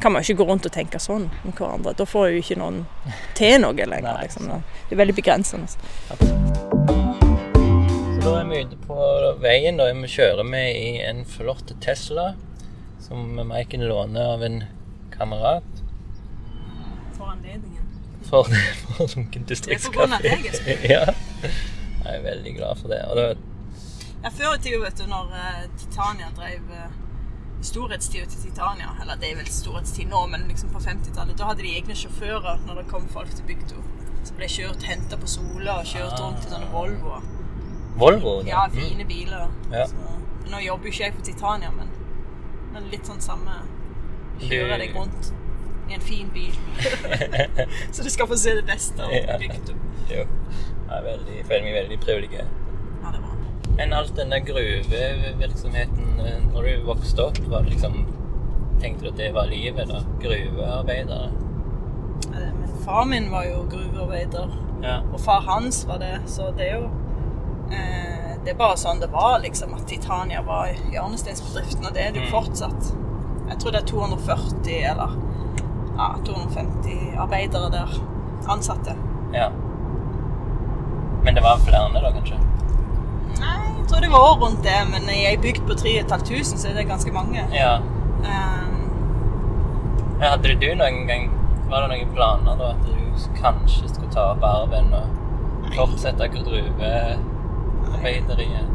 kan 0.02 0.12
man 0.14 0.22
ikke 0.22 0.36
gå 0.41 0.45
rundt 0.45 0.66
og 0.66 0.74
tenke 0.74 1.00
sånn 1.02 1.30
om 1.43 1.54
hverandre. 1.58 1.93
Da 1.98 2.06
får 2.06 2.30
jo 2.32 2.41
ikke 2.43 2.58
noen 2.62 2.84
til 3.38 3.58
noe 3.64 3.74
lenger. 3.74 4.14
Nei, 4.14 4.28
liksom. 4.28 4.50
Det 4.88 4.95
er 4.95 5.02
veldig 5.02 5.16
begrensende. 5.18 5.68
Så 5.72 5.78
da 8.22 8.34
er 8.41 8.45
vi 8.50 8.62
ute 8.66 8.78
på 8.84 8.98
veien. 9.41 9.80
og 9.82 10.02
vi 10.04 10.12
kjører 10.18 10.43
med 10.45 10.76
i 10.76 11.02
en 11.08 11.26
flott 11.26 11.74
Tesla 11.82 12.34
som 13.08 13.36
Maiken 13.48 13.82
låner 13.88 14.34
av 14.36 14.43
en 14.43 14.64
kamerat. 15.18 15.64
For 17.18 17.26
anledningen. 17.32 17.84
For, 18.30 18.43
for 18.84 19.16
Lunken 19.16 19.45
Det 19.48 19.58
er 19.58 19.72
pga. 19.72 19.78
distriktskafé. 19.78 20.22
deg, 20.24 20.45
Espen. 20.52 20.89
ja. 20.91 21.06
Jeg 22.08 22.20
er 22.20 22.24
veldig 22.24 22.54
glad 22.56 22.82
for 22.82 22.88
det. 22.93 23.02
Og 23.10 23.16
det... 23.18 23.28
Ja, 24.24 24.30
før 24.30 24.56
i 24.56 24.60
tida, 24.62 24.80
vet 24.84 24.98
du, 25.00 25.06
når 25.10 25.34
eh, 25.38 25.64
Titania 25.80 26.30
drev 26.36 26.72
eh, 26.76 26.89
Storhetstida 27.68 28.26
til 28.32 28.39
Titania, 28.47 28.89
eller 29.01 29.20
det 29.22 29.32
er 29.32 29.39
vel 29.41 29.49
storhetstid 29.51 30.07
nå, 30.11 30.22
men 30.32 30.45
liksom 30.49 30.70
på 30.74 30.80
50-tallet, 30.84 31.38
da 31.39 31.49
hadde 31.51 31.63
de 31.65 31.74
egne 31.80 31.95
sjåfører 31.99 32.61
når 32.68 32.82
det 32.82 32.86
kom 32.91 33.07
folk 33.13 33.30
til 33.36 33.45
bygda. 33.49 33.82
Så 34.28 34.36
ble 34.38 34.47
kjørt, 34.51 34.84
henta 34.88 35.18
på 35.20 35.28
Sola 35.32 35.80
og 35.82 35.86
kjørt 35.88 36.20
rundt 36.20 36.45
i 36.45 36.51
sånne 36.51 36.70
Volvoer. 36.74 37.26
Volvo. 37.97 38.34
da. 38.43 38.47
Ja, 38.49 38.65
Mm. 38.68 38.76
fine 38.80 39.05
biler. 39.09 39.47
Ja. 39.72 39.86
Så, 39.88 39.95
nå 40.51 40.59
jobber 40.63 40.86
jo 40.86 40.91
ikke 40.91 41.03
jeg 41.03 41.13
på 41.15 41.22
Titania, 41.26 41.72
men, 41.72 41.88
men 42.74 42.89
litt 42.91 43.05
sånn 43.09 43.22
samme 43.22 43.55
Kjører 44.39 44.78
deg 44.78 44.93
rundt 44.95 45.32
i 45.89 45.93
en 45.95 46.01
fin 46.01 46.28
bil. 46.30 46.53
så 47.91 48.03
du 48.03 48.09
skal 48.13 48.28
få 48.30 48.38
se 48.38 48.53
det 48.55 48.65
beste 48.68 49.01
av 49.03 49.11
Ja. 49.15 49.38
bygda. 49.41 49.74
Jo. 50.11 50.24
Jeg 50.88 50.97
er 50.97 51.03
veldig, 51.03 51.39
føler 51.49 51.63
meg 51.65 51.74
veldig 51.82 51.97
privilegert. 52.05 52.47
Det 53.68 53.78
Men 53.78 53.93
alt 53.93 54.15
den 54.15 54.30
der 54.32 54.39
gruvevirksomheten 54.39 56.20
eh, 56.20 56.39
når 56.53 56.61
du 56.61 56.86
vokste 56.86 57.26
opp, 57.28 57.39
var 57.51 57.61
liksom 57.68 58.05
Tenkte 58.82 59.05
du 59.05 59.09
at 59.09 59.18
det 59.18 59.32
var 59.34 59.47
livet, 59.49 59.88
da? 59.89 60.03
Gruvearbeidere? 60.22 61.32
Men 62.30 62.68
far 62.86 63.05
min 63.05 63.32
var 63.32 63.43
jo 63.49 63.63
gruvearbeider, 63.72 64.51
Ja. 64.84 64.99
og 65.13 65.20
far 65.20 65.41
hans 65.47 65.88
var 65.88 65.97
det, 65.97 66.20
så 66.30 66.51
det 66.57 66.68
er 66.72 66.76
jo 66.76 66.89
eh, 67.72 68.36
Det 68.45 68.53
er 68.53 68.57
bare 68.57 68.78
sånn 68.78 68.99
det 69.01 69.09
var, 69.11 69.39
liksom, 69.43 69.74
at 69.74 69.88
Titania 69.89 70.41
var 70.41 70.68
hjørnesteinsbedriften, 70.93 71.86
og 71.86 71.93
det 71.93 72.01
er 72.07 72.11
det 72.11 72.22
jo 72.22 72.28
Mm. 72.28 72.32
fortsatt. 72.32 72.93
Jeg 73.49 73.57
tror 73.59 73.72
det 73.72 73.82
er 73.82 73.86
240 73.86 74.91
eller 74.91 75.18
ja, 75.97 76.07
250 76.26 77.18
arbeidere 77.18 77.72
der. 77.72 77.89
Ansatte. 78.49 78.93
ja. 79.34 79.49
Men 81.24 81.36
det 81.36 81.43
var 81.43 81.57
flere 81.57 82.01
da, 82.01 82.11
kanskje? 82.11 82.38
Nei, 83.38 83.62
jeg 83.80 83.88
tror 83.92 84.02
det 84.04 84.12
var 84.14 84.32
rundt 84.42 84.62
det, 84.66 84.80
men 84.92 85.04
i 85.14 85.16
ei 85.30 85.38
bygd 85.42 85.64
på 85.68 85.74
3500 85.80 86.44
så 86.54 86.66
er 86.70 86.74
det 86.80 86.90
ganske 86.90 87.12
mange. 87.16 87.42
Ja. 87.54 87.74
Um, 88.24 88.76
Hadde 90.18 90.56
du 90.58 90.70
noen 90.74 91.06
gang 91.06 91.30
Var 91.70 91.78
det 91.84 91.90
noen 91.92 92.10
planer 92.16 92.54
da 92.58 92.66
at 92.74 92.82
du 92.88 92.94
kanskje 93.38 93.88
skulle 93.92 94.14
ta 94.14 94.22
opp 94.32 94.44
arven 94.48 94.88
og 94.98 95.06
fortsette 95.76 96.26
gruvearbeideriet? 96.34 98.68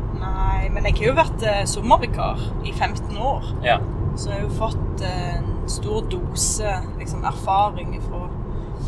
nei, 0.62 0.70
men 0.70 0.86
jeg 0.86 0.98
har 0.98 1.08
jo 1.08 1.16
vært 1.18 1.44
eh, 1.46 1.64
sommervikar 1.68 2.40
i 2.66 2.72
15 2.72 3.18
år. 3.18 3.50
Ja. 3.64 3.78
Så 4.14 4.30
jeg 4.30 4.38
har 4.38 4.46
jo 4.46 4.54
fått 4.58 5.04
eh, 5.06 5.36
en 5.38 5.68
stor 5.70 6.06
dose 6.12 6.76
liksom, 7.00 7.24
erfaring 7.28 7.96
fra 8.04 8.26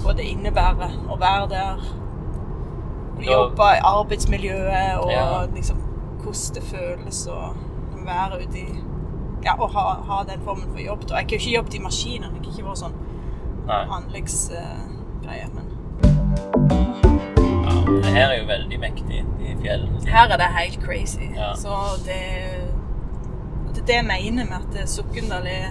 hva 0.02 0.14
det 0.18 0.26
innebærer 0.28 0.98
å 1.08 1.18
være 1.20 1.48
der. 1.54 1.84
Jobbe 3.22 3.62
i 3.76 3.80
arbeidsmiljøet 3.84 4.98
og 4.98 5.10
Ja. 5.12 5.46
liksom 5.54 5.76
hvordan 6.22 6.54
det 6.54 6.62
føles 6.62 7.26
å 7.28 7.54
være 8.04 8.42
ute 8.42 8.58
i 8.58 8.68
Ja, 9.44 9.54
å 9.60 9.66
ha, 9.68 9.94
ha 10.08 10.22
den 10.24 10.40
formen 10.40 10.70
for 10.72 10.78
jobb. 10.80 11.00
Da. 11.08 11.14
Jeg 11.16 11.24
har 11.24 11.38
ikke 11.38 11.50
jobbet 11.54 11.74
i 11.74 11.78
maskiner. 11.78 12.30
Jeg 12.32 12.44
har 12.44 12.52
ikke 12.52 12.68
vært 12.68 12.78
sånn 12.80 12.94
Nei. 13.66 13.84
uh, 13.84 13.90
men 15.54 15.64
Ja, 18.04 18.10
her 18.10 18.28
er 18.30 18.38
jo 18.40 18.46
veldig 18.46 18.78
mektig, 18.80 19.24
de 19.38 19.56
fjellene. 19.62 20.00
her 20.10 20.28
er 20.32 20.36
det 20.36 20.46
helt 20.58 20.80
crazy. 20.84 21.28
Ja. 21.36 21.52
Så 21.54 21.68
det, 22.04 22.20
det 23.74 23.82
er 23.82 23.86
det 23.86 23.94
jeg 23.94 24.04
mener 24.04 24.44
med 24.44 24.76
at 24.80 24.88
Sokndal 24.88 25.46
er 25.46 25.70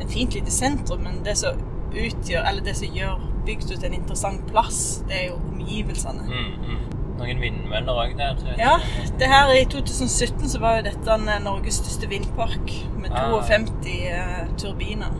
et 0.00 0.10
fint 0.10 0.34
lite 0.34 0.50
sentrum, 0.50 1.00
men 1.00 1.22
det 1.24 1.36
som 1.38 1.56
utgjør, 1.92 2.44
eller 2.48 2.64
det 2.64 2.76
som 2.76 2.94
gjør 2.94 3.20
bygda 3.48 3.76
til 3.76 3.88
en 3.88 3.96
interessant 3.96 4.46
plass, 4.50 5.02
det 5.08 5.16
er 5.22 5.26
jo 5.30 5.38
omgivelsene. 5.52 6.26
Mm, 6.28 6.50
mm. 6.68 6.84
Noen 7.18 7.40
vindmøller 7.42 7.96
òg 8.04 8.12
der. 8.18 8.38
Ja, 8.60 8.76
det 9.18 9.26
her 9.30 9.50
i 9.56 9.64
2017 9.66 10.48
så 10.52 10.60
var 10.62 10.78
jo 10.78 10.84
dette 10.86 11.16
eh, 11.16 11.40
Norges 11.42 11.80
største 11.80 12.10
vindpark 12.10 12.70
med 12.98 13.10
Ah. 13.10 13.32
52 13.42 13.94
eh, 14.12 14.44
turbiner. 14.60 15.16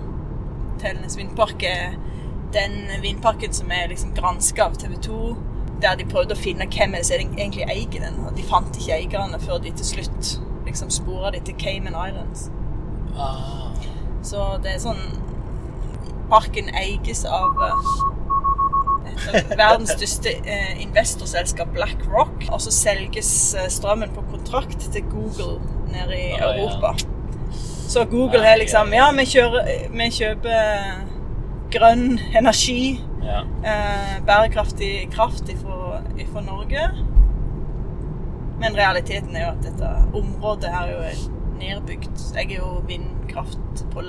Telenes 0.78 1.16
vindpark 1.18 1.62
er 1.66 1.96
den 2.54 3.02
vindparken 3.02 3.52
som 3.52 3.70
er 3.74 3.88
liksom 3.90 4.14
granska 4.14 4.68
av 4.68 4.76
TV 4.78 4.94
2, 5.08 5.36
der 5.82 5.96
de 5.98 6.06
prøvde 6.10 6.34
å 6.36 6.38
finne 6.38 6.66
hvem 6.70 6.94
er 6.94 7.02
det 7.02 7.08
som 7.08 7.38
egentlig 7.38 7.66
eier 7.66 8.00
den. 8.06 8.20
Og 8.26 8.36
de 8.36 8.46
fant 8.46 8.78
ikke 8.78 8.94
eierne 8.94 9.40
før 9.42 9.58
de 9.62 9.72
til 9.74 9.86
slutt 9.94 10.38
liksom 10.68 10.90
spora 10.92 11.32
de 11.34 11.40
til 11.40 11.56
Cayman 11.58 11.96
Islands. 11.96 12.50
Ah, 13.18 13.72
Så 14.22 14.58
det 14.62 14.74
er 14.74 14.80
sånn 14.82 15.02
Parken 16.28 16.68
eies 16.76 17.24
av 17.24 17.62
eh, 17.64 19.52
verdens 19.56 19.94
største 19.96 20.34
eh, 20.44 20.80
investorselskap, 20.82 21.72
BlackRock. 21.76 22.48
Og 22.52 22.60
så 22.64 22.72
selges 22.74 23.32
eh, 23.56 23.68
strømmen 23.72 24.12
på 24.16 24.24
kontrakt 24.32 24.90
til 24.92 25.06
Google 25.12 25.58
nede 25.92 26.18
i. 26.18 26.32
Europa. 26.38 26.94
Så 27.88 28.04
Google 28.04 28.44
har 28.44 28.58
liksom 28.60 28.92
ja, 28.92 29.08
vi, 29.16 29.24
kjører, 29.24 29.70
vi 29.88 30.08
kjøper 30.12 31.06
grønn 31.72 32.18
energi, 32.36 32.98
ja. 33.24 33.40
bærekraftig 34.28 35.08
kraft 35.12 35.48
fra 35.56 36.42
Norge. 36.44 36.84
Men 38.60 38.76
realiteten 38.76 39.36
er 39.36 39.46
jo 39.46 39.54
at 39.54 39.64
dette 39.64 39.90
området 40.20 40.72
her 40.74 40.92
er 40.92 41.16
jo 41.16 41.32
nedbygd. 41.58 42.12
Jeg 42.36 42.52
er 42.52 42.60
jo 42.60 42.72
vindkraft 42.88 43.84
på 43.92 44.04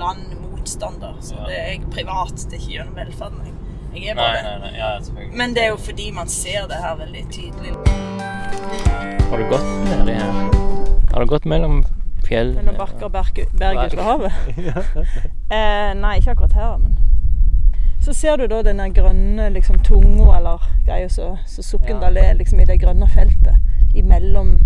land-motstander, 0.78 1.14
så 1.20 1.34
Ja. 1.34 1.46
det 1.46 1.58
er 1.58 1.66
jeg 1.70 1.80
privat. 1.90 2.36
Det 2.50 2.52
er 2.52 2.58
ikke 2.58 2.72
gjennom 2.72 2.94
velferden. 2.94 3.38
Jeg, 3.94 4.02
jeg 4.02 4.10
er 4.10 4.14
bare 4.14 4.42
nei, 4.42 4.58
nei, 4.58 4.70
nei. 4.70 4.78
Ja. 4.78 5.36
Men 5.36 5.54
det 5.54 5.62
er 5.64 5.68
jo 5.68 5.76
fordi 5.76 6.10
man 6.12 6.28
ser 6.28 6.66
det 6.68 6.76
her 6.76 6.96
veldig 6.96 7.24
tydelig. 7.30 7.72
Har 9.30 9.38
du 9.38 9.48
gått 9.48 9.64
nedi 9.84 10.12
her? 10.12 10.32
Har 11.12 11.20
du 11.20 11.26
gått 11.26 11.44
mellom 11.44 11.84
fjell? 12.24 12.54
Mellom 12.54 12.76
bakker 12.76 13.04
og 13.04 13.12
berg, 13.12 13.46
berg 13.58 13.86
ut 13.86 13.96
ved 13.96 14.04
havet. 14.04 14.32
Eh, 15.50 15.94
nei, 15.98 16.18
ikke 16.18 16.30
akkurat 16.30 16.52
her, 16.52 16.76
men 16.78 16.96
Så 18.00 18.12
ser 18.14 18.36
du 18.36 18.46
da 18.46 18.62
denne 18.62 18.86
grønne 18.94 19.50
liksom, 19.50 19.78
tunga 19.82 20.36
eller 20.36 20.62
greia 20.86 21.08
som 21.08 21.36
så 21.46 21.62
Sokndal 21.62 22.16
er 22.16 22.34
liksom 22.34 22.60
i 22.60 22.64
det 22.64 22.78
grønne 22.80 23.08
feltet 23.08 23.58
imellom 23.94 24.60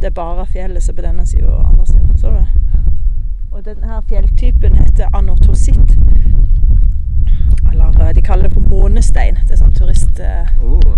det 0.00 0.12
bare 0.14 0.44
fjellet 0.46 0.82
som 0.82 0.94
på 0.94 1.02
denne 1.02 1.24
sida 1.26 1.48
og 1.48 1.64
andre 1.66 1.86
sida. 1.86 2.18
Så 2.20 2.28
du 2.28 2.36
det? 2.36 2.67
Og 3.58 3.64
denne 3.64 4.02
fjelltypen 4.06 4.74
heter 4.78 5.08
anortositt. 5.18 5.96
Eller 7.72 8.00
eh, 8.00 8.14
de 8.14 8.22
kaller 8.22 8.46
det 8.46 8.52
for 8.52 8.68
månestein. 8.70 9.40
Det 9.48 9.56
er 9.56 9.58
sånn 9.58 9.72
turistgreie. 9.74 10.44
Oh, 10.62 10.92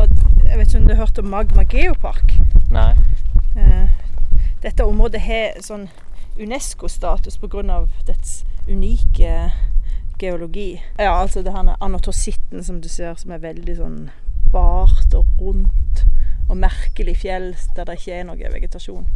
Og 0.00 0.08
jeg 0.42 0.58
vet 0.58 0.66
ikke 0.72 0.80
om 0.80 0.88
du 0.88 0.90
har 0.90 1.04
hørt 1.04 1.20
om 1.22 1.28
Magma 1.30 1.62
Geopark? 1.70 2.34
nei. 2.74 2.96
Eh, 3.54 3.86
dette 4.64 4.82
området 4.82 5.20
har 5.22 5.62
sånn 5.62 5.86
UNESCO-status 6.34 7.38
pga. 7.38 7.86
dets 8.06 8.42
unike 8.66 9.52
geologi. 10.18 10.82
Ja, 10.98 11.14
altså 11.20 11.42
det 11.46 11.54
her 11.54 11.76
anortositten 11.80 12.64
som 12.64 12.80
du 12.82 12.88
ser, 12.88 13.14
som 13.14 13.30
er 13.30 13.38
veldig 13.38 13.76
sånn 13.78 14.10
bart 14.50 15.14
og 15.14 15.26
rundt 15.38 16.02
og 16.48 16.56
merkelig 16.56 17.16
fjell 17.22 17.54
der 17.76 17.84
det 17.84 18.00
ikke 18.00 18.18
er 18.18 18.26
noe 18.26 18.50
vegetasjon. 18.58 19.06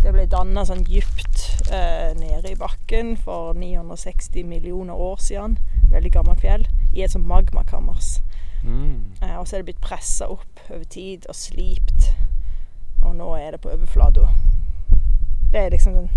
Det 0.00 0.12
ble 0.14 0.24
danna 0.32 0.62
sånn 0.64 0.80
dypt 0.86 1.42
eh, 1.68 2.14
nede 2.16 2.54
i 2.54 2.56
bakken 2.56 3.16
for 3.20 3.52
960 3.58 4.46
millioner 4.48 4.96
år 4.96 5.18
siden. 5.20 5.58
Veldig 5.92 6.12
gammelt 6.14 6.40
fjell. 6.40 6.64
I 6.96 7.04
et 7.04 7.12
sånt 7.12 7.28
magmakammers. 7.28 8.20
Mm. 8.64 9.12
Eh, 9.20 9.36
og 9.36 9.44
så 9.48 9.56
er 9.56 9.60
det 9.60 9.70
blitt 9.70 9.84
pressa 9.84 10.30
opp 10.32 10.62
over 10.70 10.84
tid 10.88 11.28
og 11.28 11.36
slipt. 11.36 12.14
Og 13.02 13.12
nå 13.16 13.28
er 13.36 13.52
det 13.52 13.60
på 13.60 13.72
overflata. 13.74 14.28
Det 15.52 15.66
er 15.66 15.74
liksom 15.74 15.98
den 15.98 16.08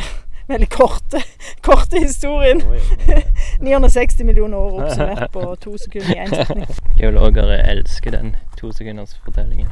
veldig 0.52 0.70
korte, 0.74 1.22
korte 1.66 2.02
historien. 2.02 2.62
Oi, 2.66 2.80
oi, 2.80 3.20
oi. 3.20 3.22
960 3.70 4.26
millioner 4.26 4.58
år 4.58 4.82
oppsummert 4.82 5.30
på 5.30 5.46
to 5.62 5.76
sekunder 5.78 6.10
i 6.16 6.18
én 6.24 6.34
setning. 6.34 6.66
Geologer 6.98 7.54
elsker 7.60 8.18
den 8.18 8.34
tosekundersfortellingen. 8.58 9.70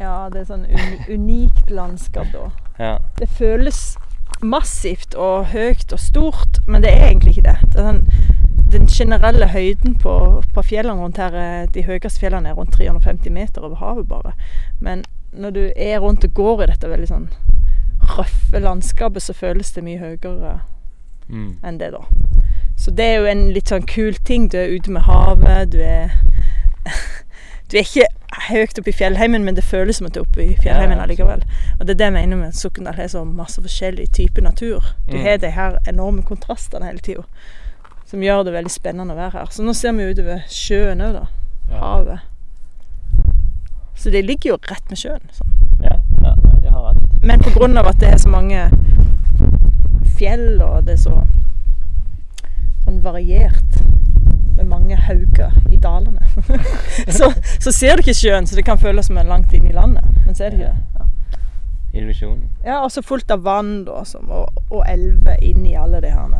Ja, 0.00 0.28
det 0.30 0.40
er 0.44 0.48
sånn 0.52 0.66
un 0.68 0.98
unikt 1.10 1.70
landskap 1.74 2.28
da. 2.32 2.50
Ja. 2.78 2.98
Det 3.18 3.28
føles 3.38 3.96
massivt 4.44 5.16
og 5.18 5.48
høyt 5.50 5.92
og 5.92 5.98
stort, 5.98 6.60
men 6.68 6.82
det 6.84 6.92
er 6.94 7.08
egentlig 7.08 7.36
ikke 7.38 7.48
det. 7.48 7.56
det 7.72 7.80
er 7.80 7.88
sånn, 7.88 8.04
den 8.70 8.86
generelle 8.92 9.48
høyden 9.50 9.96
på, 9.98 10.12
på 10.54 10.62
fjellene 10.62 11.00
rundt 11.02 11.16
her, 11.18 11.34
er- 11.34 11.66
de 11.74 11.82
høyeste 11.82 12.20
fjellene 12.20 12.50
er 12.52 12.54
rundt 12.58 12.76
350 12.76 13.32
meter 13.34 13.64
over 13.64 13.80
havet 13.80 14.06
bare. 14.08 14.34
Men 14.80 15.02
når 15.32 15.50
du 15.56 15.62
er 15.74 15.98
rundt 16.04 16.24
og 16.28 16.34
går 16.34 16.62
i 16.62 16.66
dette 16.70 16.88
veldig 16.92 17.08
sånn 17.10 17.28
røffe 18.14 18.60
landskapet, 18.62 19.22
så 19.24 19.34
føles 19.34 19.72
det 19.74 19.84
mye 19.84 19.98
høyere 19.98 20.58
Mm. 21.28 21.58
enn 21.62 21.76
det, 21.78 21.90
da. 21.92 21.98
Så 22.76 22.90
det 22.96 23.04
er 23.04 23.18
jo 23.18 23.26
en 23.28 23.42
litt 23.52 23.68
sånn 23.68 23.82
kul 23.84 24.14
ting. 24.24 24.46
Du 24.48 24.56
er 24.56 24.70
ute 24.72 24.90
med 24.90 25.02
havet, 25.02 25.72
du 25.74 25.80
er 25.84 26.08
Du 27.68 27.76
er 27.76 27.82
ikke 27.82 28.06
høyt 28.48 28.78
oppe 28.78 28.90
i 28.90 28.96
fjellheimen, 28.96 29.44
men 29.44 29.54
det 29.56 29.64
føles 29.64 29.96
som 29.98 30.06
at 30.06 30.14
det 30.14 30.20
er 30.22 30.26
oppe 30.26 30.44
i 30.44 30.56
fjellheimen 30.62 30.98
allikevel. 31.02 31.42
Og 31.78 31.86
det 31.86 31.94
er 31.94 31.98
det 31.98 32.06
jeg 32.08 32.12
mener 32.16 32.36
med 32.36 32.48
at 32.48 32.54
Sokndal 32.60 32.94
har 32.96 33.08
så 33.12 33.24
masse 33.24 33.62
forskjellig 33.62 34.08
type 34.12 34.40
natur. 34.40 34.84
Du 35.10 35.16
Mm. 35.16 35.22
har 35.24 35.36
de 35.38 35.50
her 35.50 35.78
enorme 35.88 36.22
kontrastene 36.22 36.84
hele 36.86 36.98
tida, 36.98 37.22
som 38.06 38.20
gjør 38.20 38.44
det 38.44 38.52
veldig 38.54 38.70
spennende 38.70 39.14
å 39.14 39.16
være 39.16 39.30
her. 39.32 39.46
Så 39.50 39.62
nå 39.62 39.74
ser 39.74 39.92
vi 39.92 40.10
utover 40.12 40.42
sjøen 40.48 41.00
òg, 41.00 41.12
da. 41.12 41.26
Ja. 41.70 41.80
Havet. 41.80 42.18
Så 43.96 44.10
det 44.10 44.24
ligger 44.24 44.50
jo 44.50 44.58
rett 44.70 44.88
med 44.90 44.98
sjøen. 44.98 45.20
Sånn. 45.32 45.52
Ja, 45.82 45.96
ja, 46.22 46.34
nei, 46.34 46.60
de 46.62 46.68
har 46.70 46.92
rett. 46.94 47.22
Men 47.22 47.40
av 47.78 47.86
at 47.86 47.98
det 47.98 48.12
er 48.12 48.18
så 48.18 48.28
mange 48.30 48.70
fjell, 50.18 50.62
og 50.62 50.84
det 50.86 50.92
er 50.92 51.02
så 51.02 51.26
sånn 52.84 53.02
variert 53.02 53.82
mange 54.68 54.96
hauger 54.96 55.54
i 55.72 55.76
dalene, 55.76 56.20
så, 57.18 57.32
så 57.60 57.72
ser 57.72 57.96
du 57.96 58.04
ikke 58.04 58.16
sjøen, 58.16 58.46
så 58.46 58.56
det 58.56 58.64
kan 58.68 58.78
føles 58.78 59.08
som 59.08 59.18
en 59.18 59.30
langt 59.30 59.52
inn 59.56 59.66
i 59.68 59.74
landet. 59.74 60.04
Men 60.26 60.34
så 60.34 60.44
er 60.44 60.54
det 60.54 60.60
ikke 60.60 60.72
det. 60.72 60.84
Ja, 60.98 61.04
Illusjonen. 61.98 62.50
ja 62.64 62.82
og 62.84 62.92
så 62.92 63.02
fullt 63.02 63.30
av 63.30 63.44
vann 63.46 63.84
da, 63.86 64.02
som, 64.04 64.28
og, 64.30 64.62
og 64.70 64.82
elver 64.88 65.40
inni 65.42 65.72
alle 65.76 66.02
de 66.04 66.10
her 66.12 66.34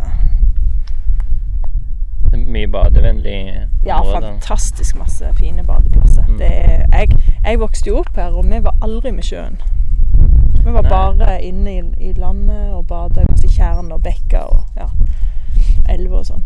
Det 2.28 2.36
er 2.36 2.44
Mye 2.44 2.68
badevennlig 2.68 3.38
Ja, 3.86 4.02
fantastisk 4.04 4.96
masse 5.00 5.32
fine 5.38 5.64
badeplasser. 5.64 6.28
Mm. 6.28 6.38
Det 6.38 6.52
er, 6.52 6.84
jeg, 6.92 7.18
jeg 7.44 7.60
vokste 7.60 7.90
jo 7.90 8.02
opp 8.02 8.16
her, 8.16 8.36
og 8.36 8.44
vi 8.44 8.60
var 8.62 8.76
aldri 8.84 9.12
med 9.16 9.24
sjøen. 9.24 9.56
Vi 10.64 10.72
var 10.72 10.82
Nei. 10.82 10.90
bare 10.90 11.42
inne 11.42 11.78
i, 11.78 11.82
i 12.10 12.12
landet 12.12 12.74
og 12.76 12.86
bada 12.86 13.22
i 13.22 13.30
masse 13.30 13.48
tjern 13.48 13.92
og 13.94 14.02
bekker 14.04 14.44
og 14.44 14.66
ja, 14.76 14.90
elver 15.88 16.20
og 16.20 16.26
sånn. 16.28 16.44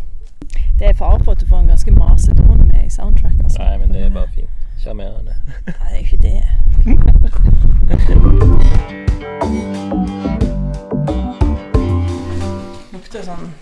Det 0.83 0.91
er 0.91 0.95
fare 0.95 1.25
for 1.25 1.33
at 1.33 1.41
du 1.41 1.47
får 1.47 1.59
en 1.59 1.67
ganske 1.67 1.91
masete 1.91 2.43
hund 2.43 2.61
med 2.61 2.87
i 2.87 2.91
soundtrack. 2.91 3.33
Altså. 3.45 3.59
Nei, 3.59 3.77
men 3.79 3.95
det 3.95 4.03
er 4.05 4.11
bare 4.11 4.29
fint. 4.35 4.51
Sjarmerende. 4.83 5.35
Nei, 5.67 5.75
det 5.79 5.85
er 5.91 5.97
jo 5.97 6.03
ikke 6.03 6.17
det. 6.23 6.43
Lukter 12.93 13.23
sånn 13.29 13.55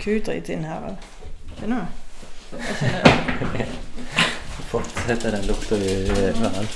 kudrit 0.00 0.48
inn 0.56 0.64
her. 0.64 0.80
eller? 0.88 0.96
Kjenner 1.60 1.76
du? 1.84 1.86
Jeg 2.56 2.74
kjenner 2.80 3.02
det. 3.58 3.68
Fortsetter 4.72 5.30
den 5.36 5.44
lukta 5.52 5.74
overalt. 5.76 6.74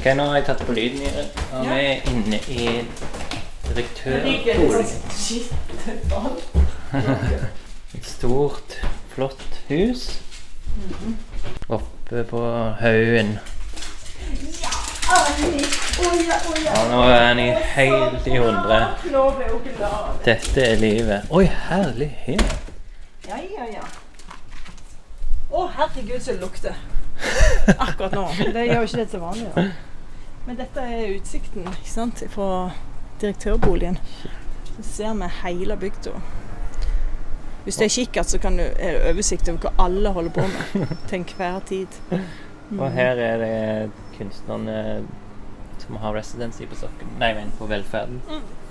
Ok, 0.00 0.04
nå 0.18 0.22
har 0.32 0.34
jeg 0.40 0.46
tatt 0.50 0.66
på 0.66 0.72
lyden 0.82 0.98
i 1.06 1.14
det. 1.20 1.26
Og 1.54 1.62
vi 1.70 1.78
er 1.78 1.96
inne 2.10 2.38
i 2.58 2.60
direktørboligen. 3.70 5.00
Stort, 8.02 8.76
flott 9.08 9.60
hus. 9.68 10.20
Oppe 11.68 12.24
på 12.24 12.40
haugen. 12.80 13.38
Ja, 16.64 16.82
nå 16.90 17.02
er 17.02 17.24
han 17.26 17.38
i 17.38 17.48
helt 17.74 18.26
i 18.26 18.36
hundre. 18.38 18.78
Dette 20.24 20.64
er 20.64 20.76
livet. 20.80 21.26
Oi, 21.30 21.44
herlighet. 21.44 22.44
Ja, 23.28 23.38
ja, 23.38 23.66
ja. 23.72 23.86
Å, 25.50 25.66
herregud, 25.76 26.20
så 26.22 26.34
det 26.36 26.40
lukter. 26.40 26.76
Akkurat 27.86 28.14
nå. 28.14 28.26
Det 28.54 28.66
gjør 28.66 28.82
jo 28.82 28.88
ikke 28.88 29.00
det 29.02 29.08
til 29.12 29.24
vanlig. 29.24 29.48
Da. 29.56 29.66
Men 30.46 30.60
dette 30.60 30.84
er 30.84 31.16
utsikten 31.16 31.66
ikke 31.68 31.90
sant? 31.90 32.22
fra 32.32 32.50
direktørboligen. 33.20 33.98
Så 34.76 34.86
ser 34.92 35.18
vi 35.18 35.32
hele 35.42 35.76
bygda. 35.76 36.14
Hvis 37.64 37.76
det 37.76 37.84
er 37.84 37.94
kikkert, 37.94 38.30
så 38.30 38.38
kan 38.40 38.56
du, 38.56 38.64
det 38.64 38.92
oversikt 39.10 39.48
over 39.52 39.66
hva 39.66 39.86
alle 39.86 40.12
holder 40.16 40.36
på 40.36 40.46
med 40.48 40.94
til 41.10 41.18
enhver 41.20 41.58
tid. 41.68 41.98
Og 42.80 42.86
her 42.94 43.18
er 43.18 43.40
det 43.42 43.90
kunstnerne 44.16 45.02
som 45.80 45.96
har 45.96 46.14
residency 46.14 46.66
på 46.70 46.76
Sokken 46.78 47.16
Nei, 47.18 47.32
men 47.34 47.50
på 47.58 47.66
Velferden. 47.66 48.20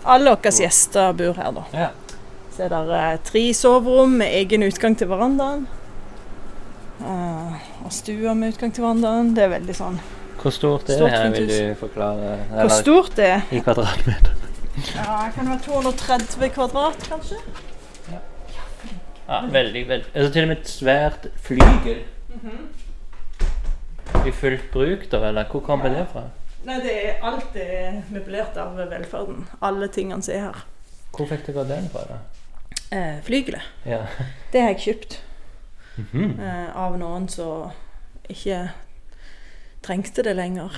Alle 0.08 0.32
våre 0.32 0.54
gjester 0.56 1.12
bor 1.20 1.36
her, 1.36 1.52
da. 1.58 1.66
Ja. 1.74 1.90
Så 2.56 2.66
er 2.66 2.72
det 2.74 3.00
eh, 3.00 3.18
tre 3.28 3.44
soverom 3.56 4.16
med 4.22 4.36
egen 4.40 4.64
utgang 4.64 4.96
til 5.00 5.10
verandaen. 5.12 5.68
Uh, 7.00 7.56
og 7.86 7.94
stua 7.96 8.34
med 8.36 8.54
utgang 8.54 8.74
til 8.76 8.84
verandaen. 8.84 9.34
Det 9.36 9.46
er 9.46 9.54
veldig 9.54 9.76
sånn 9.78 10.00
Hvor 10.42 10.52
stort 10.52 10.90
er 10.92 11.00
det 11.00 11.12
her, 11.14 11.30
vil 11.36 11.48
du 11.48 11.60
forklare? 11.80 12.34
Hvor 12.52 12.74
stort 12.76 13.16
det 13.20 13.30
er? 13.36 13.46
i 13.52 13.62
kvadratmeter. 13.64 14.36
Ja, 14.96 15.26
det 15.26 15.34
kan 15.36 15.50
være 15.52 15.60
230 15.66 16.52
kvadrat, 16.56 17.08
kanskje. 17.08 17.40
Ja, 19.30 19.42
veldig, 19.54 19.84
veldig. 19.90 20.10
Altså 20.16 20.32
til 20.34 20.42
og 20.44 20.48
med 20.50 20.58
et 20.58 20.70
svært 20.72 21.28
flygel. 21.46 22.00
I 24.26 24.32
fullt 24.34 24.72
bruk, 24.74 25.06
da, 25.12 25.20
eller 25.30 25.46
hvor 25.52 25.62
kommer 25.64 25.90
det 25.94 26.08
fra? 26.12 26.24
Nei, 26.66 26.80
det 26.84 26.94
er 26.98 27.22
alt 27.24 27.56
er 27.56 28.00
møblert 28.12 28.58
av 28.60 28.74
velferden. 28.90 29.46
Alle 29.64 29.88
tingene 29.94 30.22
som 30.26 30.34
er 30.36 30.42
her. 30.50 30.64
Hvor 31.16 31.30
fikk 31.30 31.46
dere 31.48 31.64
den 31.70 31.88
fra, 31.94 32.04
da? 32.10 32.18
Eh, 32.92 33.20
flygelet. 33.24 33.62
Ja. 33.86 34.02
Det 34.54 34.62
har 34.66 34.74
jeg 34.74 34.82
kjøpt 34.88 35.20
Mhm. 36.00 36.40
eh, 36.40 36.76
av 36.80 36.98
noen 36.98 37.28
som 37.30 37.72
ikke 38.30 38.70
trengte 39.84 40.24
det 40.24 40.36
lenger. 40.36 40.72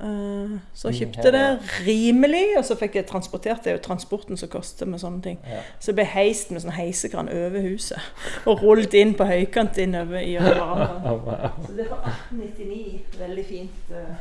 Eh, 0.00 0.58
så 0.74 0.88
Mm, 0.88 0.94
kjøpte 0.98 1.30
det 1.32 1.58
rimelig, 1.86 2.44
og 2.58 2.64
så 2.64 2.74
fikk 2.76 2.94
jeg 2.94 3.06
transportert 3.06 3.64
det. 3.64 3.72
Er 3.72 3.76
jo 3.76 3.82
transporten 3.82 4.36
som 4.36 4.48
koster 4.48 4.86
med 4.86 4.98
sånne 5.00 5.22
ting. 5.22 5.38
ja. 5.50 5.60
Så 5.80 5.90
jeg 5.92 5.94
ble 6.00 6.04
heist 6.04 6.50
med 6.50 6.60
sånn 6.62 6.72
heisekran 6.76 7.28
over 7.28 7.60
huset 7.60 7.98
og 8.46 8.62
rullet 8.62 8.94
inn 8.94 9.14
på 9.14 9.24
høykant 9.24 9.78
innover 9.78 10.18
i 10.20 10.34
verandaen. 10.40 11.06
Oh. 11.06 11.66
Så 11.66 11.72
det 11.76 11.86
var 11.90 12.02
1899. 12.32 13.00
Veldig 13.18 13.44
fint, 13.48 13.90
eh, 13.90 14.16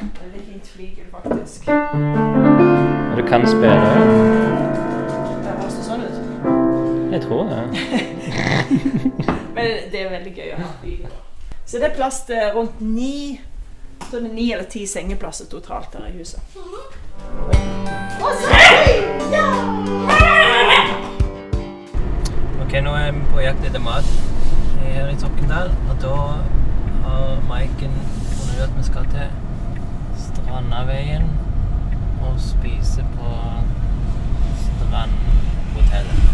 veldig 0.00 0.42
fint 0.52 0.66
flygel, 0.66 1.04
faktisk. 1.12 1.68
Og 1.68 3.16
du 3.16 3.22
kan 3.28 3.46
spille? 3.46 3.80
Det 5.44 5.52
høres 5.56 5.74
det 5.78 5.84
sånn 5.88 6.04
ut? 6.04 7.12
Jeg 7.14 7.22
tror 7.22 7.48
det. 7.48 7.60
Men 9.54 9.66
det 9.92 10.00
er 10.00 10.08
veldig 10.10 10.32
gøy 10.36 10.48
å 10.56 10.60
ha 10.60 10.70
flygel. 10.82 11.10
Så 11.64 11.78
det 11.80 11.86
er 11.88 11.94
plass 11.96 12.22
til 12.28 12.40
rundt 12.54 12.80
ni 12.84 13.40
så 14.14 14.20
det 14.20 14.30
er 14.30 14.34
ni 14.34 14.52
eller 14.52 14.64
ti 14.64 14.86
sengeplasser 14.86 15.46
totalt 15.50 15.94
her 15.98 16.06
i 16.06 16.18
huset. 16.18 16.40
Ok, 22.62 22.76
nå 22.82 22.92
er 22.94 23.10
vi 23.16 23.24
på 23.32 23.42
jakt 23.42 23.66
etter 23.66 23.82
mat 23.82 24.12
her 24.84 25.10
i 25.10 25.16
Tokkendal. 25.18 25.74
Og 25.90 25.98
da 26.04 26.14
har 27.08 27.42
Maiken 27.48 27.98
funnet 28.36 28.54
ut 28.54 28.62
at 28.68 28.78
vi 28.78 28.86
skal 28.86 29.10
til 29.16 29.34
Strandaveien 30.28 31.26
og 32.22 32.38
spise 32.38 33.02
på 33.18 33.36
Strandhotellet. 34.62 36.26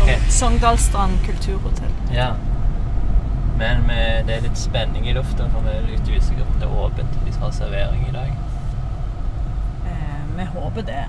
Okay. 0.00 0.16
Sogndalstrand 0.30 1.20
kulturhotell. 1.28 1.92
ja. 2.14 2.32
Men 3.58 3.88
det 4.26 4.36
er 4.36 4.44
litt 4.44 4.58
spenning 4.60 5.08
i 5.10 5.12
lufta, 5.16 5.48
for 5.50 5.64
vi 5.66 5.72
er 5.74 5.86
litt 5.88 6.06
usikre 6.06 6.44
på 6.44 6.52
om 6.52 6.60
det 6.60 6.68
er 6.68 6.82
åpent. 6.84 7.16
De 7.24 7.32
skal 7.32 7.48
ha 7.48 7.52
servering 7.56 8.04
i 8.06 8.12
dag. 8.14 8.30
Eh, 9.90 10.20
vi 10.36 10.44
håper 10.54 10.82
det. 10.86 11.04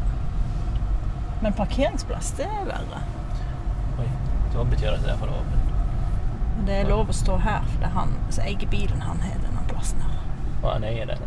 Men 1.43 1.53
parkeringsplass, 1.53 2.31
det 2.39 2.47
er 2.49 2.65
verre. 2.67 2.99
Oi, 4.01 4.07
da 4.55 4.63
betyr 4.71 4.89
det 4.89 4.97
at 4.97 5.05
det 5.05 5.13
er 5.13 5.19
for 5.21 5.29
åpent. 5.31 5.65
Det 6.67 6.75
er 6.81 6.89
lov 6.89 7.13
å 7.13 7.15
stå 7.15 7.37
her, 7.45 7.61
for 7.69 7.77
det 7.79 7.87
er 7.87 7.95
han 7.95 8.17
som 8.33 8.43
eier 8.43 8.67
bilen, 8.73 9.01
han 9.05 9.21
har 9.23 9.37
denne 9.39 9.61
plassen 9.69 10.01
her. 10.03 10.17
Og 10.59 10.67
han 10.73 10.83
eier 10.89 11.05
den. 11.13 11.21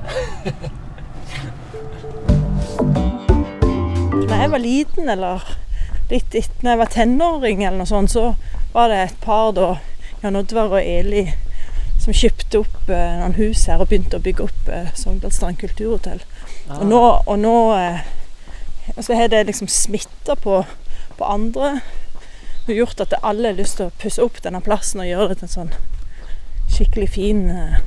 Da 4.28 4.34
jeg 4.42 4.50
var 4.52 4.60
liten, 4.60 5.08
eller 5.08 5.46
litt 6.10 6.34
etter 6.36 6.68
jeg 6.74 6.82
var 6.82 6.90
tenåring, 6.92 7.62
eller 7.64 7.78
noe 7.80 7.88
sånt, 7.88 8.12
så 8.12 8.34
var 8.74 8.92
det 8.92 9.00
et 9.06 9.18
par 9.24 9.54
da, 9.56 9.70
Jan 10.22 10.38
Oddvar 10.38 10.70
og 10.70 10.86
Eli, 10.86 11.24
som 12.02 12.14
kjøpte 12.14 12.60
opp 12.62 12.90
eh, 12.90 13.14
noen 13.18 13.34
hus 13.38 13.64
her 13.70 13.82
og 13.82 13.88
begynte 13.90 14.18
å 14.18 14.22
bygge 14.22 14.44
opp 14.46 14.68
eh, 14.70 14.90
Sogndalstrand 14.98 15.58
kulturhotell. 15.58 16.22
Og 16.78 16.84
nå, 16.86 17.00
og 17.26 17.40
nå 17.42 17.56
eh, 17.74 18.04
altså 18.96 19.18
har 19.18 19.32
det 19.32 19.46
liksom 19.48 19.70
smitta 19.70 20.36
på, 20.38 20.60
på 21.18 21.26
andre. 21.26 21.80
Og 22.68 22.74
gjort 22.76 23.02
at 23.02 23.16
alle 23.22 23.50
har 23.50 23.58
lyst 23.58 23.80
til 23.80 23.90
å 23.90 23.96
pusse 23.98 24.22
opp 24.22 24.38
denne 24.44 24.62
plassen 24.62 25.02
og 25.02 25.10
gjøre 25.10 25.32
det 25.32 25.40
til 25.40 25.48
en 25.48 25.56
sånn 25.56 25.74
skikkelig 26.72 27.08
fin 27.18 27.44
eh, 27.50 27.80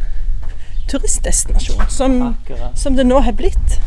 turistdestinasjon. 0.91 1.87
Som, 1.89 2.19
som 2.75 2.99
det 2.99 3.07
nå 3.07 3.23
har 3.23 3.39
blitt. 3.39 3.79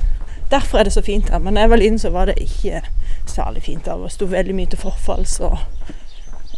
Derfor 0.48 0.80
er 0.80 0.88
det 0.88 0.96
så 0.96 1.04
fint 1.04 1.28
her. 1.28 1.44
Men 1.44 1.56
da 1.56 1.66
jeg 1.66 1.74
var 1.74 1.84
liten, 1.84 2.00
så 2.00 2.10
var 2.16 2.32
det 2.32 2.40
ikke 2.40 2.80
særlig 3.28 3.66
fint 3.68 3.88
her. 3.88 4.00
Det 4.00 4.16
sto 4.16 4.32
veldig 4.32 4.56
mye 4.56 4.72
til 4.72 4.80
forfalls 4.80 5.36
og 5.44 5.60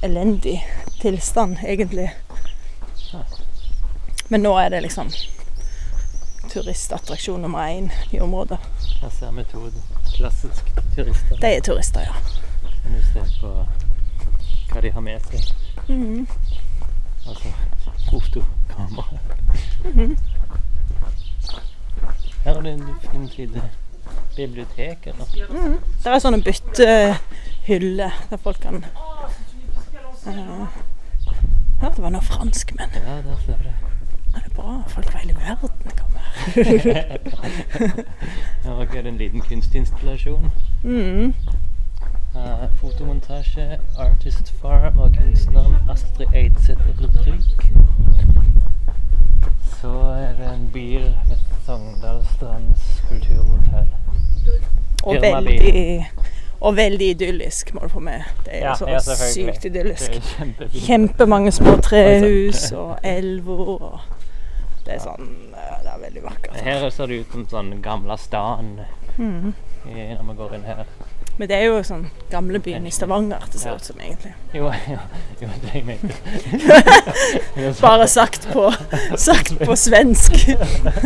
elendig 0.03 0.67
tilstand, 1.01 1.57
egentlig. 1.67 2.11
Men 4.29 4.43
nå 4.43 4.53
er 4.59 4.69
det 4.71 4.81
liksom 4.83 5.11
turistattraksjon 6.51 7.43
nummer 7.43 7.67
én 7.69 7.91
i 8.11 8.21
området. 8.21 8.59
Her 9.01 9.11
ser 9.11 9.33
vi 9.33 9.45
to 9.45 9.71
klassiske 10.17 10.83
turister. 10.97 11.37
De 11.41 11.47
er 11.47 11.61
turister, 11.61 12.01
ja. 12.01 12.15
Kan 12.83 12.95
du 12.95 13.03
se 13.13 13.25
på 13.41 13.51
hva 14.71 14.83
de 14.83 14.93
har 14.95 15.01
med 15.01 15.27
seg. 15.31 15.53
Mhm. 15.89 16.27
Altså 17.27 17.53
fotokamera. 18.11 19.19
Mhm. 19.85 20.17
Her 22.45 22.57
er 22.57 22.61
det 22.63 22.73
en 22.73 22.89
fint 23.13 23.39
lite 23.39 23.63
bibliotek. 24.37 25.07
Eller? 25.07 25.25
Mm 25.51 25.57
-hmm. 25.57 25.81
Det 26.05 26.13
er 26.13 26.19
sånne 26.19 26.43
byttehyller 26.43 28.11
der 28.31 28.37
folk 28.37 28.61
kan 28.61 28.85
Ja, 30.27 31.89
det 31.89 32.03
var 32.03 32.11
noen 32.11 32.25
franskmenn. 32.25 32.91
Ja, 32.95 33.17
der 33.25 33.37
ser 33.47 33.57
det. 33.65 33.73
Ja, 34.35 34.39
det 34.39 34.51
er 34.51 34.55
bra. 34.55 34.83
Folk 34.89 35.11
fra 35.11 35.19
hele 35.19 35.35
verden 35.35 35.69
kommer. 35.97 36.21
Her 38.65 38.81
er 38.81 39.03
det 39.03 39.07
en 39.07 39.17
liten 39.17 39.41
kunstinstallasjon. 39.41 40.53
Mm. 40.83 41.35
Uh, 42.35 42.77
fotomontasje, 42.77 43.79
Artist 43.99 44.55
Farm 44.63 44.99
og 44.99 45.13
kunstneren 45.19 45.77
Astrid 45.91 46.27
Eidsæter 46.35 46.95
Rygg. 47.01 47.71
Så 49.81 50.01
er 50.01 50.37
det 50.37 50.55
en 50.55 50.71
bil 50.73 51.17
med 51.29 51.37
Sogndal 51.67 52.27
Strands 52.37 53.03
kulturhotell. 53.09 53.89
Og 55.03 55.15
veldig, 55.15 56.07
og 56.61 56.77
veldig 56.77 57.11
idyllisk, 57.15 57.75
må 57.75 57.81
du 57.81 57.89
få 57.89 58.01
med. 58.05 58.25
Det 58.45 58.59
er 58.59 58.67
Ja, 58.67 58.75
så 58.77 58.89
ja, 58.89 59.01
sykt 59.01 59.65
idyllisk. 59.65 60.17
Kjempemange 60.87 61.53
små 61.53 61.77
trehus 61.81 62.73
og 62.73 62.99
elver 63.17 63.69
og 63.77 64.01
Det 64.85 64.97
er 64.97 65.01
sånn 65.05 65.29
eh, 65.55 65.79
Det 65.85 65.93
er 65.93 66.03
veldig 66.03 66.23
vakkert. 66.25 66.61
Her 66.65 66.89
ser 66.91 67.07
det 67.07 67.21
ut 67.23 67.33
som 67.33 67.47
sånn 67.49 67.73
gamle 67.85 68.17
stan 68.19 68.75
mm. 69.17 69.53
når 69.87 70.23
vi 70.29 70.37
går 70.43 70.55
inn 70.59 70.69
her. 70.69 70.85
Men 71.41 71.49
det 71.49 71.57
er 71.57 71.71
jo 71.71 71.77
sånn 71.89 72.03
gamlebyen 72.29 72.85
i 72.85 72.91
Stavanger 72.93 73.41
det 73.49 73.61
ser 73.63 73.71
Ja. 73.71 73.77
ut 73.81 73.85
som, 73.85 73.97
egentlig. 73.97 74.35
Jo, 74.59 74.67
jo, 74.91 74.99
jo 75.41 75.49
det 75.63 75.71
jeg 75.73 75.85
mente. 75.89 76.13
Bare 77.81 78.09
sagt 78.13 78.45
på, 78.53 78.67
sagt 79.17 79.55
på 79.65 79.77
svensk. 79.77 80.37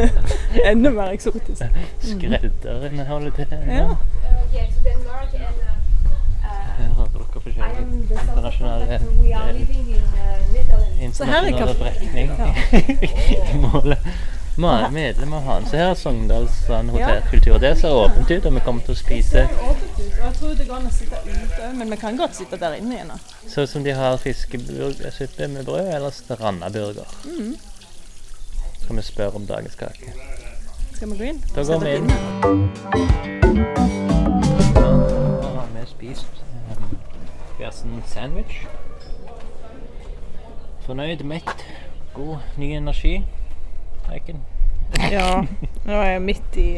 Enda 0.73 0.91
mer 0.91 1.15
eksotisk. 1.15 1.63
Skredderen 2.03 2.99
holder 3.07 3.31
til. 3.39 3.47
Ja. 3.69 3.85
Uh, 3.85 3.97
Her 6.75 6.91
har 6.99 7.07
dere 7.15 7.25
I 7.31 7.41
forskjellige 7.47 7.83
internasjonale 8.11 8.85
eh, 8.95 9.01
living 9.55 9.89
in 9.95 10.03
Netherlands. 10.51 11.17
Så 11.17 11.25
her 11.31 11.47
internasjonale 11.47 11.79
brekning 11.79 12.27
i 13.55 13.57
målet. 13.69 13.99
Vi 14.57 14.63
er 14.65 14.91
medlem 14.91 15.33
av 15.35 15.43
han. 15.43 15.65
Så 15.67 15.77
her 15.77 15.89
er 15.91 15.97
Sogndals 15.99 16.55
sånn, 16.69 16.91
hotellkultur. 16.95 17.59
Det 17.59 17.73
ser 17.81 17.91
åpent 17.91 18.31
ut, 18.31 18.45
og 18.47 18.55
vi 18.55 18.61
kommer 18.63 18.85
til 18.87 18.95
å 18.95 18.99
spise 19.01 19.43
åpent 19.51 19.99
ut. 19.99 20.05
Og 20.05 20.21
jeg 20.21 20.35
tror 20.39 20.55
det 20.61 20.67
går 20.69 20.77
an 20.77 20.87
å 20.87 20.93
sitte 20.95 21.23
ute, 21.27 21.71
men 21.75 21.91
vi 21.91 21.99
kan 21.99 22.21
godt 22.21 22.39
sitte 22.39 22.61
der 22.63 22.77
inne 22.79 22.95
igjen. 22.95 23.11
sånn 23.51 23.67
som 23.67 23.85
de 23.85 23.97
har 23.99 24.17
fiskesuppe 24.23 25.49
med 25.49 25.67
brød, 25.67 25.91
eller 25.97 26.11
strandaburger. 26.15 27.09
Mhm. 27.25 27.57
Skal 28.85 28.97
vi 28.97 29.03
spørre 29.03 29.35
om 29.41 29.47
dagens 29.47 29.75
kake? 29.75 30.13
Skal 30.95 31.11
vi 31.11 31.17
gå 31.19 31.25
inn? 31.25 31.43
Da 31.55 31.63
går 31.65 31.79
vi 31.81 31.95
inn. 31.97 32.07
Nå 34.75 35.51
har 35.59 35.69
vi 35.75 35.87
spist 35.87 36.43
um, 36.71 36.99
Bjersen 37.59 38.03
sandwich. 38.07 38.67
Fornøyd, 40.87 41.25
mett, 41.25 41.65
god, 42.15 42.37
ny 42.57 42.75
energi. 42.77 43.25
Eiken. 44.13 44.43
Ja, 45.11 45.45
nå 45.85 45.93
er 45.93 46.11
jeg 46.11 46.23
midt 46.23 46.57
i 46.61 46.69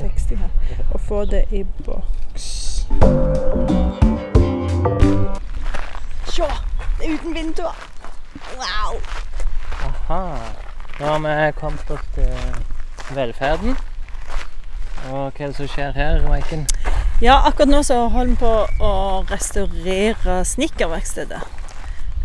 teksting 0.00 0.42
her. 0.42 0.50
Å 0.92 0.98
få 1.00 1.24
det 1.30 1.44
i 1.54 1.62
boks. 1.86 2.48
Se! 6.32 6.48
Det 6.98 7.08
er 7.08 7.14
uten 7.14 7.34
vinduer. 7.34 7.78
Wow! 8.58 9.00
Aha. 9.88 10.20
Nå 11.00 11.06
har 11.06 11.18
vi 11.24 11.52
kommet 11.58 11.90
opp 11.90 12.04
til 12.14 13.16
velferden. 13.16 13.76
Og 15.10 15.32
hva 15.32 15.32
er 15.32 15.50
det 15.50 15.56
som 15.56 15.70
skjer 15.70 15.96
her, 15.96 16.22
Maiken? 16.28 16.66
Ja, 17.22 17.40
akkurat 17.46 17.70
nå 17.70 17.82
så 17.86 17.96
holder 18.12 18.32
vi 18.32 18.38
på 18.38 18.86
å 18.86 18.92
restaurere 19.30 20.40
snekkerverkstedet. 20.46 21.42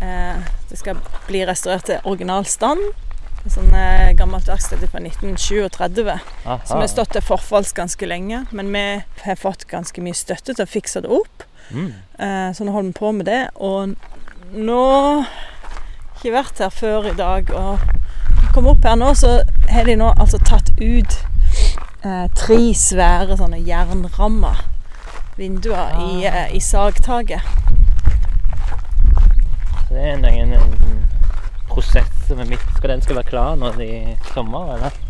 Eh, 0.01 0.47
det 0.70 0.78
skal 0.78 1.01
bli 1.28 1.41
restaurert 1.47 1.89
til 1.89 2.05
originalstand. 2.05 2.82
Det 2.82 2.93
er 2.93 3.07
sånn 3.53 3.71
eh, 3.75 4.11
gammelt 4.17 4.47
verksted 4.49 4.83
fra 4.91 4.99
1937 4.99 6.07
Aha. 6.45 6.59
som 6.65 6.79
har 6.81 6.87
stått 6.91 7.11
til 7.15 7.21
forfalls 7.25 7.73
ganske 7.77 8.05
lenge. 8.09 8.45
Men 8.51 8.71
vi 8.73 8.85
har 9.25 9.35
fått 9.39 9.65
ganske 9.71 10.01
mye 10.01 10.13
støtte 10.17 10.53
til 10.55 10.63
å 10.65 10.69
fikse 10.69 11.01
det 11.05 11.09
opp. 11.11 11.43
Mm. 11.71 11.93
Eh, 12.19 12.49
så 12.55 12.63
nå 12.67 12.71
holder 12.75 12.91
vi 12.93 12.99
på 12.99 13.11
med 13.17 13.25
det. 13.29 13.41
Og 13.55 13.95
nå 14.55 14.81
har 15.21 15.27
ikke 16.17 16.33
vært 16.37 16.59
her 16.63 16.69
før 16.73 17.09
i 17.11 17.15
dag. 17.17 17.51
Og 17.53 18.53
kom 18.55 18.67
opp 18.71 18.83
her 18.87 18.95
nå, 18.97 19.11
så 19.17 19.37
har 19.69 19.85
de 19.85 19.95
nå 19.99 20.11
altså 20.17 20.39
tatt 20.41 20.71
ut 20.79 21.17
eh, 22.05 22.25
tre 22.39 22.61
svære 22.73 23.37
sånne 23.37 23.59
jernramma 23.67 24.55
vinduer 25.37 25.91
i, 26.01 26.25
Ah. 26.25 26.47
eh, 26.47 26.55
i 26.57 26.59
sagtaket. 26.59 27.41
Det 29.89 29.97
er 30.01 30.13
en, 30.17 30.25
en, 30.25 30.53
en 30.53 31.03
prosess 31.70 32.32
med 32.36 32.47
mitt? 32.53 32.63
Skal 32.78 32.95
den 32.95 33.03
skal 33.05 33.22
være 33.22 33.30
klar 33.32 33.59
nå 33.59 33.74
i 33.84 33.91
sommer, 34.34 34.76
eller? 34.78 35.03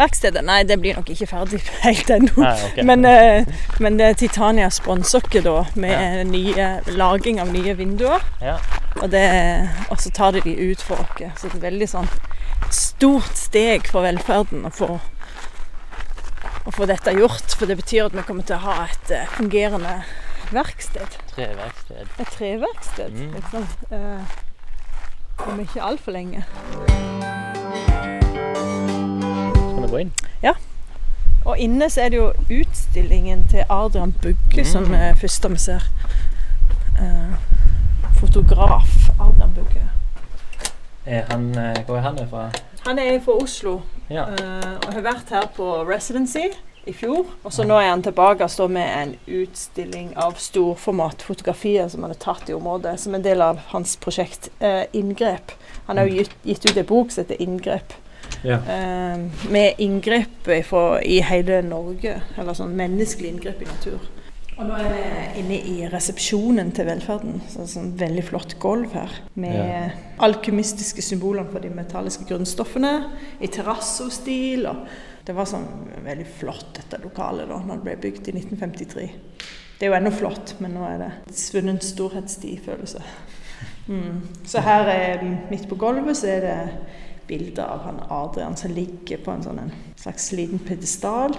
Verkstedet 0.00 0.40
nei, 0.46 0.62
det 0.64 0.78
blir 0.80 0.96
nok 0.96 1.10
ikke 1.12 1.26
ferdig 1.28 1.60
helt 1.86 2.10
ennå. 2.14 2.34
Okay. 2.40 2.84
Men, 2.86 3.04
eh, 3.04 3.48
men 3.82 3.98
det 3.98 4.06
er 4.06 4.18
Titania 4.22 4.70
sponser 4.72 5.20
oss 5.20 5.44
da 5.44 5.56
med 5.74 6.30
nye, 6.30 6.68
laging 6.96 7.40
av 7.42 7.52
nye 7.52 7.74
vinduer. 7.76 8.24
Ja. 8.40 8.56
Og, 9.00 9.10
det, 9.12 9.24
og 9.90 10.00
så 10.00 10.12
tar 10.14 10.32
de 10.36 10.44
de 10.46 10.56
ut 10.70 10.82
for 10.82 11.02
oss. 11.02 11.40
Så 11.40 11.48
det 11.48 11.52
er 11.52 11.58
et 11.58 11.66
veldig 11.68 11.90
sånn 11.90 12.10
stort 12.74 13.36
steg 13.38 13.88
for 13.90 14.06
velferden 14.06 14.66
å 14.68 14.72
få, 14.74 14.90
å 16.64 16.74
få 16.76 16.88
dette 16.88 17.14
gjort. 17.16 17.56
For 17.58 17.68
det 17.68 17.80
betyr 17.82 18.08
at 18.08 18.16
vi 18.16 18.26
kommer 18.26 18.46
til 18.48 18.56
å 18.56 18.64
ha 18.70 18.84
et 18.88 19.14
eh, 19.14 19.28
fungerende 19.36 20.00
verksted. 20.54 21.18
Treverksted. 21.34 22.06
Et 22.16 22.38
treverksted. 22.38 23.18
Mm. 23.20 23.34
Liksom. 23.36 23.68
Eh, 25.46 25.52
om 25.52 25.60
ikke 25.60 25.82
altfor 25.82 26.12
lenge. 26.12 26.44
Skal 29.70 29.82
vi 29.82 29.88
gå 29.90 29.96
inn? 30.04 30.12
Ja. 30.42 30.52
Og 31.44 31.58
inne 31.58 31.88
så 31.90 32.00
er 32.04 32.08
det 32.12 32.18
jo 32.20 32.32
utstillingen 32.60 33.46
til 33.50 33.64
Adrian 33.70 34.12
Bugge 34.22 34.64
som 34.64 34.84
Mm. 34.84 34.94
er 34.94 35.14
første 35.14 35.50
vi 35.50 35.56
ser. 35.58 35.80
Eh, 36.98 37.34
fotograf 38.20 39.10
Adrian 39.20 39.54
Bugge. 39.54 39.82
Er 41.06 41.24
han, 41.30 41.58
eh, 41.58 41.84
hvor 41.86 41.96
er 41.96 42.00
han 42.00 42.18
fra? 42.30 42.50
Han 42.86 42.98
er 42.98 43.20
fra 43.24 43.32
Oslo 43.42 43.80
Ja. 44.10 44.22
eh, 44.22 44.76
og 44.86 44.92
har 44.94 45.00
vært 45.00 45.28
her 45.30 45.46
på 45.56 45.84
residency 45.88 46.46
i 46.86 46.92
fjor. 46.92 47.26
Og 47.44 47.52
så 47.52 47.64
nå 47.66 47.76
er 47.80 47.90
han 47.90 48.02
tilbake 48.02 48.44
og 48.44 48.50
står 48.50 48.68
med 48.72 48.88
en 49.02 49.14
utstilling 49.40 50.12
av 50.16 50.38
storformat 50.40 51.22
fotografier 51.22 51.88
som 51.88 52.02
han 52.06 52.14
har 52.14 52.20
tatt 52.22 52.50
i 52.50 52.54
området, 52.56 52.98
som 53.00 53.14
en 53.14 53.22
del 53.24 53.42
av 53.42 53.58
hans 53.72 53.96
prosjekt 54.00 54.48
eh, 54.60 54.84
Inngrep. 54.92 55.52
Han 55.86 55.98
har 55.98 56.06
jo 56.08 56.20
gitt, 56.22 56.36
gitt 56.44 56.70
ut 56.70 56.76
en 56.76 56.86
bok 56.86 57.10
som 57.12 57.24
heter 57.24 57.42
Inngrep. 57.42 57.92
ja. 58.42 58.56
Eh, 58.68 59.18
med 59.50 59.74
inngrep 59.78 60.48
i 61.02 61.20
hele 61.20 61.62
Norge, 61.62 62.20
eller 62.38 62.54
sånn 62.54 62.76
menneskelig 62.76 63.28
inngrep 63.34 63.62
i 63.62 63.68
natur. 63.68 63.98
Og 64.60 64.66
nå 64.68 64.74
er 64.76 64.90
vi 64.92 65.40
inne 65.40 65.56
i 65.56 65.74
resepsjonen 65.88 66.68
til 66.76 66.84
velferden. 66.84 67.38
Så 67.48 67.64
sånn 67.64 67.94
veldig 67.96 68.24
flott 68.28 68.58
gulv 68.60 68.92
her. 68.92 69.08
Med 69.34 69.56
Ja. 69.56 69.90
alkymistiske 70.18 71.00
symboler 71.02 71.46
for 71.50 71.60
de 71.60 71.70
metalliske 71.70 72.26
grunnstoffene. 72.28 73.10
I 73.40 73.46
terrassostil. 73.46 74.66
Og 74.68 74.76
det 75.30 75.36
var 75.38 75.46
sånn 75.46 75.66
veldig 76.02 76.24
flott 76.40 76.72
dette 76.74 76.98
lokalet 77.04 77.46
da 77.46 77.60
når 77.62 77.76
det 77.76 77.84
ble 77.86 77.92
bygd 78.02 78.30
i 78.32 78.32
1953. 78.40 79.04
Det 79.78 79.86
er 79.86 79.92
jo 79.92 79.94
ennå 80.00 80.10
flott, 80.10 80.56
men 80.58 80.74
nå 80.74 80.82
er 80.88 80.96
det 80.98 81.10
svunnen 81.38 81.78
storhetstid-følelse. 81.78 83.02
Mm. 83.86 84.18
Så 84.42 84.64
her 84.66 84.90
er, 84.90 85.22
midt 85.52 85.68
på 85.70 85.78
gulvet 85.78 86.18
så 86.18 86.32
er 86.32 86.42
det 86.48 86.56
bilder 87.30 87.62
av 87.62 87.86
han 87.86 88.02
Adrian 88.10 88.58
som 88.58 88.74
ligger 88.74 89.22
på 89.22 89.30
en 89.30 89.46
sånn 89.46 89.62
en 89.62 89.72
slags 90.02 90.32
liten 90.34 90.58
pedestal. 90.66 91.38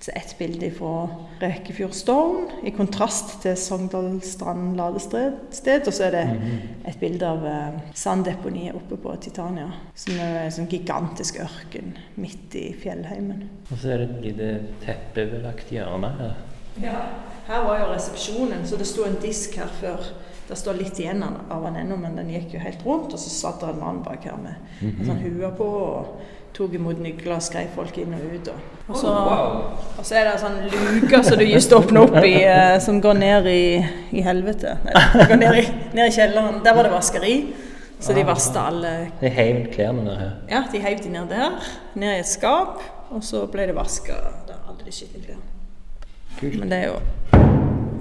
Så 0.00 0.12
ett 0.14 0.38
bilde 0.38 0.70
fra 0.70 1.08
Rekefjord 1.40 1.92
Storm, 1.92 2.44
i 2.64 2.70
kontrast 2.70 3.40
til 3.42 3.56
Sogndal 3.58 4.20
Strand 4.22 4.76
ladested. 4.78 5.32
Og 5.86 5.92
så 5.92 6.04
er 6.06 6.10
det 6.10 6.26
Mhm. 6.38 6.60
et 6.86 7.00
bilde 7.00 7.26
av 7.26 7.46
eh, 7.46 7.80
sanddeponiet 7.94 8.74
oppe 8.76 8.96
på 8.96 9.16
Titania. 9.20 9.72
Som 9.94 10.14
er 10.20 10.44
en 10.44 10.50
sånn 10.50 10.68
gigantisk 10.70 11.40
ørken 11.42 11.96
midt 12.16 12.54
i 12.54 12.72
fjellheimen. 12.82 13.48
Og 13.72 13.78
så 13.78 13.90
er 13.92 13.98
det 13.98 14.10
et 14.10 14.22
lite 14.24 14.60
teppebelagt 14.86 15.70
hjørne 15.70 16.12
her. 16.18 16.36
Ja, 16.82 17.00
her 17.48 17.64
var 17.64 17.78
jo 17.80 17.92
resepsjonen, 17.94 18.64
så 18.66 18.76
det 18.78 18.86
sto 18.86 19.04
en 19.04 19.16
disk 19.22 19.56
her 19.56 19.68
før 19.80 19.98
Det 20.48 20.56
står 20.56 20.78
litt 20.78 20.96
igjen 20.98 21.22
av 21.50 21.62
den 21.62 21.74
ennå, 21.76 21.96
men 22.00 22.16
den 22.16 22.30
gikk 22.30 22.54
jo 22.54 22.58
helt 22.58 22.80
rundt. 22.86 23.12
Og 23.12 23.18
så 23.18 23.28
satt 23.28 23.60
det 23.60 23.68
en 23.68 23.80
mann 23.80 24.02
bak 24.02 24.24
her 24.24 24.36
med 24.38 24.54
en 24.80 25.04
sånn 25.06 25.20
hue 25.20 25.50
på 25.58 25.64
og 25.64 26.06
tok 26.58 26.74
imot 26.74 26.98
nøkler, 27.02 27.38
skrev 27.44 27.70
folk 27.76 27.94
inn 28.02 28.16
og 28.16 28.24
ut. 28.34 28.50
Og, 28.50 28.74
og, 28.88 28.96
så, 28.98 29.12
og 30.00 30.06
så 30.06 30.18
er 30.18 30.26
det 30.26 30.34
sånn 30.42 30.56
luker 30.72 31.22
som 31.22 31.38
du 31.38 31.44
just 31.46 31.72
åpner 31.76 32.08
opp 32.08 32.18
i, 32.24 32.34
eh, 32.42 32.74
som 32.82 32.98
går 33.04 33.20
ned 33.20 33.46
i, 33.52 33.62
i 34.18 34.24
helvete. 34.26 34.74
Nei, 34.88 35.26
går 35.30 35.40
ned 35.44 35.60
i, 35.60 35.64
ned 35.94 36.04
i 36.08 36.14
kjelleren. 36.16 36.58
Der 36.66 36.74
var 36.78 36.88
det 36.88 36.94
vaskeri. 36.96 37.34
Så 37.98 38.14
de 38.14 38.22
vasket 38.22 38.56
alle 38.62 38.90
De 39.18 39.30
heiv 39.34 39.64
klærne 39.74 40.04
ned 40.06 40.18
her. 40.20 40.34
Ja, 40.50 40.62
de 40.70 40.80
heiv 40.82 41.00
de 41.02 41.10
ned 41.14 41.30
der. 41.30 41.70
Ned 41.98 42.16
i 42.16 42.20
et 42.22 42.30
skap. 42.30 42.82
Og 43.10 43.24
så 43.24 43.44
ble 43.50 43.66
det 43.70 43.74
vaska 43.78 44.18
alle 44.18 44.82
de 44.84 44.94
skitne 44.94 45.22
klærne. 45.24 46.58
Men 46.60 46.70
det 46.70 46.78
er 46.78 46.90
jo 46.92 46.98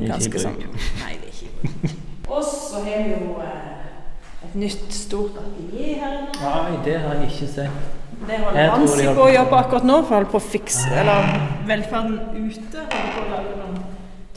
ganske 0.03 0.41
sånn. 0.41 0.57
Nei, 1.01 1.15
det 1.21 1.29
er 1.29 1.33
ikke 1.33 1.47
i 1.47 1.61
bruk. 1.61 1.95
Og 2.27 2.43
så 2.43 2.81
har 2.83 3.05
vi 3.05 3.13
jo 3.15 3.37
eh, 3.41 3.77
et 4.49 4.57
nytt 4.59 4.91
stort 4.93 5.37
atelier 5.41 6.03
her. 6.03 6.19
Nei, 6.41 6.81
det 6.85 6.99
har 7.05 7.21
jeg 7.21 7.31
ikke 7.31 7.49
sett. 7.55 7.95
Det 8.27 8.37
holder 8.39 8.69
tror 8.69 8.97
de 8.97 9.03
på 9.05 9.11
å 9.11 9.25
på- 9.25 9.33
jobbe 9.35 9.55
akkurat 9.61 9.83
nå, 9.83 9.97
for 10.03 10.15
holder 10.15 10.31
på 10.31 10.37
å 10.37 10.45
fikse 10.51 10.87
Eller 10.99 11.29
velferden 11.67 12.19
ute. 12.35 12.77
Holder 12.77 13.13
på 13.13 13.21
å 13.21 13.29
lage 13.35 13.57
noen 13.61 13.77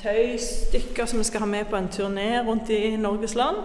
tøystykker 0.03 1.07
som 1.07 1.18
vi 1.18 1.24
skal 1.24 1.41
ha 1.41 1.47
med 1.47 1.66
på 1.70 1.76
en 1.76 1.89
turné 1.89 2.41
rundt 2.47 2.70
i 2.70 2.97
Norges 2.97 3.35
land. 3.35 3.57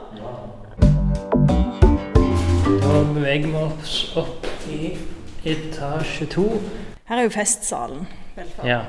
Da 2.81 3.03
beveger 3.13 3.47
vi 3.47 3.55
oss 3.55 3.95
opp 4.17 4.45
i 4.71 4.97
etasje 5.45 6.25
to. 6.31 6.45
Her 7.05 7.17
er 7.17 7.23
jo 7.27 7.29
festsalen. 7.29 8.07
Velferden. 8.35 8.69
Ja. 8.69 8.79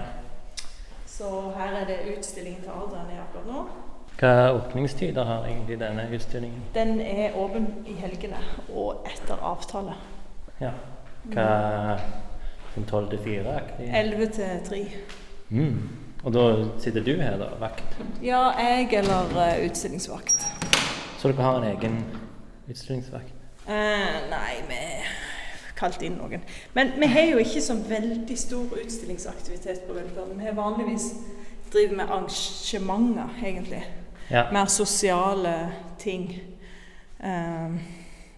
Så 1.06 1.52
her 1.58 1.76
er 1.80 1.86
det 1.86 1.98
utstillingen 2.16 2.62
til 2.62 2.70
Adrian 2.70 3.10
i 3.12 3.18
akkurat 3.20 3.46
nå. 3.46 3.66
Hva 4.20 4.32
åpningstider 4.56 5.24
har 5.28 5.44
egentlig 5.44 5.78
denne 5.80 6.06
utstillingen? 6.12 6.62
Den 6.74 7.00
er 7.00 7.36
åpen 7.36 7.66
i 7.86 7.92
helgene 8.00 8.38
og 8.74 9.04
etter 9.06 9.36
avtale. 9.42 9.94
Ja. 10.60 10.70
Hva 11.34 11.98
Sånn 12.76 12.84
tolv 12.84 13.08
til 13.08 13.20
fire-aktig? 13.24 13.86
11 13.88 14.26
til 14.36 14.58
3. 14.66 14.78
Mm. 15.48 15.76
Og 16.28 16.34
da 16.34 16.42
sitter 16.82 17.00
du 17.06 17.14
her, 17.16 17.38
da, 17.40 17.46
vakt? 17.56 17.94
Ja, 18.20 18.50
jeg 18.60 18.90
eller 18.98 19.32
uh, 19.32 19.64
utstillingsvakt. 19.64 20.44
Så 21.16 21.30
dere 21.30 21.46
har 21.46 21.56
en 21.62 21.70
egen 21.70 21.96
utstillingsvakt? 22.68 23.32
Eh, 23.64 24.18
nei, 24.28 24.52
vi 24.68 24.82
kalt 25.78 26.04
inn 26.04 26.20
noen. 26.20 26.44
Men 26.76 26.92
vi 27.00 27.08
har 27.14 27.30
jo 27.30 27.40
ikke 27.40 27.64
så 27.64 27.78
veldig 27.88 28.36
stor 28.38 28.76
utstillingsaktivitet 28.82 29.86
på 29.88 29.96
Velferden. 29.96 30.36
Vi 30.36 30.50
har 30.50 30.60
vanligvis 30.60 31.08
driver 31.72 31.96
med 31.96 32.12
arrangementer, 32.12 33.40
egentlig. 33.40 33.84
Ja. 34.28 34.50
Mer 34.52 34.68
sosiale 34.68 35.72
ting. 35.98 36.28
Um, 37.24 37.80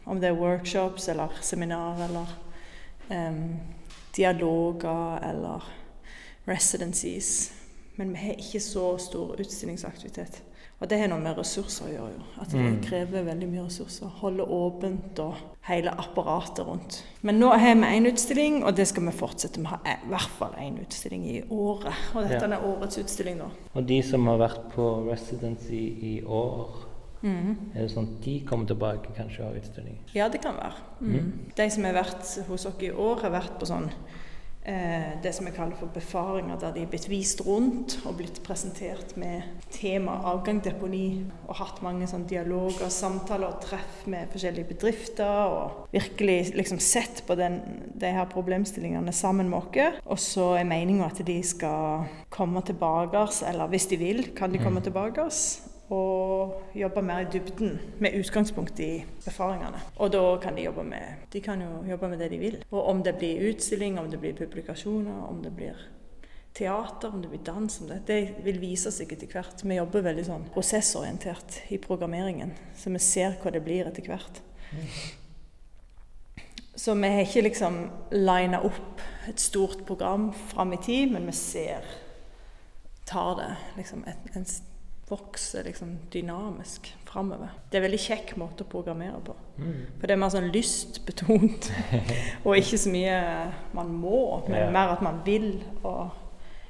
om 0.07 0.21
det 0.21 0.31
er 0.31 0.39
workshops 0.39 1.09
eller 1.09 1.35
seminar 1.43 1.99
eller 2.07 2.39
eh, 3.11 3.33
dialoger 4.17 5.19
eller 5.31 5.63
residencies. 6.49 7.53
Men 7.97 8.13
vi 8.13 8.19
har 8.19 8.35
ikke 8.39 8.61
så 8.63 8.93
stor 9.03 9.37
utstillingsaktivitet. 9.43 10.43
Og 10.81 10.87
det 10.87 11.01
har 11.01 11.09
noe 11.11 11.19
med 11.19 11.35
ressurser 11.35 11.89
å 11.89 11.91
gjøre. 11.91 12.13
jo. 12.15 12.25
At 12.41 12.49
det 12.53 12.61
Mm. 12.61 12.83
krever 12.83 13.23
veldig 13.25 13.49
mye 13.49 13.65
ressurser. 13.67 14.07
Holde 14.07 14.45
åpent 14.45 15.19
og 15.19 15.35
hele 15.63 15.91
apparatet 15.91 16.65
rundt. 16.67 17.03
Men 17.23 17.41
nå 17.41 17.49
har 17.59 17.75
vi 17.75 17.83
én 17.83 18.07
utstilling, 18.07 18.63
og 18.65 18.77
det 18.77 18.87
skal 18.87 19.03
vi 19.03 19.11
fortsette 19.11 19.59
med. 19.61 19.73
Vi 19.83 19.89
har 19.91 19.97
i 20.05 20.09
hvert 20.09 20.31
fall 20.39 20.53
én 20.61 20.79
utstilling 20.81 21.25
i 21.27 21.43
året. 21.51 21.93
Og 22.15 22.29
dette 22.29 22.47
Ja. 22.49 22.57
er 22.57 22.63
årets 22.63 22.97
utstilling 22.99 23.39
nå. 23.39 23.51
Og 23.75 23.87
de 23.87 24.03
som 24.03 24.25
har 24.27 24.39
vært 24.39 24.71
på 24.73 25.11
residency 25.11 25.99
i 26.01 26.23
år, 26.25 26.69
Mhm. 27.23 27.57
er 27.75 27.83
det 27.83 27.91
sånn 27.91 28.07
at 28.07 28.23
de 28.25 28.41
kommer 28.47 28.67
tilbake 28.67 29.15
kanskje 29.17 29.43
og 29.43 29.53
har 29.53 29.61
utstilling? 29.61 29.99
Ja, 30.15 30.29
det 30.29 30.41
kan 30.43 30.55
være. 30.55 30.75
Mm. 31.01 31.33
De 31.57 31.71
som 31.71 31.85
har 31.85 31.93
vært 31.95 32.47
hos 32.47 32.67
oss 32.67 32.83
i 32.83 32.91
år, 32.91 33.21
har 33.23 33.31
vært 33.31 33.59
på 33.59 33.67
sånn 33.67 33.91
eh, 34.69 35.17
det 35.23 35.33
som 35.35 35.47
vi 35.47 35.53
kaller 35.57 35.77
for 35.79 35.91
befaringer, 35.93 36.59
der 36.61 36.75
de 36.75 36.83
er 36.85 36.91
blitt 36.91 37.09
vist 37.11 37.41
rundt 37.47 37.99
og 38.07 38.19
blitt 38.21 38.41
presentert 38.45 39.17
med 39.17 39.43
tema 39.75 40.19
avgang, 40.31 40.61
deponi, 40.65 41.25
og 41.47 41.57
hatt 41.61 41.81
mange 41.85 42.09
sånn 42.11 42.27
dialoger, 42.29 42.91
samtaler 42.93 43.49
og 43.49 43.63
treff 43.65 44.05
med 44.11 44.29
forskjellige 44.35 44.69
bedrifter, 44.75 45.55
og 45.55 45.95
virkelig 45.95 46.53
liksom 46.59 46.83
sett 46.83 47.25
på 47.27 47.37
den, 47.39 47.61
de 47.99 48.13
her 48.15 48.29
problemstillingene 48.31 49.15
sammen 49.17 49.49
med 49.51 49.59
oss. 49.59 50.03
Og 50.07 50.21
så 50.23 50.51
er 50.59 50.69
meninga 50.69 51.09
at 51.09 51.25
de 51.27 51.41
skal 51.43 52.07
komme 52.31 52.63
tilbake, 52.63 53.25
eller 53.49 53.73
hvis 53.73 53.89
de 53.91 54.01
vil, 54.01 54.23
kan 54.37 54.53
de 54.53 54.61
komme 54.63 54.85
tilbake 54.85 55.25
og 55.95 56.73
jobbe 56.77 57.03
mer 57.03 57.25
i 57.25 57.29
dybden 57.33 57.79
med 57.99 58.17
utgangspunkt 58.19 58.81
i 58.85 59.05
erfaringene. 59.27 59.81
Og 59.97 60.13
da 60.13 60.25
kan 60.43 60.57
de 60.57 60.67
jobbe 60.67 60.85
med 60.85 61.29
De 61.33 61.41
kan 61.41 61.61
jo 61.63 61.85
jobbe 61.89 62.09
med 62.09 62.19
det 62.19 62.31
de 62.31 62.39
vil. 62.39 62.59
Og 62.71 62.83
om 62.87 63.03
det 63.03 63.17
blir 63.17 63.49
utstilling, 63.51 63.99
om 63.99 64.11
det 64.11 64.21
blir 64.21 64.37
publikasjoner, 64.37 65.23
om 65.29 65.43
det 65.43 65.55
blir 65.57 65.77
teater, 66.55 67.09
om 67.09 67.23
det 67.23 67.29
blir 67.29 67.45
dans, 67.45 67.81
om 67.81 67.89
det, 67.89 68.03
det 68.07 68.45
vil 68.45 68.61
vise 68.61 68.91
seg 68.93 69.13
etter 69.13 69.31
hvert. 69.33 69.63
Vi 69.65 69.79
jobber 69.79 70.05
veldig 70.05 70.25
sånn 70.27 70.49
prosessorientert 70.53 71.63
i 71.73 71.79
programmeringen, 71.79 72.53
så 72.77 72.93
vi 72.93 73.03
ser 73.03 73.39
hva 73.43 73.53
det 73.55 73.63
blir 73.65 73.89
etter 73.89 74.09
hvert. 74.09 74.43
Så 76.79 76.95
vi 76.95 77.11
har 77.11 77.25
ikke 77.25 77.47
liksom 77.49 77.79
lina 78.15 78.61
opp 78.67 79.03
et 79.29 79.41
stort 79.43 79.85
program 79.87 80.31
fram 80.53 80.73
i 80.73 80.83
tid, 80.83 81.13
men 81.13 81.27
vi 81.27 81.35
ser 81.37 81.87
tar 83.09 83.37
det 83.39 83.53
liksom 83.79 84.05
et, 84.07 84.27
en 84.37 84.45
vokser 85.09 85.65
liksom 85.65 85.97
dynamisk 86.13 86.91
framover. 87.09 87.51
Det 87.71 87.79
er 87.79 87.83
en 87.83 87.87
veldig 87.89 88.01
kjekk 88.05 88.33
måte 88.41 88.65
å 88.67 88.71
programmere 88.71 89.21
på. 89.25 89.35
For 89.99 90.07
det 90.07 90.15
er 90.15 90.21
mer 90.21 90.33
sånn 90.35 90.51
lystbetont, 90.55 91.71
og 92.47 92.57
ikke 92.59 92.79
så 92.79 92.93
mye 92.93 93.19
man 93.75 93.93
må, 93.99 94.21
men 94.49 94.61
Ja. 94.67 94.71
mer 94.71 94.93
at 94.97 95.03
man 95.03 95.23
vil 95.25 95.63
og 95.83 96.11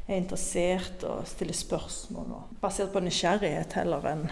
er 0.08 0.16
interessert 0.22 1.02
og 1.04 1.26
stiller 1.28 1.52
spørsmål. 1.54 2.30
Og 2.38 2.60
basert 2.62 2.92
på 2.94 3.02
nysgjerrighet 3.04 3.74
heller 3.76 4.06
enn 4.08 4.28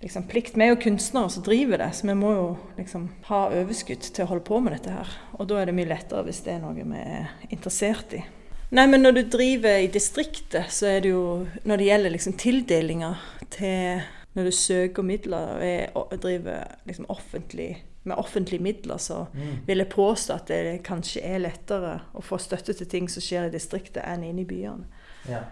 liksom 0.00 0.24
plikt. 0.30 0.54
Vi 0.56 0.64
er 0.64 0.70
jo 0.72 0.80
kunstnere 0.80 1.28
som 1.30 1.42
driver 1.44 1.76
det, 1.82 1.90
så 1.94 2.06
vi 2.08 2.14
må 2.16 2.30
jo 2.32 2.46
liksom 2.78 3.08
ha 3.28 3.42
overskudd 3.52 4.00
til 4.14 4.24
å 4.24 4.30
holde 4.30 4.46
på 4.48 4.60
med 4.64 4.72
dette 4.78 4.94
her. 4.94 5.10
Og 5.36 5.48
da 5.50 5.58
er 5.60 5.68
det 5.68 5.74
mye 5.76 5.90
lettere 5.90 6.24
hvis 6.24 6.40
det 6.46 6.54
er 6.54 6.62
noe 6.62 6.72
vi 6.78 6.86
er 7.02 7.28
interessert 7.50 8.14
i. 8.16 8.22
Nei, 8.70 8.86
men 8.86 9.02
når 9.02 9.16
du 9.16 9.20
driver 9.32 9.80
i 9.82 9.90
distriktet, 9.90 10.70
så 10.70 10.86
er 10.86 11.00
det 11.02 11.10
jo 11.10 11.46
Når 11.66 11.80
det 11.80 11.86
gjelder 11.88 12.12
liksom 12.14 12.36
tildelinger 12.38 13.22
til 13.50 14.02
Når 14.38 14.46
du 14.46 14.54
søker 14.54 15.02
midler 15.02 15.56
og 15.56 15.64
er, 15.66 15.88
og 15.98 16.14
driver 16.22 16.76
liksom 16.86 17.08
offentlig 17.10 17.84
med 18.02 18.16
offentlige 18.16 18.62
midler, 18.62 18.96
så 18.96 19.26
vil 19.66 19.82
jeg 19.82 19.88
påstå 19.92 20.34
at 20.34 20.48
det 20.48 20.82
kanskje 20.86 21.20
er 21.20 21.42
lettere 21.42 21.98
å 22.16 22.22
få 22.24 22.38
støtte 22.40 22.72
til 22.72 22.88
ting 22.88 23.10
som 23.12 23.20
skjer 23.20 23.50
i 23.50 23.52
distriktet, 23.52 24.00
enn 24.08 24.24
inne 24.24 24.40
i 24.40 24.48
byene. 24.48 24.86
Ja. 25.28 25.42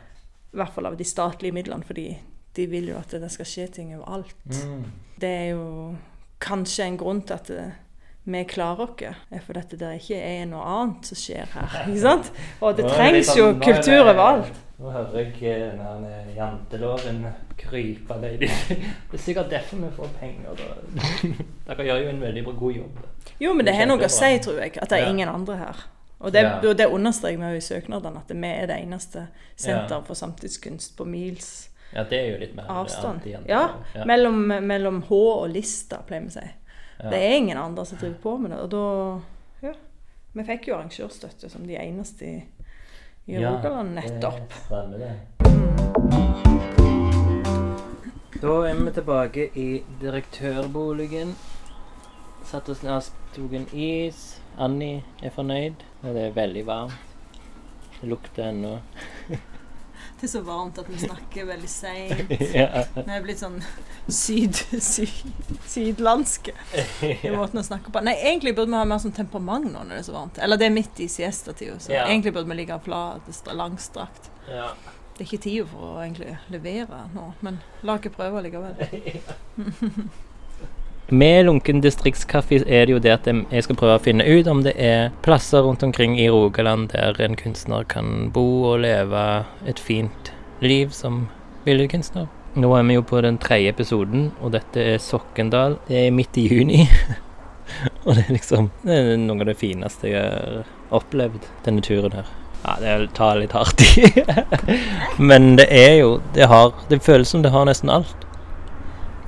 I 0.48 0.56
hvert 0.56 0.72
fall 0.72 0.88
av 0.88 0.96
de 0.96 1.04
statlige 1.04 1.52
midlene, 1.52 1.84
fordi 1.84 2.06
de 2.56 2.66
vil 2.72 2.88
jo 2.88 2.96
at 2.96 3.12
det 3.20 3.28
skal 3.34 3.50
skje 3.50 3.66
ting 3.76 3.92
overalt. 3.98 4.48
Mm. 4.48 4.86
Det 5.20 5.28
er 5.42 5.50
jo 5.50 5.66
kanskje 6.40 6.88
en 6.88 6.98
grunn 7.00 7.20
til 7.28 7.36
at 7.36 7.52
eh, 7.52 7.76
vi 8.28 8.44
klarer 8.44 8.84
oss, 8.84 9.02
er 9.32 9.40
fordi 9.40 9.62
der 9.76 9.76
det 9.82 10.00
ikke 10.02 10.18
er 10.20 10.46
noe 10.50 10.62
annet 10.62 11.06
som 11.10 11.16
skjer 11.16 11.46
her. 11.54 11.76
ikke 11.88 12.00
sant? 12.04 12.32
Og 12.60 12.76
det 12.76 12.88
trengs 12.92 13.34
jo 13.36 13.48
er 13.48 13.52
det- 13.58 13.62
kultur 13.68 14.00
overalt. 14.04 14.64
Nå 14.78 14.90
hører 14.94 15.16
jeg 15.18 15.58
denne 15.58 15.86
den 15.96 16.04
her 16.06 16.26
janteloven 16.36 17.24
krype 17.58 18.14
av 18.14 18.20
deg. 18.22 18.44
Det 19.10 19.16
er 19.18 19.18
sikkert 19.18 19.48
derfor 19.50 19.80
vi 19.82 19.88
får 19.96 20.12
penger. 20.20 20.54
Da. 20.54 21.30
Dere 21.74 21.86
gjør 21.88 22.02
jo 22.04 22.10
en 22.12 22.20
veldig 22.22 22.44
bra 22.46 22.52
god 22.60 22.76
jobb. 22.76 23.00
Jo, 23.42 23.54
men 23.58 23.66
det 23.66 23.74
har 23.74 23.88
noe 23.90 24.06
å 24.06 24.10
si, 24.12 24.28
tror 24.44 24.60
jeg, 24.62 24.76
at 24.78 24.88
det 24.92 25.00
er 25.00 25.06
Ja. 25.08 25.10
ingen 25.10 25.28
andre 25.32 25.56
her. 25.58 25.80
Og 26.20 26.32
det, 26.32 26.42
Ja. 26.44 26.72
det 26.74 26.86
understreker 26.86 27.38
vi 27.42 27.50
jo 27.56 27.58
i 27.58 27.66
søknadene, 27.66 28.22
at 28.22 28.30
vi 28.36 28.46
er 28.52 28.66
det 28.70 28.76
eneste 28.84 29.26
senter 29.56 29.96
Ja. 29.96 30.00
for 30.06 30.14
samtidskunst 30.14 30.96
på 30.96 31.04
mils 31.06 31.68
Ja, 31.94 32.04
det 32.04 32.18
er 32.20 32.30
jo 32.32 32.38
litt 32.38 32.54
mer 32.54 32.66
avstand. 32.68 33.26
Ja, 33.26 33.40
ja. 33.94 34.04
mellom, 34.04 34.46
mellom 34.62 35.02
H 35.08 35.10
og 35.14 35.48
Lista, 35.50 36.02
pleier 36.06 36.20
vi 36.22 36.28
å 36.28 36.38
si. 36.38 36.46
Det 36.98 37.14
er 37.14 37.36
ingen 37.36 37.56
andre 37.56 37.84
som 37.86 37.98
driver 37.98 38.16
på 38.22 38.36
med 38.38 38.50
det. 38.50 38.58
Og 38.58 38.70
da 38.70 39.20
Ja. 39.68 39.72
Vi 40.34 40.44
fikk 40.44 40.68
jo 40.68 40.74
arrangørstøtte 40.74 41.48
som 41.50 41.66
de 41.66 41.76
eneste 41.78 42.24
i, 42.26 42.44
i 43.26 43.32
Ja, 43.38 43.50
Rogaland 43.54 43.94
nettopp. 43.94 44.48
Det 44.48 44.64
stemmer 44.66 44.98
det. 44.98 45.12
Da 48.42 48.52
er 48.68 48.74
vi 48.84 48.90
tilbake 48.94 49.48
i 49.58 49.68
direktørboligen. 50.00 51.34
Satt 52.44 52.68
oss 52.68 52.82
ned, 52.82 53.10
tok 53.34 53.52
en 53.52 53.66
is. 53.72 54.40
Annie 54.58 55.02
er 55.22 55.30
fornøyd. 55.30 55.82
Det 56.02 56.22
er 56.26 56.34
veldig 56.34 56.66
varmt. 56.66 56.92
Det 58.00 58.08
lukter 58.08 58.50
ennå. 58.50 58.78
Det 60.18 60.26
er 60.26 60.30
så 60.32 60.40
varmt 60.42 60.78
at 60.82 60.88
vi 60.90 60.98
snakker 60.98 61.46
veldig 61.46 61.68
seint. 61.70 62.30
ja. 62.58 62.82
Vi 62.96 63.04
er 63.14 63.22
blitt 63.22 63.38
sånn 63.38 63.60
syd, 64.10 64.58
syd, 64.82 65.12
sydlandske 65.70 66.54
i 67.06 67.30
måten 67.36 67.60
å 67.60 67.64
snakke 67.66 67.92
på. 67.94 68.02
Nei, 68.02 68.16
egentlig 68.26 68.56
burde 68.56 68.72
vi 68.72 68.80
ha 68.80 68.84
mer 68.88 68.98
sånn 69.02 69.14
temperament 69.14 69.70
nå 69.70 69.84
når 69.84 69.94
det 69.94 70.00
er 70.02 70.06
så 70.08 70.16
varmt. 70.16 70.40
Eller 70.42 70.58
det 70.58 70.66
er 70.66 70.74
midt 70.74 70.98
i 71.04 71.08
siestatida, 71.12 71.78
så 71.78 71.92
Ja. 71.94 72.06
egentlig 72.08 72.34
burde 72.34 72.50
vi 72.50 72.58
ligge 72.64 72.80
flat, 72.84 73.30
langstrakt. 73.54 74.30
ja. 74.50 74.72
det 75.18 75.24
er 75.24 75.30
ikke 75.32 75.42
tida 75.42 75.66
for 75.66 75.96
å 75.96 76.02
egentlig 76.02 76.36
levere 76.54 76.98
nå, 77.14 77.32
men 77.42 77.56
la 77.82 77.96
ikke 77.98 78.12
prøve 78.14 78.42
likevel. 78.44 78.74
Med 81.10 81.46
Lunken 81.46 81.80
distriktskaffe 81.80 82.58
er 82.68 82.84
det 82.84 82.92
jo 82.92 82.98
det 83.00 83.12
at 83.14 83.28
jeg 83.32 83.64
skal 83.64 83.76
prøve 83.80 83.94
å 83.96 84.00
finne 84.04 84.26
ut 84.28 84.48
om 84.52 84.58
det 84.60 84.74
er 84.76 85.06
plasser 85.24 85.62
rundt 85.64 85.80
omkring 85.86 86.18
i 86.20 86.26
Rogaland 86.28 86.90
der 86.92 87.16
en 87.24 87.36
kunstner 87.38 87.86
kan 87.88 88.28
bo 88.34 88.44
og 88.68 88.82
leve 88.82 89.22
et 89.64 89.80
fint 89.80 90.28
liv 90.60 90.92
som 90.92 91.30
billedkunstner. 91.64 92.26
Nå 92.60 92.72
er 92.76 92.84
vi 92.84 92.98
jo 92.98 93.06
på 93.08 93.22
den 93.24 93.38
tredje 93.40 93.72
episoden, 93.72 94.26
og 94.42 94.52
dette 94.52 94.84
er 94.84 95.00
Sokkendal. 95.00 95.78
Det 95.88 95.96
er 96.02 96.12
midt 96.12 96.36
i 96.36 96.44
juni. 96.50 96.82
og 98.04 98.12
det 98.12 98.26
er 98.26 98.36
liksom 98.36 98.68
det 98.84 99.00
er 99.00 99.24
noe 99.24 99.40
av 99.40 99.48
det 99.48 99.56
fineste 99.64 100.12
jeg 100.12 100.28
har 100.28 100.68
opplevd 101.00 101.48
denne 101.64 101.84
turen 101.88 102.18
her. 102.20 102.28
Ja, 102.66 102.76
det 102.84 103.14
tar 103.16 103.40
litt 103.40 103.56
hardt 103.56 103.80
i. 103.80 104.12
Men 105.30 105.54
det 105.56 105.70
er 105.72 106.02
jo 106.02 106.14
det, 106.36 106.52
har, 106.52 106.76
det 106.92 107.00
føles 107.00 107.32
som 107.32 107.40
det 107.40 107.56
har 107.56 107.64
nesten 107.64 107.96
alt. 107.96 108.28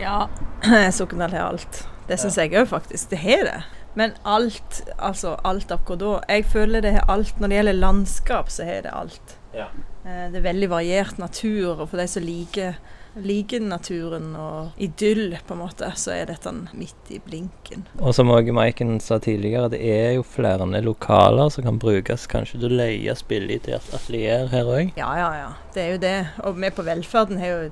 Ja, 0.00 0.26
Sokndal 0.92 1.32
har 1.32 1.52
alt. 1.52 1.84
Det 2.08 2.18
syns 2.20 2.36
jeg 2.40 2.54
òg, 2.58 2.66
faktisk. 2.68 3.10
Det 3.12 3.20
har 3.22 3.44
det. 3.46 3.58
Men 3.98 4.12
alt, 4.22 4.82
altså 4.98 5.34
alt 5.44 5.72
akkurat 5.74 5.98
da 6.00 6.10
Jeg 6.28 6.44
føler 6.46 6.82
det 6.84 6.92
har 6.94 7.10
alt. 7.10 7.40
Når 7.40 7.48
det 7.48 7.56
gjelder 7.60 7.78
landskap, 7.80 8.50
så 8.50 8.64
har 8.64 8.82
det 8.86 8.94
alt. 8.94 9.36
Ja. 9.54 9.66
Eh, 10.04 10.30
Det 10.30 10.40
er 10.40 10.46
veldig 10.52 10.70
variert 10.70 11.18
natur, 11.18 11.80
og 11.80 11.88
for 11.90 11.98
de 11.98 12.06
som 12.08 12.22
liker, 12.22 12.78
liker 13.20 13.60
naturen 13.60 14.36
og 14.38 14.70
idyll, 14.78 15.36
på 15.46 15.54
en 15.56 15.62
måte, 15.64 15.90
så 15.98 16.14
er 16.14 16.30
dette 16.30 16.52
midt 16.72 17.10
i 17.10 17.18
blinken. 17.18 17.86
Og 17.98 18.14
som 18.14 18.30
også 18.30 18.54
Maiken 18.54 19.00
sa 19.00 19.18
tidligere, 19.18 19.70
det 19.70 19.82
er 19.82 20.14
jo 20.14 20.22
flere 20.22 20.66
lokaler 20.82 21.50
som 21.50 21.64
kan 21.64 21.78
brukes 21.78 22.26
kanskje 22.30 22.60
du 22.60 22.68
leier 22.68 23.00
leie 23.02 23.16
spill 23.16 23.50
i 23.50 23.58
til 23.58 23.74
et 23.74 23.94
atelier 23.94 24.46
her 24.48 24.64
òg. 24.64 24.92
Ja, 24.96 25.10
ja, 25.18 25.30
ja. 25.34 25.52
Det 25.74 25.82
er 25.82 25.90
jo 25.92 25.98
det. 25.98 26.18
Og 26.44 26.60
vi 26.60 26.70
på 26.70 26.82
Velferden 26.86 27.38
har 27.38 27.46
jo 27.46 27.70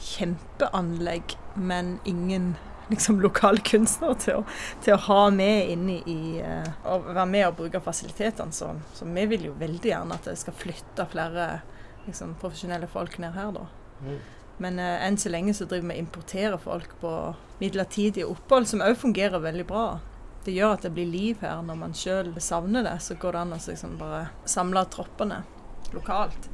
kjempeanlegg, 0.00 1.36
men 1.54 1.98
ingen 2.04 2.54
liksom 2.90 3.20
lokale 3.20 3.62
kunstnere 3.64 4.16
til 4.18 4.40
å, 4.40 4.44
til 4.82 4.96
å 4.96 5.02
ha 5.06 5.20
med 5.34 5.70
inne 5.74 6.00
i 6.10 6.40
eh, 6.42 6.66
Å 6.84 6.98
være 7.06 7.26
med 7.30 7.46
og 7.48 7.60
bruke 7.60 7.82
fasilitetene. 7.84 8.52
Så, 8.52 8.72
så 8.94 9.06
vi 9.06 9.26
vil 9.30 9.50
jo 9.50 9.54
veldig 9.58 9.92
gjerne 9.92 10.18
at 10.18 10.26
det 10.30 10.36
skal 10.40 10.56
flytte 10.56 11.06
flere 11.12 11.48
liksom, 12.06 12.34
profesjonelle 12.40 12.90
folk 12.90 13.18
ned 13.22 13.36
her, 13.38 13.54
da. 13.54 13.66
Men 14.60 14.78
eh, 14.82 15.06
enn 15.06 15.18
så 15.20 15.32
lenge 15.32 15.54
så 15.56 15.68
driver 15.70 15.92
vi 15.92 15.98
og 15.98 16.04
importerer 16.04 16.60
folk 16.60 16.96
på 17.00 17.14
midlertidige 17.60 18.28
opphold, 18.28 18.68
som 18.68 18.84
òg 18.84 18.96
fungerer 18.98 19.42
veldig 19.42 19.66
bra. 19.68 19.88
Det 20.44 20.54
gjør 20.56 20.78
at 20.78 20.86
det 20.86 20.94
blir 20.96 21.08
liv 21.08 21.42
her. 21.44 21.60
Når 21.64 21.78
man 21.80 21.96
sjøl 21.96 22.32
savner 22.40 22.84
det, 22.86 22.96
så 23.04 23.16
går 23.20 23.36
det 23.36 23.44
an 23.44 23.56
å 23.56 23.60
liksom 23.60 23.98
bare 24.00 24.22
samle 24.48 24.84
troppene 24.92 25.42
lokalt. 25.94 26.48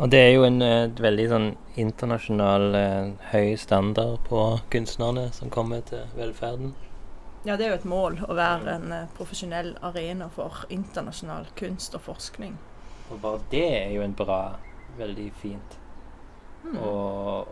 Og 0.00 0.08
det 0.08 0.18
er 0.18 0.30
jo 0.32 0.46
en 0.46 0.62
eh, 0.64 0.92
veldig 0.96 1.24
sånn 1.28 1.46
internasjonal 1.80 2.62
eh, 2.78 3.10
høy 3.34 3.50
standard 3.60 4.22
på 4.24 4.44
kunstnerne 4.72 5.26
som 5.36 5.52
kommer 5.52 5.82
til 5.90 6.06
velferden. 6.16 6.72
Ja, 7.44 7.58
det 7.60 7.66
er 7.66 7.74
jo 7.74 7.76
et 7.82 7.84
mål 7.88 8.16
å 8.24 8.36
være 8.38 8.78
en 8.78 8.94
eh, 8.96 9.10
profesjonell 9.18 9.74
arena 9.84 10.30
for 10.32 10.64
internasjonal 10.72 11.52
kunst 11.60 11.98
og 11.98 12.06
forskning. 12.08 12.56
Og 13.10 13.20
bare 13.20 13.44
det 13.52 13.66
er 13.82 13.92
jo 13.98 14.06
en 14.06 14.16
bra, 14.16 14.40
veldig 14.96 15.28
fint 15.42 15.78
mm. 16.64 16.80
å 16.80 16.96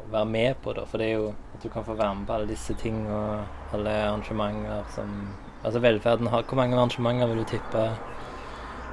være 0.09 0.33
med 0.33 0.65
på, 0.65 0.73
da. 0.81 0.89
For 0.89 1.05
det 1.05 1.13
er 1.13 1.17
jo 1.19 1.31
at 1.53 1.61
du 1.61 1.69
kan 1.69 1.85
få 1.85 2.01
være 2.01 2.17
med 2.17 2.31
på 2.31 2.39
alle 2.39 2.53
disse 2.55 2.81
ting 2.81 3.05
og 3.05 3.75
alle 3.77 3.99
arrangementer 4.09 4.89
som 4.97 5.21
Altså 5.59 5.81
velferden 5.83 6.29
har 6.31 6.45
Hvor 6.47 6.55
mange 6.55 6.77
arrangementer 6.77 7.27
vil 7.27 7.41
du 7.43 7.49
tippe 7.51 7.89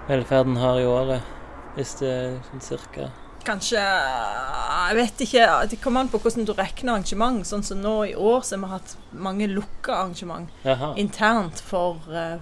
velferden 0.08 0.58
har 0.58 0.80
i 0.82 0.88
året? 0.90 1.36
Hvis 1.76 1.94
det 2.00 2.10
er 2.10 2.42
sånn 2.48 2.64
cirka 2.66 3.14
Kanskje 3.46 3.82
Jeg 3.82 4.98
vet 4.98 5.22
ikke. 5.26 5.46
Det 5.70 5.80
kommer 5.84 6.06
an 6.06 6.10
på 6.10 6.20
hvordan 6.22 6.48
du 6.48 6.54
regner 6.58 6.96
arrangement. 6.96 7.46
Sånn 7.48 7.64
som 7.66 7.82
nå 7.82 7.96
i 8.10 8.16
år 8.16 8.42
så 8.46 8.58
har 8.58 8.64
vi 8.64 8.72
hatt 8.74 8.96
mange 9.12 9.48
lukka 9.52 10.00
arrangement 10.02 10.52
Jaha. 10.66 10.94
internt 11.02 11.62
for 11.62 12.02
uh, 12.10 12.38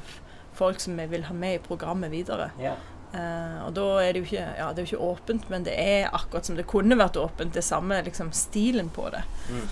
folk 0.58 0.82
som 0.84 0.98
vi 1.00 1.08
vil 1.12 1.28
ha 1.28 1.36
med 1.38 1.60
i 1.60 1.64
programmet 1.64 2.12
videre. 2.14 2.52
Ja. 2.62 2.76
Uh, 3.14 3.68
og 3.68 3.76
da 3.78 3.88
er 4.02 4.14
det 4.14 4.24
jo 4.24 4.30
ikke, 4.32 4.46
ja, 4.58 4.72
det 4.74 4.82
er 4.82 4.88
jo 4.88 4.92
ikke 4.92 5.10
åpent, 5.12 5.50
men 5.54 5.66
det 5.68 5.76
er 5.78 6.12
akkurat 6.12 6.48
som 6.50 6.58
det 6.58 6.68
kunne 6.68 6.98
vært 6.98 7.20
åpent. 7.22 7.54
Det 7.54 7.64
samme 7.64 8.02
liksom, 8.08 8.32
stilen 8.34 8.90
på 8.94 9.10
det. 9.14 9.24
Mm. 9.52 9.66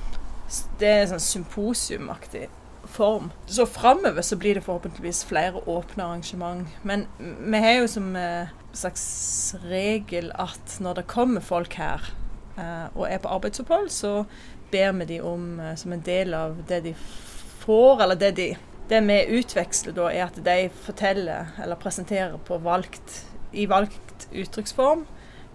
Det 0.82 0.90
er 0.90 1.08
sånn 1.10 1.24
symposiumaktig 1.24 2.50
form. 2.92 3.32
Så 3.48 3.66
framover 3.66 4.22
så 4.22 4.36
blir 4.36 4.56
det 4.56 4.62
forhåpentligvis 4.62 5.26
flere 5.26 5.62
åpne 5.70 6.04
arrangement. 6.04 6.68
Men 6.84 7.08
vi 7.20 7.58
har 7.58 7.72
jo 7.72 7.88
som 7.88 8.16
eh, 8.16 8.52
slags 8.74 9.56
regel 9.68 10.32
at 10.40 10.78
når 10.80 11.02
det 11.02 11.08
kommer 11.12 11.44
folk 11.44 11.76
her 11.80 12.06
eh, 12.58 12.88
og 12.96 13.06
er 13.10 13.22
på 13.22 13.32
arbeidsopphold, 13.36 13.90
så 13.90 14.26
ber 14.72 14.92
vi 15.02 15.06
de 15.16 15.22
om, 15.22 15.60
eh, 15.60 15.76
som 15.76 15.94
en 15.94 16.04
del 16.06 16.34
av 16.34 16.62
det 16.68 16.82
de 16.88 16.94
får, 17.64 18.04
eller 18.04 18.16
det 18.16 18.36
de 18.40 18.52
det 18.92 19.00
vi 19.08 19.40
utveksler 19.40 19.94
da, 19.96 20.10
er 20.12 20.26
at 20.26 20.40
de 20.44 20.70
forteller 20.84 21.54
eller 21.64 21.80
presenterer 21.80 22.36
på 22.44 22.58
valgt, 22.60 23.22
i 23.56 23.64
valgt 23.70 24.26
uttrykksform 24.36 25.06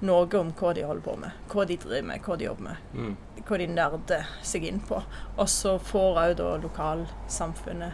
noe 0.07 0.39
om 0.39 0.53
hva 0.57 0.73
de 0.77 0.85
holder 0.85 1.05
på 1.05 1.17
med, 1.21 1.43
hva 1.53 1.67
de 1.69 1.77
driver 1.81 2.07
med, 2.09 2.23
hva 2.25 2.37
de 2.37 2.49
jobber 2.49 2.65
med 2.71 2.95
Mm. 2.95 3.17
hva 3.47 3.59
de 3.59 3.67
nerder 3.67 4.27
seg 4.43 4.65
inn 4.65 4.81
på. 4.81 5.03
Og 5.37 5.49
så 5.49 5.79
får 5.79 6.19
òg 6.23 6.35
da 6.37 6.57
lokalsamfunnet 6.57 7.93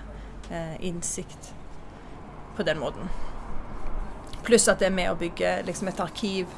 eh, 0.51 0.77
innsikt 0.81 1.53
på 2.57 2.63
den 2.63 2.79
måten. 2.79 3.11
Pluss 4.47 4.69
at 4.69 4.83
det 4.83 4.91
er 4.91 4.95
med 4.97 5.11
å 5.13 5.19
bygge 5.19 5.63
liksom 5.67 5.91
et 5.93 6.01
arkiv 6.03 6.51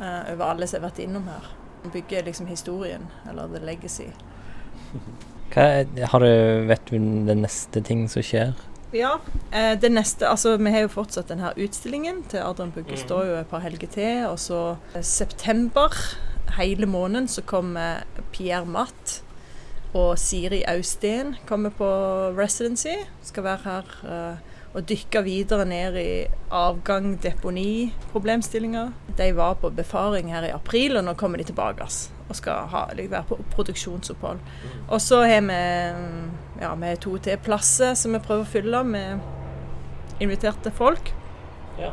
uh, 0.00 0.32
over 0.32 0.44
alle 0.48 0.68
som 0.68 0.80
har 0.80 0.90
vært 0.90 1.02
innom 1.04 1.26
her. 1.30 1.48
Bygge 1.92 2.22
liksom 2.28 2.46
historien, 2.46 3.08
eller 3.28 3.50
the 3.50 3.62
legacy. 3.64 4.10
Hva 5.52 5.64
er, 5.80 5.88
har 6.12 6.22
du, 6.22 6.66
vet 6.68 6.84
du 6.90 6.98
den 7.26 7.42
neste 7.42 7.82
ting 7.84 8.06
som 8.12 8.24
skjer? 8.24 8.54
Ja, 8.92 9.16
uh, 9.54 9.72
det 9.80 9.88
neste 9.92 10.28
Altså, 10.28 10.54
vi 10.60 10.70
har 10.70 10.84
jo 10.84 10.92
fortsatt 10.92 11.32
denne 11.32 11.52
utstillingen 11.56 12.22
til 12.28 12.44
Adrian 12.44 12.72
Bugge 12.74 12.96
Mm. 12.96 13.02
står 13.06 13.26
jo 13.26 13.36
et 13.40 13.50
par 13.50 13.64
helger 13.64 13.88
til. 13.88 14.26
Og 14.28 14.38
så 14.38 14.76
eh, 14.94 15.02
september, 15.02 15.96
hele 16.58 16.86
måneden, 16.86 17.28
så 17.28 17.42
kommer 17.42 18.04
Pierre 18.32 18.66
Matt 18.66 19.22
og 19.94 20.18
Siri 20.18 20.62
Austen 20.68 21.36
kommer 21.46 21.70
på 21.70 21.88
residency. 22.36 22.94
Skal 23.22 23.44
være 23.44 23.60
her 23.64 23.84
eh, 24.04 24.51
og 24.72 24.86
dykke 24.88 25.20
videre 25.26 25.66
ned 25.68 25.96
i 26.00 26.24
avgang-deponi-problemstillinger. 26.50 28.92
De 29.18 29.26
var 29.36 29.54
på 29.60 29.68
befaring 29.76 30.30
her 30.32 30.42
i 30.48 30.52
april, 30.54 30.96
og 30.96 31.04
nå 31.04 31.12
kommer 31.20 31.36
de 31.38 31.44
tilbake 31.50 31.84
og 32.28 32.36
skal 32.38 32.52
ha, 32.72 32.82
være 32.96 33.24
på 33.28 33.36
produksjonsopphold. 33.52 34.38
Og 34.88 35.00
så 35.00 35.20
har 35.28 35.40
vi 35.44 35.52
ja, 36.62 36.70
vi 36.74 36.96
to 36.96 37.18
til 37.18 37.36
plasser 37.44 37.94
som 37.98 38.12
vi 38.16 38.20
prøver 38.24 38.42
å 38.46 38.52
fylle 38.52 38.84
med 38.84 39.20
inviterte 40.22 40.70
folk 40.70 41.12
Ja. 41.78 41.90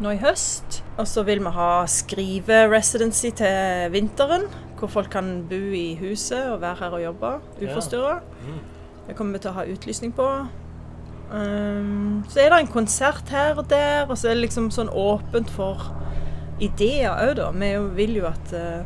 nå 0.00 0.10
i 0.14 0.18
høst. 0.22 0.84
Og 0.98 1.06
så 1.08 1.22
vil 1.26 1.38
vi 1.42 1.50
ha 1.50 1.86
skrive-residency 1.86 3.30
til 3.34 3.90
vinteren, 3.92 4.42
hvor 4.78 4.88
folk 4.88 5.10
kan 5.10 5.42
bo 5.48 5.54
i 5.56 5.96
huset 6.00 6.50
og 6.52 6.60
være 6.62 6.76
her 6.80 6.90
og 6.96 7.02
jobbe 7.02 7.32
uforstyrra. 7.62 8.20
Det 9.08 9.16
kommer 9.16 9.32
vi 9.32 9.38
til 9.42 9.50
å 9.50 9.54
ha 9.58 9.64
utlysning 9.66 10.12
på. 10.14 10.28
Um, 11.30 12.24
så 12.28 12.40
er 12.42 12.50
det 12.50 12.60
en 12.60 12.72
konsert 12.72 13.28
her 13.30 13.58
og 13.58 13.68
der, 13.70 14.08
og 14.08 14.18
så 14.18 14.30
er 14.30 14.34
det 14.34 14.48
liksom 14.48 14.70
sånn 14.74 14.90
åpent 14.90 15.50
for 15.54 15.92
ideer 16.60 17.14
òg, 17.14 17.36
da. 17.38 17.50
Vi 17.54 17.70
vil 17.96 18.16
jo 18.18 18.26
at 18.28 18.54
eh, 18.56 18.82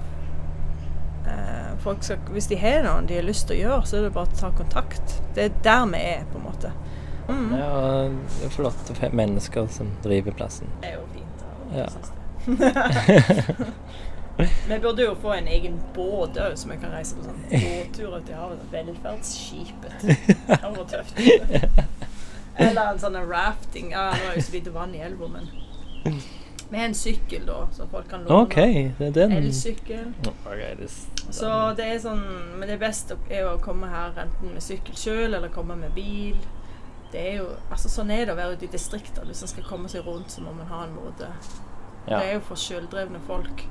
folk 1.84 2.04
skal 2.04 2.18
Hvis 2.32 2.46
de 2.46 2.56
har 2.60 2.84
noe 2.84 3.04
de 3.08 3.18
har 3.18 3.26
lyst 3.26 3.48
til 3.48 3.58
å 3.58 3.60
gjøre, 3.62 3.86
så 3.88 3.98
er 3.98 4.06
det 4.06 4.14
bare 4.14 4.30
å 4.30 4.40
ta 4.40 4.50
kontakt. 4.56 5.16
Det 5.36 5.48
er 5.48 5.56
der 5.64 5.86
vi 5.92 6.02
er, 6.14 6.26
på 6.32 6.40
en 6.40 6.46
måte. 6.46 6.72
Mm. 7.28 7.54
Ja, 7.56 7.70
det 8.36 8.48
er 8.48 8.52
flotte 8.52 9.10
mennesker 9.12 9.68
som 9.72 9.92
driver 10.04 10.36
plassen. 10.36 10.68
Det 10.82 10.92
er 10.92 10.98
jo 10.98 11.06
fint. 11.14 11.46
Ja. 11.74 11.88
Synes 11.92 12.12
det. 12.12 12.20
Vi 14.68 14.78
burde 14.82 15.04
jo 15.04 15.12
få 15.22 15.32
en 15.36 15.46
egen 15.48 15.76
båt 15.94 16.38
òg, 16.42 16.56
så 16.58 16.66
vi 16.66 16.76
kan 16.82 16.90
reise 16.90 17.14
på 17.14 17.22
sånn 17.22 17.36
båttur 17.52 18.16
ut 18.16 18.30
i 18.32 18.34
havet. 18.34 18.64
Velferdsskipet. 18.72 19.94
Det 20.48 20.58
hadde 20.58 20.72
vært 20.80 20.90
tøft. 20.90 21.92
Eller 22.56 22.92
en 22.92 23.02
sånn 23.02 23.18
rafting. 23.28 23.90
Ja, 23.90 24.10
det 24.14 24.36
jo 24.36 24.42
så 24.46 24.52
lite 24.52 24.72
vann 24.74 24.94
i 24.94 25.02
elva, 25.02 25.28
men 25.28 25.50
har 26.78 26.84
en 26.84 26.94
sykkel, 26.94 27.46
da, 27.46 27.68
så 27.72 27.86
folk 27.86 28.08
kan 28.10 28.24
låne. 28.24 28.42
Okay, 28.42 28.90
det 28.98 29.06
er 29.06 29.10
den. 29.10 29.32
Elsykkel. 29.32 30.12
Okay, 30.20 30.76
Så 31.30 31.50
det 31.76 31.86
er 31.86 31.98
sånn 32.02 32.22
Men 32.58 32.68
det 32.68 32.78
beste 32.82 33.16
er 33.30 33.44
jo 33.44 33.54
å 33.54 33.62
komme 33.62 33.88
her 33.90 34.16
enten 34.24 34.54
med 34.54 34.62
sykkel 34.64 34.96
sjøl 34.98 35.34
eller 35.34 35.52
komme 35.54 35.76
med 35.78 35.94
bil. 35.96 36.38
Det 37.12 37.22
er 37.22 37.38
jo 37.42 37.46
Altså 37.70 37.90
sånn 37.92 38.10
er 38.10 38.26
det 38.26 38.34
å 38.34 38.38
være 38.38 38.58
ute 38.58 38.68
i 38.68 38.72
distrikter. 38.72 39.26
Hvis 39.28 39.44
en 39.44 39.52
skal 39.52 39.68
komme 39.68 39.90
seg 39.92 40.06
rundt, 40.06 40.34
så 40.34 40.42
må 40.44 40.52
man 40.56 40.70
ha 40.72 40.84
en 40.86 40.96
måte. 40.96 41.30
ja. 42.08 42.18
Det 42.18 42.26
er 42.26 42.34
jo 42.34 42.44
for 42.50 42.60
sjøldrevne 42.60 43.20
folk, 43.26 43.66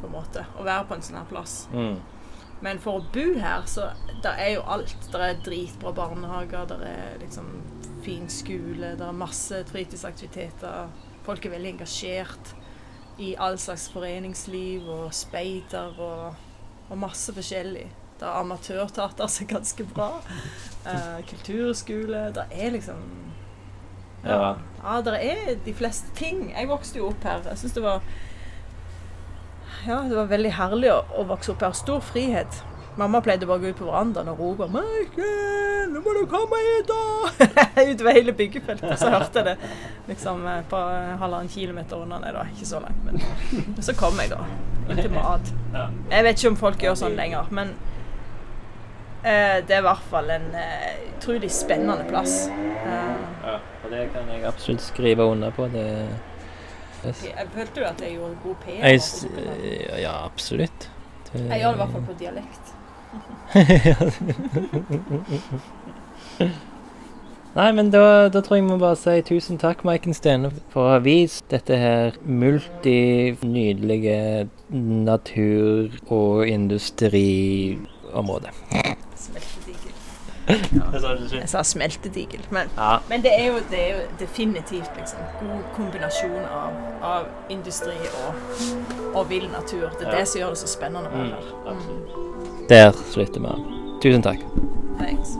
på 0.00 0.06
en 0.08 0.12
måte, 0.12 0.44
å 0.58 0.64
være 0.64 0.84
på 0.88 0.94
en 0.94 1.02
sånn 1.02 1.20
her 1.20 1.30
plass. 1.30 1.54
Mm. 1.72 1.96
Men 2.64 2.78
for 2.80 3.00
å 3.00 3.04
bo 3.12 3.24
her, 3.40 3.66
så 3.68 3.90
der 4.24 4.38
er 4.40 4.54
jo 4.56 4.62
alt. 4.72 4.94
Det 5.12 5.20
er 5.20 5.42
dritbra 5.44 5.92
barnehager, 5.92 6.64
det 6.70 6.78
er 6.88 7.18
liksom 7.20 7.50
fin 8.06 8.28
skole, 8.30 8.94
det 8.96 9.04
er 9.06 9.12
masse 9.12 9.64
fritidsaktiviteter. 9.68 10.88
Folk 11.26 11.44
er 11.46 11.50
veldig 11.56 11.74
engasjert. 11.76 12.54
i 13.18 13.34
all 13.40 13.56
slags 13.58 13.88
foreningsliv 13.88 14.88
og 14.92 15.14
speider 15.14 15.94
og, 15.98 16.34
og 16.90 16.98
masse 17.00 17.32
forskjellig. 17.32 17.86
Det 18.20 18.26
er 18.28 18.40
amatørteater 18.42 19.26
som 19.26 19.46
er 19.46 19.48
ganske 19.54 19.84
bra. 19.88 20.10
Eh, 20.86 21.22
kulturskole. 21.30 22.26
Det 22.36 22.44
er 22.52 22.70
liksom 22.70 23.00
Ja. 24.24 24.56
ja, 24.82 25.00
det 25.00 25.14
er 25.30 25.54
de 25.64 25.74
fleste 25.74 26.12
ting. 26.14 26.50
Jeg 26.52 26.68
vokste 26.68 26.98
jo 26.98 27.08
opp 27.08 27.22
her. 27.24 27.40
Jeg 27.48 27.58
syns 27.58 27.72
det 27.72 27.82
var 27.82 28.02
Ja, 29.86 30.00
det 30.08 30.16
var 30.16 30.26
veldig 30.30 30.50
herlig 30.56 30.90
å, 30.94 31.02
å 31.20 31.24
vokse 31.28 31.52
opp 31.52 31.62
her. 31.66 31.72
Stor 31.76 32.00
frihet. 32.04 32.62
Mamma 32.96 33.20
pleide 33.20 33.44
bare 33.46 33.60
å 33.60 33.62
gå 33.66 33.70
ut 33.74 33.76
på 33.76 33.84
verandaen 33.90 34.28
og 34.32 34.38
rope 34.40 34.66
'Maiken, 34.72 35.90
nå 35.92 36.00
må 36.00 36.14
du 36.16 36.22
komme 36.30 36.56
hit, 36.64 36.88
da!' 36.88 37.82
Utover 37.90 38.16
hele 38.16 38.32
byggefeltet. 38.32 38.94
Så 38.98 39.10
hørte 39.12 39.42
jeg 39.42 39.50
det 39.50 39.56
liksom 40.08 40.46
eh, 40.48 40.62
på 40.70 40.80
halvannen 41.20 41.50
kilometer 41.52 42.00
unna. 42.06 42.22
Nei 42.22 42.32
da, 42.32 42.46
ikke 42.54 42.68
så 42.70 42.80
langt, 42.80 43.02
men 43.04 43.20
så 43.86 43.92
kom 44.00 44.16
jeg, 44.22 44.32
da. 44.32 44.40
Til 44.96 45.10
mat. 45.12 45.52
Jeg 46.10 46.24
vet 46.24 46.38
ikke 46.40 46.54
om 46.54 46.56
folk 46.62 46.82
gjør 46.86 46.96
sånn 47.02 47.16
lenger, 47.18 47.52
men 47.52 47.74
eh, 49.24 49.58
det 49.66 49.76
er 49.76 49.82
i 49.82 49.86
hvert 49.90 50.08
fall 50.10 50.30
en 50.30 50.48
eh, 50.56 50.92
utrolig 51.16 51.50
spennende 51.52 52.06
plass. 52.08 52.46
Eh, 52.48 53.12
Ja, 53.46 53.58
og 53.84 53.92
det 53.92 54.08
kan 54.14 54.26
jeg 54.32 54.42
absolutt 54.48 54.82
skrive 54.82 55.22
under 55.30 55.52
på. 55.54 55.68
Det, 55.70 55.84
jeg 57.06 57.46
følte 57.54 57.80
jo 57.80 57.86
at 57.86 58.00
jeg 58.00 58.10
gjorde 58.16 58.36
god 58.44 58.54
PR. 58.64 58.86
jeg, 58.86 59.00
s- 59.00 59.26
Ja, 60.00 60.24
absolutt. 60.24 60.90
Det- 61.32 61.48
Jeg 61.50 61.60
gjør 61.60 61.68
det 61.68 61.74
i 61.74 61.76
hvert 61.82 61.92
fall 61.92 62.02
på 62.06 62.12
dialekt. 62.18 62.72
Nei, 67.56 67.70
men 67.72 67.88
da, 67.90 68.28
da 68.28 68.40
tror 68.44 68.56
jeg 68.58 68.66
vi 68.68 68.76
bare 68.82 68.96
si 69.00 69.14
tusen 69.24 69.56
takk, 69.58 69.80
Maiken 69.88 70.12
Stene, 70.16 70.50
for 70.74 70.82
å 70.84 70.90
ha 70.92 70.98
vist 71.00 71.46
dette 71.48 71.76
her 71.80 72.12
multi-nydelige 72.28 74.18
natur- 74.76 75.96
og 76.12 76.44
industriområdet. 76.52 78.52
Jeg 80.46 81.48
sa 81.50 81.62
smeltedigel, 81.66 82.40
men, 82.54 82.70
ja. 82.76 82.96
men 83.08 83.22
det, 83.22 83.32
er 83.34 83.46
jo, 83.46 83.54
det, 83.70 83.80
er 83.80 83.96
jo, 83.96 84.02
definitivt 84.20 84.90
liksom, 84.98 85.18
god 85.40 85.64
kombinasjon 85.74 86.44
av, 86.44 86.76
av 87.02 87.26
industri 87.50 87.96
og, 88.22 88.34
og, 89.14 89.28
vill 89.30 89.48
natur. 89.50 89.90
Det 89.98 90.06
er 90.06 90.12
ja. 90.12 90.20
det 90.20 90.28
som 90.28 90.40
gjør 90.40 90.54
det 90.54 90.62
så 90.62 90.70
spennende. 90.70 91.10
Mm, 91.10 91.32
mm. 91.66 92.66
Der 92.68 92.92
slutter 93.10 93.40
vi. 93.40 93.48
Tusen 94.02 94.22
takk. 94.22 94.38
Thanks. 94.98 95.34